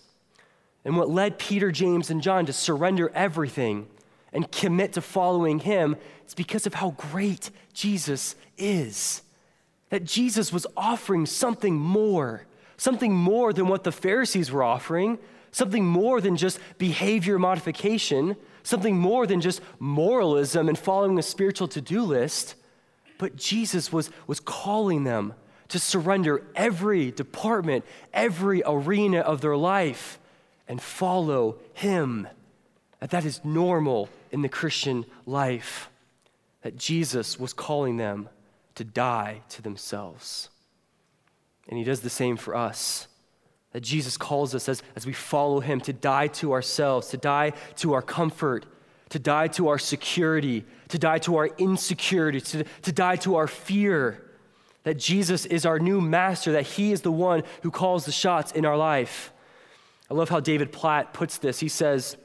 And 0.85 0.95
what 0.95 1.09
led 1.09 1.39
Peter, 1.39 1.71
James, 1.71 2.11
and 2.11 2.21
John 2.21 2.45
to 2.45 2.53
surrender 2.53 3.11
everything 3.15 3.87
and 4.31 4.51
commit 4.51 4.93
to 4.93 5.01
following 5.01 5.59
him 5.59 5.95
is 6.27 6.35
because 6.35 6.67
of 6.67 6.75
how 6.75 6.91
great 6.91 7.49
Jesus 7.73 8.35
is. 8.57 9.23
That 9.89 10.03
Jesus 10.03 10.53
was 10.53 10.67
offering 10.77 11.25
something 11.25 11.75
more, 11.75 12.45
something 12.77 13.13
more 13.13 13.53
than 13.53 13.67
what 13.67 13.83
the 13.83 13.91
Pharisees 13.91 14.51
were 14.51 14.63
offering, 14.63 15.17
something 15.51 15.85
more 15.85 16.21
than 16.21 16.37
just 16.37 16.59
behavior 16.77 17.39
modification, 17.39 18.35
something 18.63 18.97
more 18.97 19.25
than 19.25 19.41
just 19.41 19.61
moralism 19.79 20.69
and 20.69 20.77
following 20.77 21.17
a 21.17 21.23
spiritual 21.23 21.67
to 21.69 21.81
do 21.81 22.03
list. 22.03 22.55
But 23.17 23.35
Jesus 23.35 23.91
was, 23.91 24.09
was 24.27 24.39
calling 24.39 25.03
them 25.03 25.33
to 25.69 25.79
surrender 25.79 26.43
every 26.55 27.11
department, 27.11 27.85
every 28.13 28.61
arena 28.65 29.19
of 29.19 29.41
their 29.41 29.57
life, 29.57 30.19
and 30.67 30.81
follow 30.81 31.57
Him. 31.73 32.27
That 32.99 33.11
that 33.11 33.25
is 33.25 33.43
normal 33.43 34.09
in 34.31 34.41
the 34.41 34.49
Christian 34.49 35.05
life. 35.25 35.89
That 36.61 36.77
Jesus 36.77 37.39
was 37.39 37.53
calling 37.53 37.97
them 37.97 38.29
to 38.79 38.85
die 38.85 39.41
to 39.49 39.61
themselves. 39.61 40.49
And 41.67 41.77
He 41.77 41.83
does 41.83 41.99
the 41.99 42.09
same 42.09 42.37
for 42.37 42.55
us. 42.55 43.07
That 43.73 43.81
Jesus 43.81 44.15
calls 44.17 44.55
us 44.55 44.67
as, 44.67 44.81
as 44.95 45.05
we 45.05 45.13
follow 45.13 45.59
Him 45.59 45.81
to 45.81 45.93
die 45.93 46.27
to 46.27 46.53
ourselves, 46.53 47.09
to 47.09 47.17
die 47.17 47.51
to 47.75 47.93
our 47.93 48.01
comfort, 48.01 48.65
to 49.09 49.19
die 49.19 49.49
to 49.49 49.67
our 49.67 49.77
security, 49.77 50.65
to 50.87 50.97
die 50.97 51.19
to 51.19 51.35
our 51.35 51.47
insecurity, 51.57 52.39
to, 52.39 52.63
to 52.63 52.91
die 52.93 53.17
to 53.17 53.35
our 53.35 53.47
fear 53.47 54.25
that 54.83 54.97
Jesus 54.97 55.45
is 55.45 55.65
our 55.65 55.77
new 55.77 55.99
master, 55.99 56.53
that 56.53 56.65
he 56.65 56.93
is 56.93 57.01
the 57.01 57.11
one 57.11 57.43
who 57.63 57.69
calls 57.69 58.05
the 58.05 58.13
shots 58.13 58.53
in 58.53 58.65
our 58.65 58.77
life. 58.77 59.33
I 60.09 60.13
love 60.13 60.29
how 60.29 60.39
David 60.39 60.71
Platt 60.71 61.13
puts 61.13 61.37
this. 61.37 61.59
He 61.59 61.67
says, 61.67 62.15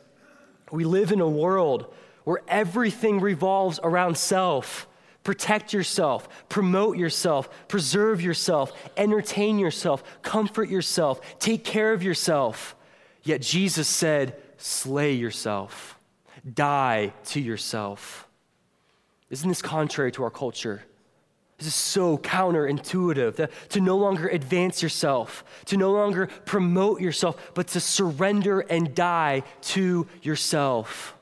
We 0.70 0.84
live 0.84 1.10
in 1.10 1.20
a 1.20 1.28
world 1.28 1.92
where 2.22 2.42
everything 2.46 3.20
revolves 3.20 3.80
around 3.82 4.16
self. 4.16 4.86
Protect 5.24 5.72
yourself, 5.72 6.28
promote 6.50 6.98
yourself, 6.98 7.48
preserve 7.66 8.20
yourself, 8.20 8.72
entertain 8.96 9.58
yourself, 9.58 10.04
comfort 10.22 10.68
yourself, 10.68 11.38
take 11.38 11.64
care 11.64 11.94
of 11.94 12.02
yourself. 12.02 12.76
Yet 13.22 13.40
Jesus 13.40 13.88
said, 13.88 14.40
Slay 14.58 15.12
yourself, 15.12 15.98
die 16.54 17.12
to 17.26 17.40
yourself. 17.40 18.28
Isn't 19.30 19.48
this 19.48 19.62
contrary 19.62 20.12
to 20.12 20.22
our 20.22 20.30
culture? 20.30 20.82
This 21.58 21.68
is 21.68 21.74
so 21.74 22.18
counterintuitive 22.18 23.36
to, 23.36 23.48
to 23.70 23.80
no 23.80 23.96
longer 23.96 24.28
advance 24.28 24.82
yourself, 24.82 25.44
to 25.66 25.76
no 25.76 25.92
longer 25.92 26.26
promote 26.44 27.00
yourself, 27.00 27.52
but 27.54 27.68
to 27.68 27.80
surrender 27.80 28.60
and 28.60 28.94
die 28.94 29.42
to 29.62 30.06
yourself. 30.22 31.14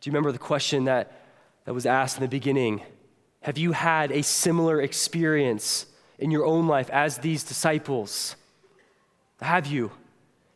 Do 0.00 0.10
you 0.10 0.12
remember 0.12 0.32
the 0.32 0.38
question 0.38 0.84
that, 0.84 1.23
that 1.64 1.74
was 1.74 1.86
asked 1.86 2.16
in 2.16 2.22
the 2.22 2.28
beginning? 2.28 2.82
Have 3.42 3.58
you 3.58 3.72
had 3.72 4.10
a 4.10 4.22
similar 4.22 4.80
experience 4.80 5.86
in 6.18 6.30
your 6.30 6.46
own 6.46 6.66
life 6.66 6.88
as 6.90 7.18
these 7.18 7.44
disciples? 7.44 8.36
Have 9.40 9.66
you? 9.66 9.90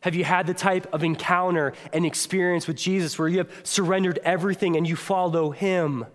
Have 0.01 0.15
you 0.15 0.23
had 0.23 0.47
the 0.47 0.53
type 0.53 0.91
of 0.93 1.03
encounter 1.03 1.73
and 1.91 2.05
experience 2.05 2.67
with 2.67 2.77
Jesus 2.77 3.19
where 3.19 3.27
you 3.27 3.39
have 3.39 3.51
surrendered 3.63 4.19
everything 4.23 4.77
and 4.77 4.87
you 4.87 4.95
follow 4.95 5.51
him? 5.51 6.05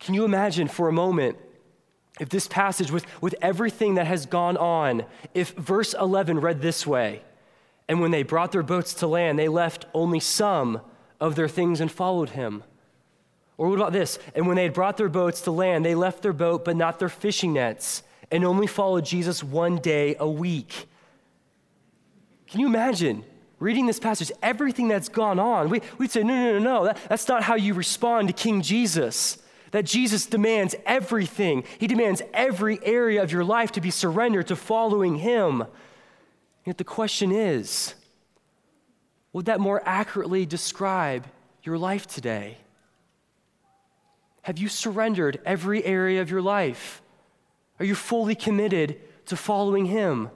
Can 0.00 0.14
you 0.14 0.24
imagine 0.24 0.68
for 0.68 0.88
a 0.88 0.92
moment 0.92 1.38
if 2.20 2.28
this 2.28 2.46
passage, 2.46 2.92
with, 2.92 3.06
with 3.20 3.34
everything 3.42 3.96
that 3.96 4.06
has 4.06 4.26
gone 4.26 4.56
on, 4.56 5.04
if 5.32 5.50
verse 5.52 5.94
11 5.94 6.40
read 6.40 6.60
this 6.60 6.86
way, 6.86 7.22
and 7.88 8.00
when 8.00 8.12
they 8.12 8.22
brought 8.22 8.52
their 8.52 8.62
boats 8.62 8.94
to 8.94 9.06
land, 9.06 9.38
they 9.38 9.48
left 9.48 9.86
only 9.92 10.20
some 10.20 10.80
of 11.20 11.34
their 11.34 11.48
things 11.48 11.80
and 11.80 11.90
followed 11.90 12.30
him? 12.30 12.62
Or 13.56 13.68
what 13.68 13.76
about 13.76 13.92
this? 13.92 14.18
And 14.34 14.46
when 14.46 14.56
they 14.56 14.64
had 14.64 14.72
brought 14.72 14.96
their 14.96 15.08
boats 15.08 15.42
to 15.42 15.50
land, 15.50 15.84
they 15.84 15.94
left 15.94 16.22
their 16.22 16.32
boat, 16.32 16.64
but 16.64 16.76
not 16.76 16.98
their 16.98 17.08
fishing 17.08 17.52
nets, 17.52 18.02
and 18.30 18.44
only 18.44 18.66
followed 18.66 19.04
Jesus 19.04 19.44
one 19.44 19.76
day 19.76 20.16
a 20.18 20.28
week. 20.28 20.88
Can 22.48 22.60
you 22.60 22.66
imagine 22.66 23.24
reading 23.60 23.86
this 23.86 24.00
passage, 24.00 24.32
everything 24.42 24.88
that's 24.88 25.08
gone 25.08 25.38
on? 25.38 25.70
We, 25.70 25.82
would 25.98 26.10
say, 26.10 26.22
no, 26.22 26.34
no, 26.34 26.58
no, 26.58 26.58
no, 26.58 26.84
that, 26.84 26.98
that's 27.08 27.28
not 27.28 27.44
how 27.44 27.54
you 27.54 27.74
respond 27.74 28.28
to 28.28 28.34
King 28.34 28.62
Jesus 28.62 29.38
that 29.74 29.84
Jesus 29.84 30.26
demands 30.26 30.76
everything. 30.86 31.64
He 31.80 31.88
demands 31.88 32.22
every 32.32 32.78
area 32.84 33.20
of 33.24 33.32
your 33.32 33.42
life 33.42 33.72
to 33.72 33.80
be 33.80 33.90
surrendered 33.90 34.46
to 34.46 34.54
following 34.54 35.16
Him. 35.16 35.64
Yet 36.64 36.78
the 36.78 36.84
question 36.84 37.32
is 37.32 37.94
would 39.32 39.46
that 39.46 39.58
more 39.58 39.82
accurately 39.84 40.46
describe 40.46 41.26
your 41.64 41.76
life 41.76 42.06
today? 42.06 42.58
Have 44.44 44.58
you 44.58 44.68
surrendered 44.68 45.40
every 45.46 45.82
area 45.84 46.20
of 46.20 46.30
your 46.30 46.42
life? 46.42 47.00
Are 47.80 47.84
you 47.86 47.94
fully 47.94 48.34
committed 48.34 49.00
to 49.24 49.36
following 49.36 49.86
Him? 49.86 50.28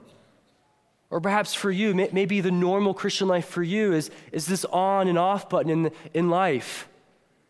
Or 1.11 1.21
perhaps 1.21 1.53
for 1.53 1.69
you, 1.69 1.93
maybe 1.93 2.41
the 2.41 2.49
normal 2.49 2.95
Christian 2.95 3.27
life 3.27 3.47
for 3.47 3.61
you 3.61 3.93
is, 3.93 4.09
is 4.31 4.47
this 4.47 4.65
on 4.65 5.07
and 5.07 5.17
off 5.17 5.47
button 5.47 5.69
in, 5.69 5.91
in 6.15 6.29
life 6.31 6.89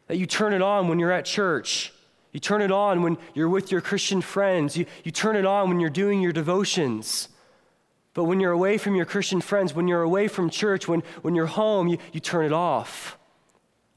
that 0.07 0.17
you 0.17 0.25
turn 0.25 0.51
it 0.51 0.61
on 0.61 0.89
when 0.89 0.99
you're 0.99 1.13
at 1.13 1.23
church. 1.23 1.93
You 2.33 2.41
turn 2.41 2.61
it 2.61 2.71
on 2.71 3.03
when 3.03 3.17
you're 3.33 3.47
with 3.47 3.71
your 3.71 3.79
Christian 3.79 4.21
friends. 4.21 4.75
You, 4.75 4.85
you 5.05 5.11
turn 5.11 5.37
it 5.37 5.45
on 5.45 5.69
when 5.69 5.79
you're 5.79 5.89
doing 5.89 6.21
your 6.21 6.33
devotions. 6.33 7.29
But 8.13 8.25
when 8.25 8.41
you're 8.41 8.51
away 8.51 8.77
from 8.77 8.95
your 8.95 9.05
Christian 9.05 9.39
friends, 9.39 9.73
when 9.73 9.87
you're 9.87 10.01
away 10.01 10.27
from 10.27 10.49
church, 10.49 10.89
when, 10.89 11.03
when 11.21 11.35
you're 11.35 11.45
home, 11.45 11.87
you, 11.87 11.99
you 12.11 12.19
turn 12.19 12.43
it 12.43 12.51
off. 12.51 13.17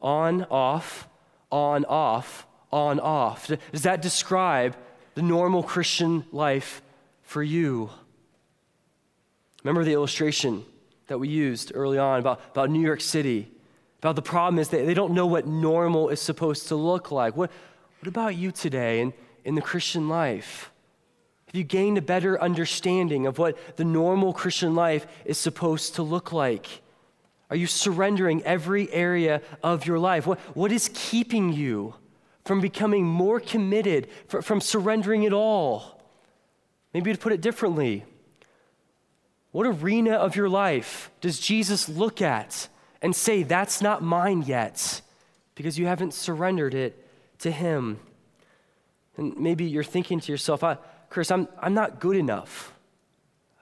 On, 0.00 0.44
off, 0.44 1.08
on, 1.50 1.84
off, 1.86 2.46
on, 2.72 2.98
off. 3.00 3.50
Does 3.72 3.82
that 3.82 4.02
describe 4.02 4.76
the 5.14 5.22
normal 5.22 5.62
Christian 5.62 6.24
life 6.32 6.82
for 7.22 7.42
you? 7.42 7.90
Remember 9.62 9.84
the 9.84 9.92
illustration 9.92 10.64
that 11.06 11.18
we 11.18 11.28
used 11.28 11.72
early 11.74 11.98
on 11.98 12.18
about, 12.18 12.40
about 12.50 12.70
New 12.70 12.80
York 12.80 13.00
City? 13.00 13.50
About 13.98 14.16
the 14.16 14.22
problem 14.22 14.58
is 14.58 14.70
that 14.70 14.86
they 14.86 14.94
don't 14.94 15.12
know 15.12 15.26
what 15.26 15.46
normal 15.46 16.08
is 16.08 16.20
supposed 16.20 16.68
to 16.68 16.74
look 16.74 17.12
like. 17.12 17.36
What, 17.36 17.50
what 18.00 18.08
about 18.08 18.34
you 18.34 18.50
today 18.50 19.00
in, 19.00 19.12
in 19.44 19.54
the 19.54 19.62
Christian 19.62 20.08
life? 20.08 20.72
Have 21.46 21.54
you 21.54 21.64
gained 21.64 21.98
a 21.98 22.02
better 22.02 22.40
understanding 22.40 23.26
of 23.26 23.38
what 23.38 23.76
the 23.76 23.84
normal 23.84 24.32
Christian 24.32 24.74
life 24.74 25.06
is 25.24 25.38
supposed 25.38 25.96
to 25.96 26.02
look 26.02 26.32
like? 26.32 26.66
Are 27.50 27.56
you 27.56 27.66
surrendering 27.66 28.42
every 28.44 28.90
area 28.90 29.42
of 29.62 29.86
your 29.86 29.98
life? 29.98 30.26
What, 30.26 30.40
what 30.56 30.72
is 30.72 30.90
keeping 30.94 31.52
you 31.52 31.94
from 32.44 32.60
becoming 32.60 33.06
more 33.06 33.40
committed, 33.40 34.08
from 34.28 34.60
surrendering 34.60 35.22
it 35.22 35.32
all? 35.32 36.02
Maybe 36.92 37.12
to 37.12 37.18
put 37.18 37.32
it 37.32 37.40
differently, 37.40 38.04
what 39.52 39.66
arena 39.66 40.12
of 40.12 40.34
your 40.34 40.48
life 40.48 41.10
does 41.20 41.38
Jesus 41.38 41.88
look 41.88 42.20
at 42.20 42.68
and 43.00 43.14
say, 43.14 43.42
That's 43.42 43.80
not 43.80 44.02
mine 44.02 44.42
yet, 44.42 45.02
because 45.54 45.78
you 45.78 45.86
haven't 45.86 46.14
surrendered 46.14 46.74
it 46.74 47.08
to 47.40 47.50
Him. 47.50 48.00
And 49.16 49.36
maybe 49.36 49.64
you're 49.64 49.84
thinking 49.84 50.20
to 50.20 50.32
yourself, 50.32 50.64
Chris, 51.10 51.30
I'm, 51.30 51.48
I'm 51.60 51.74
not 51.74 52.00
good 52.00 52.16
enough. 52.16 52.72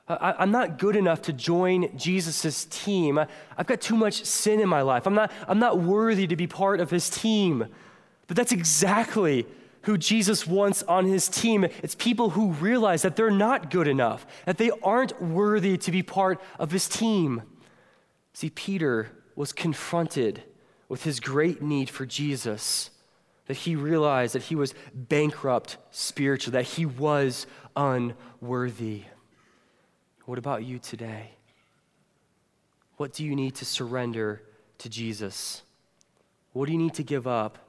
I, 0.09 0.43
am 0.43 0.51
not 0.51 0.79
good 0.79 0.97
enough 0.97 1.23
to 1.23 1.33
join 1.33 1.97
Jesus' 1.97 2.65
team. 2.65 3.19
I, 3.19 3.29
I've 3.57 3.67
got 3.67 3.81
too 3.81 3.95
much 3.95 4.25
sin 4.25 4.61
in 4.61 4.69
my 4.69 4.83
life. 4.83 5.07
I'm 5.07 5.15
not, 5.15 5.31
I'm 5.47 5.61
not 5.61 5.79
worthy 5.79 6.27
to 6.27 6.37
be 6.37 6.47
part 6.47 6.81
of 6.81 6.91
his 6.91 7.09
team. 7.09 7.67
But 8.31 8.37
that's 8.37 8.53
exactly 8.53 9.45
who 9.83 9.99
Jesus 9.99 10.47
wants 10.47 10.85
on 10.85 11.05
his 11.05 11.29
team. 11.29 11.65
It's 11.65 11.97
people 11.97 12.31
who 12.31 12.53
realize 12.53 13.03
that 13.03 13.17
they're 13.17 13.29
not 13.29 13.73
good 13.73 13.89
enough, 13.89 14.25
that 14.47 14.57
they 14.57 14.71
aren't 14.85 15.21
worthy 15.21 15.77
to 15.79 15.91
be 15.91 16.05
part 16.05 16.41
of 16.57 16.71
his 16.71 16.89
team. 16.89 17.43
See, 18.33 18.51
Peter 18.51 19.11
was 19.35 19.53
confronted 19.53 20.45
with 20.89 21.03
his 21.03 21.19
great 21.19 21.61
need 21.61 21.91
for 21.91 22.07
Jesus, 22.07 22.91
that 23.47 23.57
he 23.57 23.75
realized 23.75 24.37
that 24.37 24.45
he 24.45 24.55
was 24.55 24.75
bankrupt 24.95 25.79
spiritually, 25.91 26.53
that 26.53 26.69
he 26.77 26.87
was 26.87 27.49
unworthy. 27.75 29.03
What 30.25 30.39
about 30.39 30.63
you 30.63 30.79
today? 30.79 31.33
What 32.97 33.13
do 33.13 33.25
you 33.25 33.35
need 33.35 33.57
to 33.57 33.65
surrender 33.65 34.41
to 34.79 34.89
Jesus? 34.89 35.63
What 36.53 36.67
do 36.67 36.73
you 36.73 36.79
need 36.79 36.95
to 36.95 37.03
give 37.03 37.27
up 37.27 37.67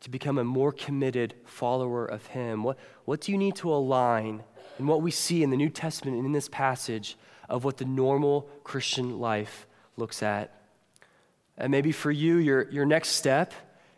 to 0.00 0.10
become 0.10 0.38
a 0.38 0.44
more 0.44 0.72
committed 0.72 1.34
follower 1.44 2.04
of 2.04 2.26
Him? 2.26 2.62
What, 2.62 2.78
what 3.04 3.20
do 3.20 3.32
you 3.32 3.38
need 3.38 3.56
to 3.56 3.72
align 3.72 4.42
in 4.78 4.86
what 4.86 5.02
we 5.02 5.10
see 5.10 5.42
in 5.42 5.50
the 5.50 5.56
New 5.56 5.70
Testament 5.70 6.16
and 6.16 6.26
in 6.26 6.32
this 6.32 6.48
passage 6.48 7.16
of 7.48 7.64
what 7.64 7.78
the 7.78 7.84
normal 7.84 8.48
Christian 8.64 9.18
life 9.18 9.66
looks 9.96 10.22
at? 10.22 10.54
And 11.56 11.70
maybe 11.70 11.92
for 11.92 12.10
you, 12.10 12.36
your, 12.36 12.70
your 12.70 12.86
next 12.86 13.10
step 13.10 13.52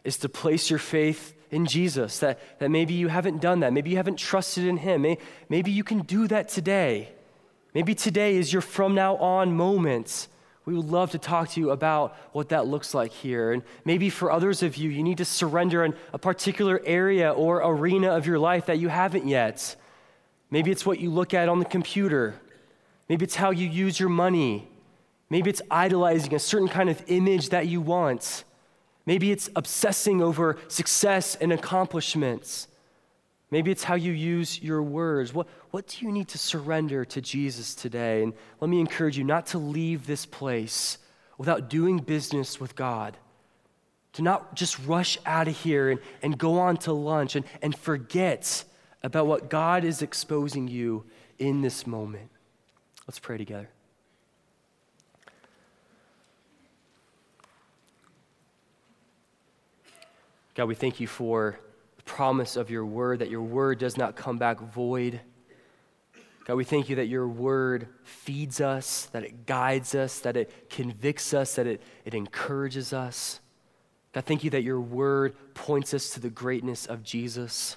is 0.05 0.17
to 0.19 0.29
place 0.29 0.71
your 0.71 0.79
faith 0.79 1.35
in 1.51 1.67
Jesus, 1.67 2.21
that, 2.21 2.39
that 2.61 2.71
maybe 2.71 2.95
you 2.95 3.09
haven't 3.09 3.41
done 3.41 3.61
that. 3.61 3.73
Maybe 3.73 3.91
you 3.91 3.97
haven't 3.97 4.19
trusted 4.19 4.65
in 4.65 4.79
Him. 4.79 5.03
Maybe, 5.03 5.21
maybe 5.49 5.71
you 5.71 5.85
can 5.85 6.01
do 6.03 6.29
that 6.29 6.49
today. 6.49 7.11
Maybe 7.75 7.95
today 7.95 8.37
is 8.37 8.53
your 8.53 8.63
from 8.63 8.95
now 8.95 9.17
on 9.17 9.57
moment 9.57 10.29
we 10.71 10.77
would 10.77 10.91
love 10.91 11.11
to 11.11 11.19
talk 11.19 11.49
to 11.49 11.61
you 11.61 11.71
about 11.71 12.17
what 12.31 12.51
that 12.51 12.69
looks 12.69 12.95
like 12.95 13.11
here. 13.11 13.51
And 13.51 13.65
maybe 13.85 14.09
for 14.09 14.31
others 14.31 14.63
of 14.63 14.77
you, 14.77 14.89
you 14.89 15.03
need 15.03 15.19
to 15.19 15.25
surrender 15.25 15.85
in 15.85 15.95
a 16.13 16.19
particular 16.19 16.81
area 16.87 17.33
or 17.33 17.61
arena 17.61 18.11
of 18.11 18.25
your 18.25 18.39
life 18.39 18.67
that 18.67 18.79
you 18.79 18.89
haven't 18.89 19.27
yet. 19.27 19.75
Maybe 20.49 20.71
it's 20.71 20.87
what 20.87 21.01
you 21.01 21.11
look 21.11 21.35
at 21.35 21.49
on 21.49 21.59
the 21.59 21.65
computer. 21.65 22.37
Maybe 23.09 23.25
it's 23.25 23.35
how 23.35 23.51
you 23.51 23.67
use 23.67 23.99
your 23.99 24.11
money. 24.11 24.69
Maybe 25.29 25.51
it's 25.51 25.61
idolizing 25.73 26.35
a 26.35 26.39
certain 26.39 26.69
kind 26.69 26.89
of 26.89 27.03
image 27.09 27.49
that 27.49 27.67
you 27.67 27.81
want. 27.81 28.45
Maybe 29.07 29.33
it's 29.33 29.51
obsessing 29.57 30.23
over 30.23 30.57
success 30.69 31.35
and 31.35 31.53
accomplishments. 31.53 32.69
Maybe 33.51 33.73
it's 33.73 33.83
how 33.83 33.97
you 33.97 34.13
use 34.13 34.63
your 34.63 34.83
words. 34.83 35.35
What, 35.35 35.49
what 35.73 35.89
do 35.89 36.05
you 36.07 36.13
need 36.13 36.29
to 36.29 36.39
surrender 36.39 37.05
to 37.07 37.21
Jesus 37.21 37.75
today? 37.75 38.23
And 38.23 38.33
let 38.61 38.69
me 38.69 38.79
encourage 38.79 39.19
you 39.19 39.25
not 39.25 39.47
to 39.47 39.59
leave 39.59 40.07
this 40.07 40.25
place 40.25 40.99
without 41.37 41.69
doing 41.69 41.99
business 41.99 42.61
with 42.61 42.77
God. 42.77 43.17
To 44.15 44.23
not 44.23 44.55
just 44.55 44.79
rush 44.87 45.19
out 45.27 45.49
of 45.49 45.57
here 45.57 45.91
and, 45.91 46.01
and 46.23 46.39
go 46.39 46.59
on 46.59 46.77
to 46.79 46.93
lunch 46.93 47.35
and, 47.35 47.45
and 47.61 47.77
forget 47.77 48.65
about 49.03 49.27
what 49.27 49.51
God 49.51 49.85
is 49.85 50.03
exposing 50.03 50.69
you 50.69 51.05
in 51.39 51.63
this 51.63 51.87
moment. 51.87 52.31
Let's 53.09 53.19
pray 53.19 53.39
together. 53.39 53.69
God, 60.55 60.67
we 60.67 60.75
thank 60.75 61.01
you 61.01 61.07
for 61.07 61.59
promise 62.11 62.57
of 62.57 62.71
your 62.71 62.85
word, 62.85 63.21
that 63.21 63.31
your 63.31 63.41
word 63.41 63.79
does 63.79 63.97
not 63.97 64.17
come 64.17 64.37
back 64.37 64.59
void. 64.59 65.21
God, 66.45 66.57
we 66.57 66.65
thank 66.65 66.89
you 66.89 66.97
that 66.97 67.07
your 67.07 67.29
word 67.29 67.87
feeds 68.03 68.61
us, 68.61 69.07
that 69.13 69.23
it 69.23 69.47
guides 69.47 69.95
us, 69.95 70.19
that 70.19 70.37
it 70.37 70.69
convicts 70.69 71.33
us, 71.33 71.55
that 71.55 71.69
it, 71.69 71.81
it 72.05 72.13
encourages 72.13 72.93
us. 72.93 73.39
God, 74.13 74.25
thank 74.25 74.43
you 74.43 74.51
that 74.51 74.65
your 74.65 74.81
word 74.81 75.37
points 75.55 75.95
us 75.95 76.11
to 76.11 76.21
the 76.21 76.31
greatness 76.31 76.85
of 76.85 77.05
Jesus. 77.05 77.77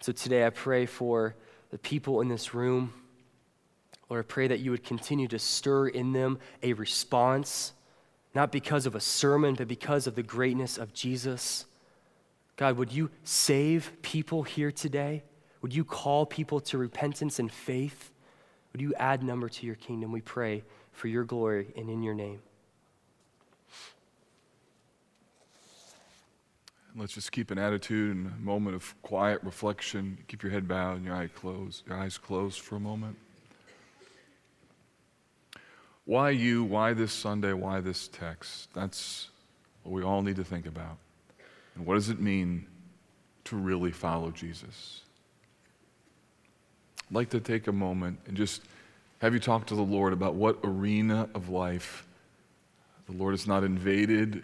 So 0.00 0.12
today 0.12 0.44
I 0.44 0.50
pray 0.50 0.84
for 0.84 1.34
the 1.70 1.78
people 1.78 2.20
in 2.20 2.28
this 2.28 2.52
room. 2.52 2.92
Lord, 4.10 4.26
I 4.26 4.28
pray 4.28 4.46
that 4.46 4.60
you 4.60 4.72
would 4.72 4.84
continue 4.84 5.26
to 5.28 5.38
stir 5.38 5.88
in 5.88 6.12
them 6.12 6.38
a 6.62 6.74
response, 6.74 7.72
not 8.34 8.52
because 8.52 8.84
of 8.84 8.94
a 8.94 9.00
sermon, 9.00 9.54
but 9.54 9.68
because 9.68 10.06
of 10.06 10.16
the 10.16 10.22
greatness 10.22 10.76
of 10.76 10.92
Jesus. 10.92 11.64
God, 12.62 12.76
would 12.76 12.92
you 12.92 13.10
save 13.24 13.90
people 14.02 14.44
here 14.44 14.70
today? 14.70 15.24
Would 15.62 15.74
you 15.74 15.84
call 15.84 16.24
people 16.24 16.60
to 16.60 16.78
repentance 16.78 17.40
and 17.40 17.50
faith? 17.50 18.12
Would 18.70 18.80
you 18.80 18.94
add 19.00 19.24
number 19.24 19.48
to 19.48 19.66
your 19.66 19.74
kingdom? 19.74 20.12
We 20.12 20.20
pray 20.20 20.62
for 20.92 21.08
your 21.08 21.24
glory 21.24 21.72
and 21.76 21.90
in 21.90 22.04
your 22.04 22.14
name. 22.14 22.38
Let's 26.94 27.14
just 27.14 27.32
keep 27.32 27.50
an 27.50 27.58
attitude 27.58 28.14
and 28.14 28.28
a 28.28 28.40
moment 28.40 28.76
of 28.76 28.94
quiet 29.02 29.40
reflection. 29.42 30.18
Keep 30.28 30.44
your 30.44 30.52
head 30.52 30.68
bowed 30.68 30.98
and 30.98 31.04
your 31.04 31.16
eye 31.16 31.30
closed, 31.34 31.82
your 31.88 31.96
eyes 31.96 32.16
closed 32.16 32.60
for 32.60 32.76
a 32.76 32.80
moment. 32.80 33.16
Why 36.04 36.30
you? 36.30 36.62
Why 36.62 36.92
this 36.92 37.12
Sunday? 37.12 37.54
Why 37.54 37.80
this 37.80 38.06
text? 38.06 38.72
That's 38.72 39.30
what 39.82 39.90
we 39.90 40.04
all 40.04 40.22
need 40.22 40.36
to 40.36 40.44
think 40.44 40.66
about. 40.66 40.98
And 41.74 41.86
what 41.86 41.94
does 41.94 42.08
it 42.08 42.20
mean 42.20 42.66
to 43.44 43.56
really 43.56 43.92
follow 43.92 44.30
Jesus? 44.30 45.00
I'd 47.08 47.14
like 47.14 47.30
to 47.30 47.40
take 47.40 47.66
a 47.66 47.72
moment 47.72 48.20
and 48.26 48.36
just 48.36 48.62
have 49.20 49.34
you 49.34 49.40
talk 49.40 49.66
to 49.66 49.74
the 49.74 49.82
Lord 49.82 50.12
about 50.12 50.34
what 50.34 50.58
arena 50.64 51.28
of 51.34 51.48
life 51.48 52.06
the 53.06 53.12
Lord 53.12 53.32
has 53.32 53.46
not 53.46 53.64
invaded, 53.64 54.42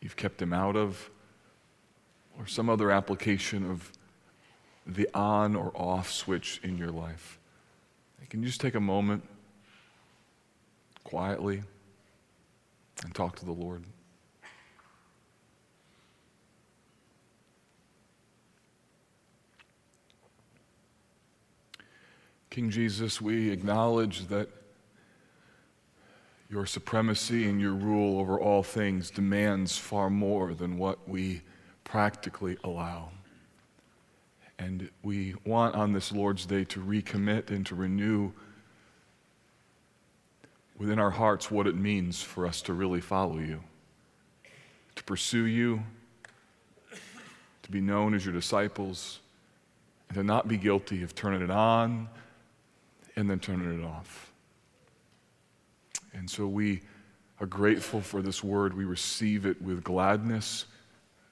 you've 0.00 0.16
kept 0.16 0.40
him 0.40 0.52
out 0.52 0.76
of, 0.76 1.10
or 2.38 2.46
some 2.46 2.70
other 2.70 2.90
application 2.90 3.68
of 3.68 3.92
the 4.86 5.08
on 5.14 5.54
or 5.56 5.72
off 5.74 6.10
switch 6.10 6.60
in 6.62 6.78
your 6.78 6.90
life. 6.90 7.38
Can 8.30 8.42
you 8.42 8.46
just 8.46 8.60
take 8.60 8.76
a 8.76 8.80
moment 8.80 9.24
quietly 11.02 11.62
and 13.04 13.12
talk 13.14 13.36
to 13.36 13.44
the 13.44 13.52
Lord? 13.52 13.84
King 22.50 22.68
Jesus, 22.68 23.20
we 23.20 23.50
acknowledge 23.50 24.26
that 24.26 24.48
your 26.50 26.66
supremacy 26.66 27.48
and 27.48 27.60
your 27.60 27.74
rule 27.74 28.18
over 28.18 28.40
all 28.40 28.64
things 28.64 29.08
demands 29.08 29.76
far 29.76 30.10
more 30.10 30.52
than 30.52 30.76
what 30.76 31.08
we 31.08 31.42
practically 31.84 32.58
allow. 32.64 33.10
And 34.58 34.90
we 35.04 35.36
want 35.46 35.76
on 35.76 35.92
this 35.92 36.10
Lord's 36.10 36.44
Day 36.44 36.64
to 36.64 36.80
recommit 36.80 37.50
and 37.50 37.64
to 37.66 37.76
renew 37.76 38.32
within 40.76 40.98
our 40.98 41.12
hearts 41.12 41.52
what 41.52 41.68
it 41.68 41.76
means 41.76 42.20
for 42.20 42.48
us 42.48 42.62
to 42.62 42.72
really 42.72 43.00
follow 43.00 43.38
you, 43.38 43.62
to 44.96 45.04
pursue 45.04 45.44
you, 45.44 45.84
to 47.62 47.70
be 47.70 47.80
known 47.80 48.12
as 48.12 48.24
your 48.24 48.34
disciples, 48.34 49.20
and 50.08 50.16
to 50.16 50.24
not 50.24 50.48
be 50.48 50.56
guilty 50.56 51.04
of 51.04 51.14
turning 51.14 51.42
it 51.42 51.50
on 51.50 52.08
and 53.16 53.28
then 53.28 53.38
turning 53.38 53.80
it 53.80 53.84
off. 53.84 54.32
And 56.12 56.28
so 56.28 56.46
we 56.46 56.82
are 57.40 57.46
grateful 57.46 58.00
for 58.00 58.22
this 58.22 58.42
word. 58.42 58.76
We 58.76 58.84
receive 58.84 59.46
it 59.46 59.60
with 59.62 59.82
gladness 59.82 60.66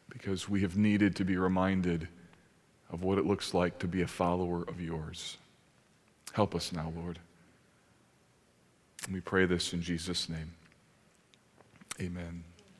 because 0.08 0.48
we 0.48 0.62
have 0.62 0.76
needed 0.76 1.16
to 1.16 1.24
be 1.24 1.36
reminded 1.36 2.08
of 2.90 3.02
what 3.02 3.18
it 3.18 3.26
looks 3.26 3.52
like 3.52 3.78
to 3.80 3.88
be 3.88 4.02
a 4.02 4.06
follower 4.06 4.62
of 4.62 4.80
yours. 4.80 5.36
Help 6.32 6.54
us 6.54 6.72
now, 6.72 6.92
Lord. 6.96 7.18
We 9.12 9.20
pray 9.20 9.46
this 9.46 9.72
in 9.72 9.82
Jesus' 9.82 10.28
name. 10.28 10.52
Amen. 12.00 12.44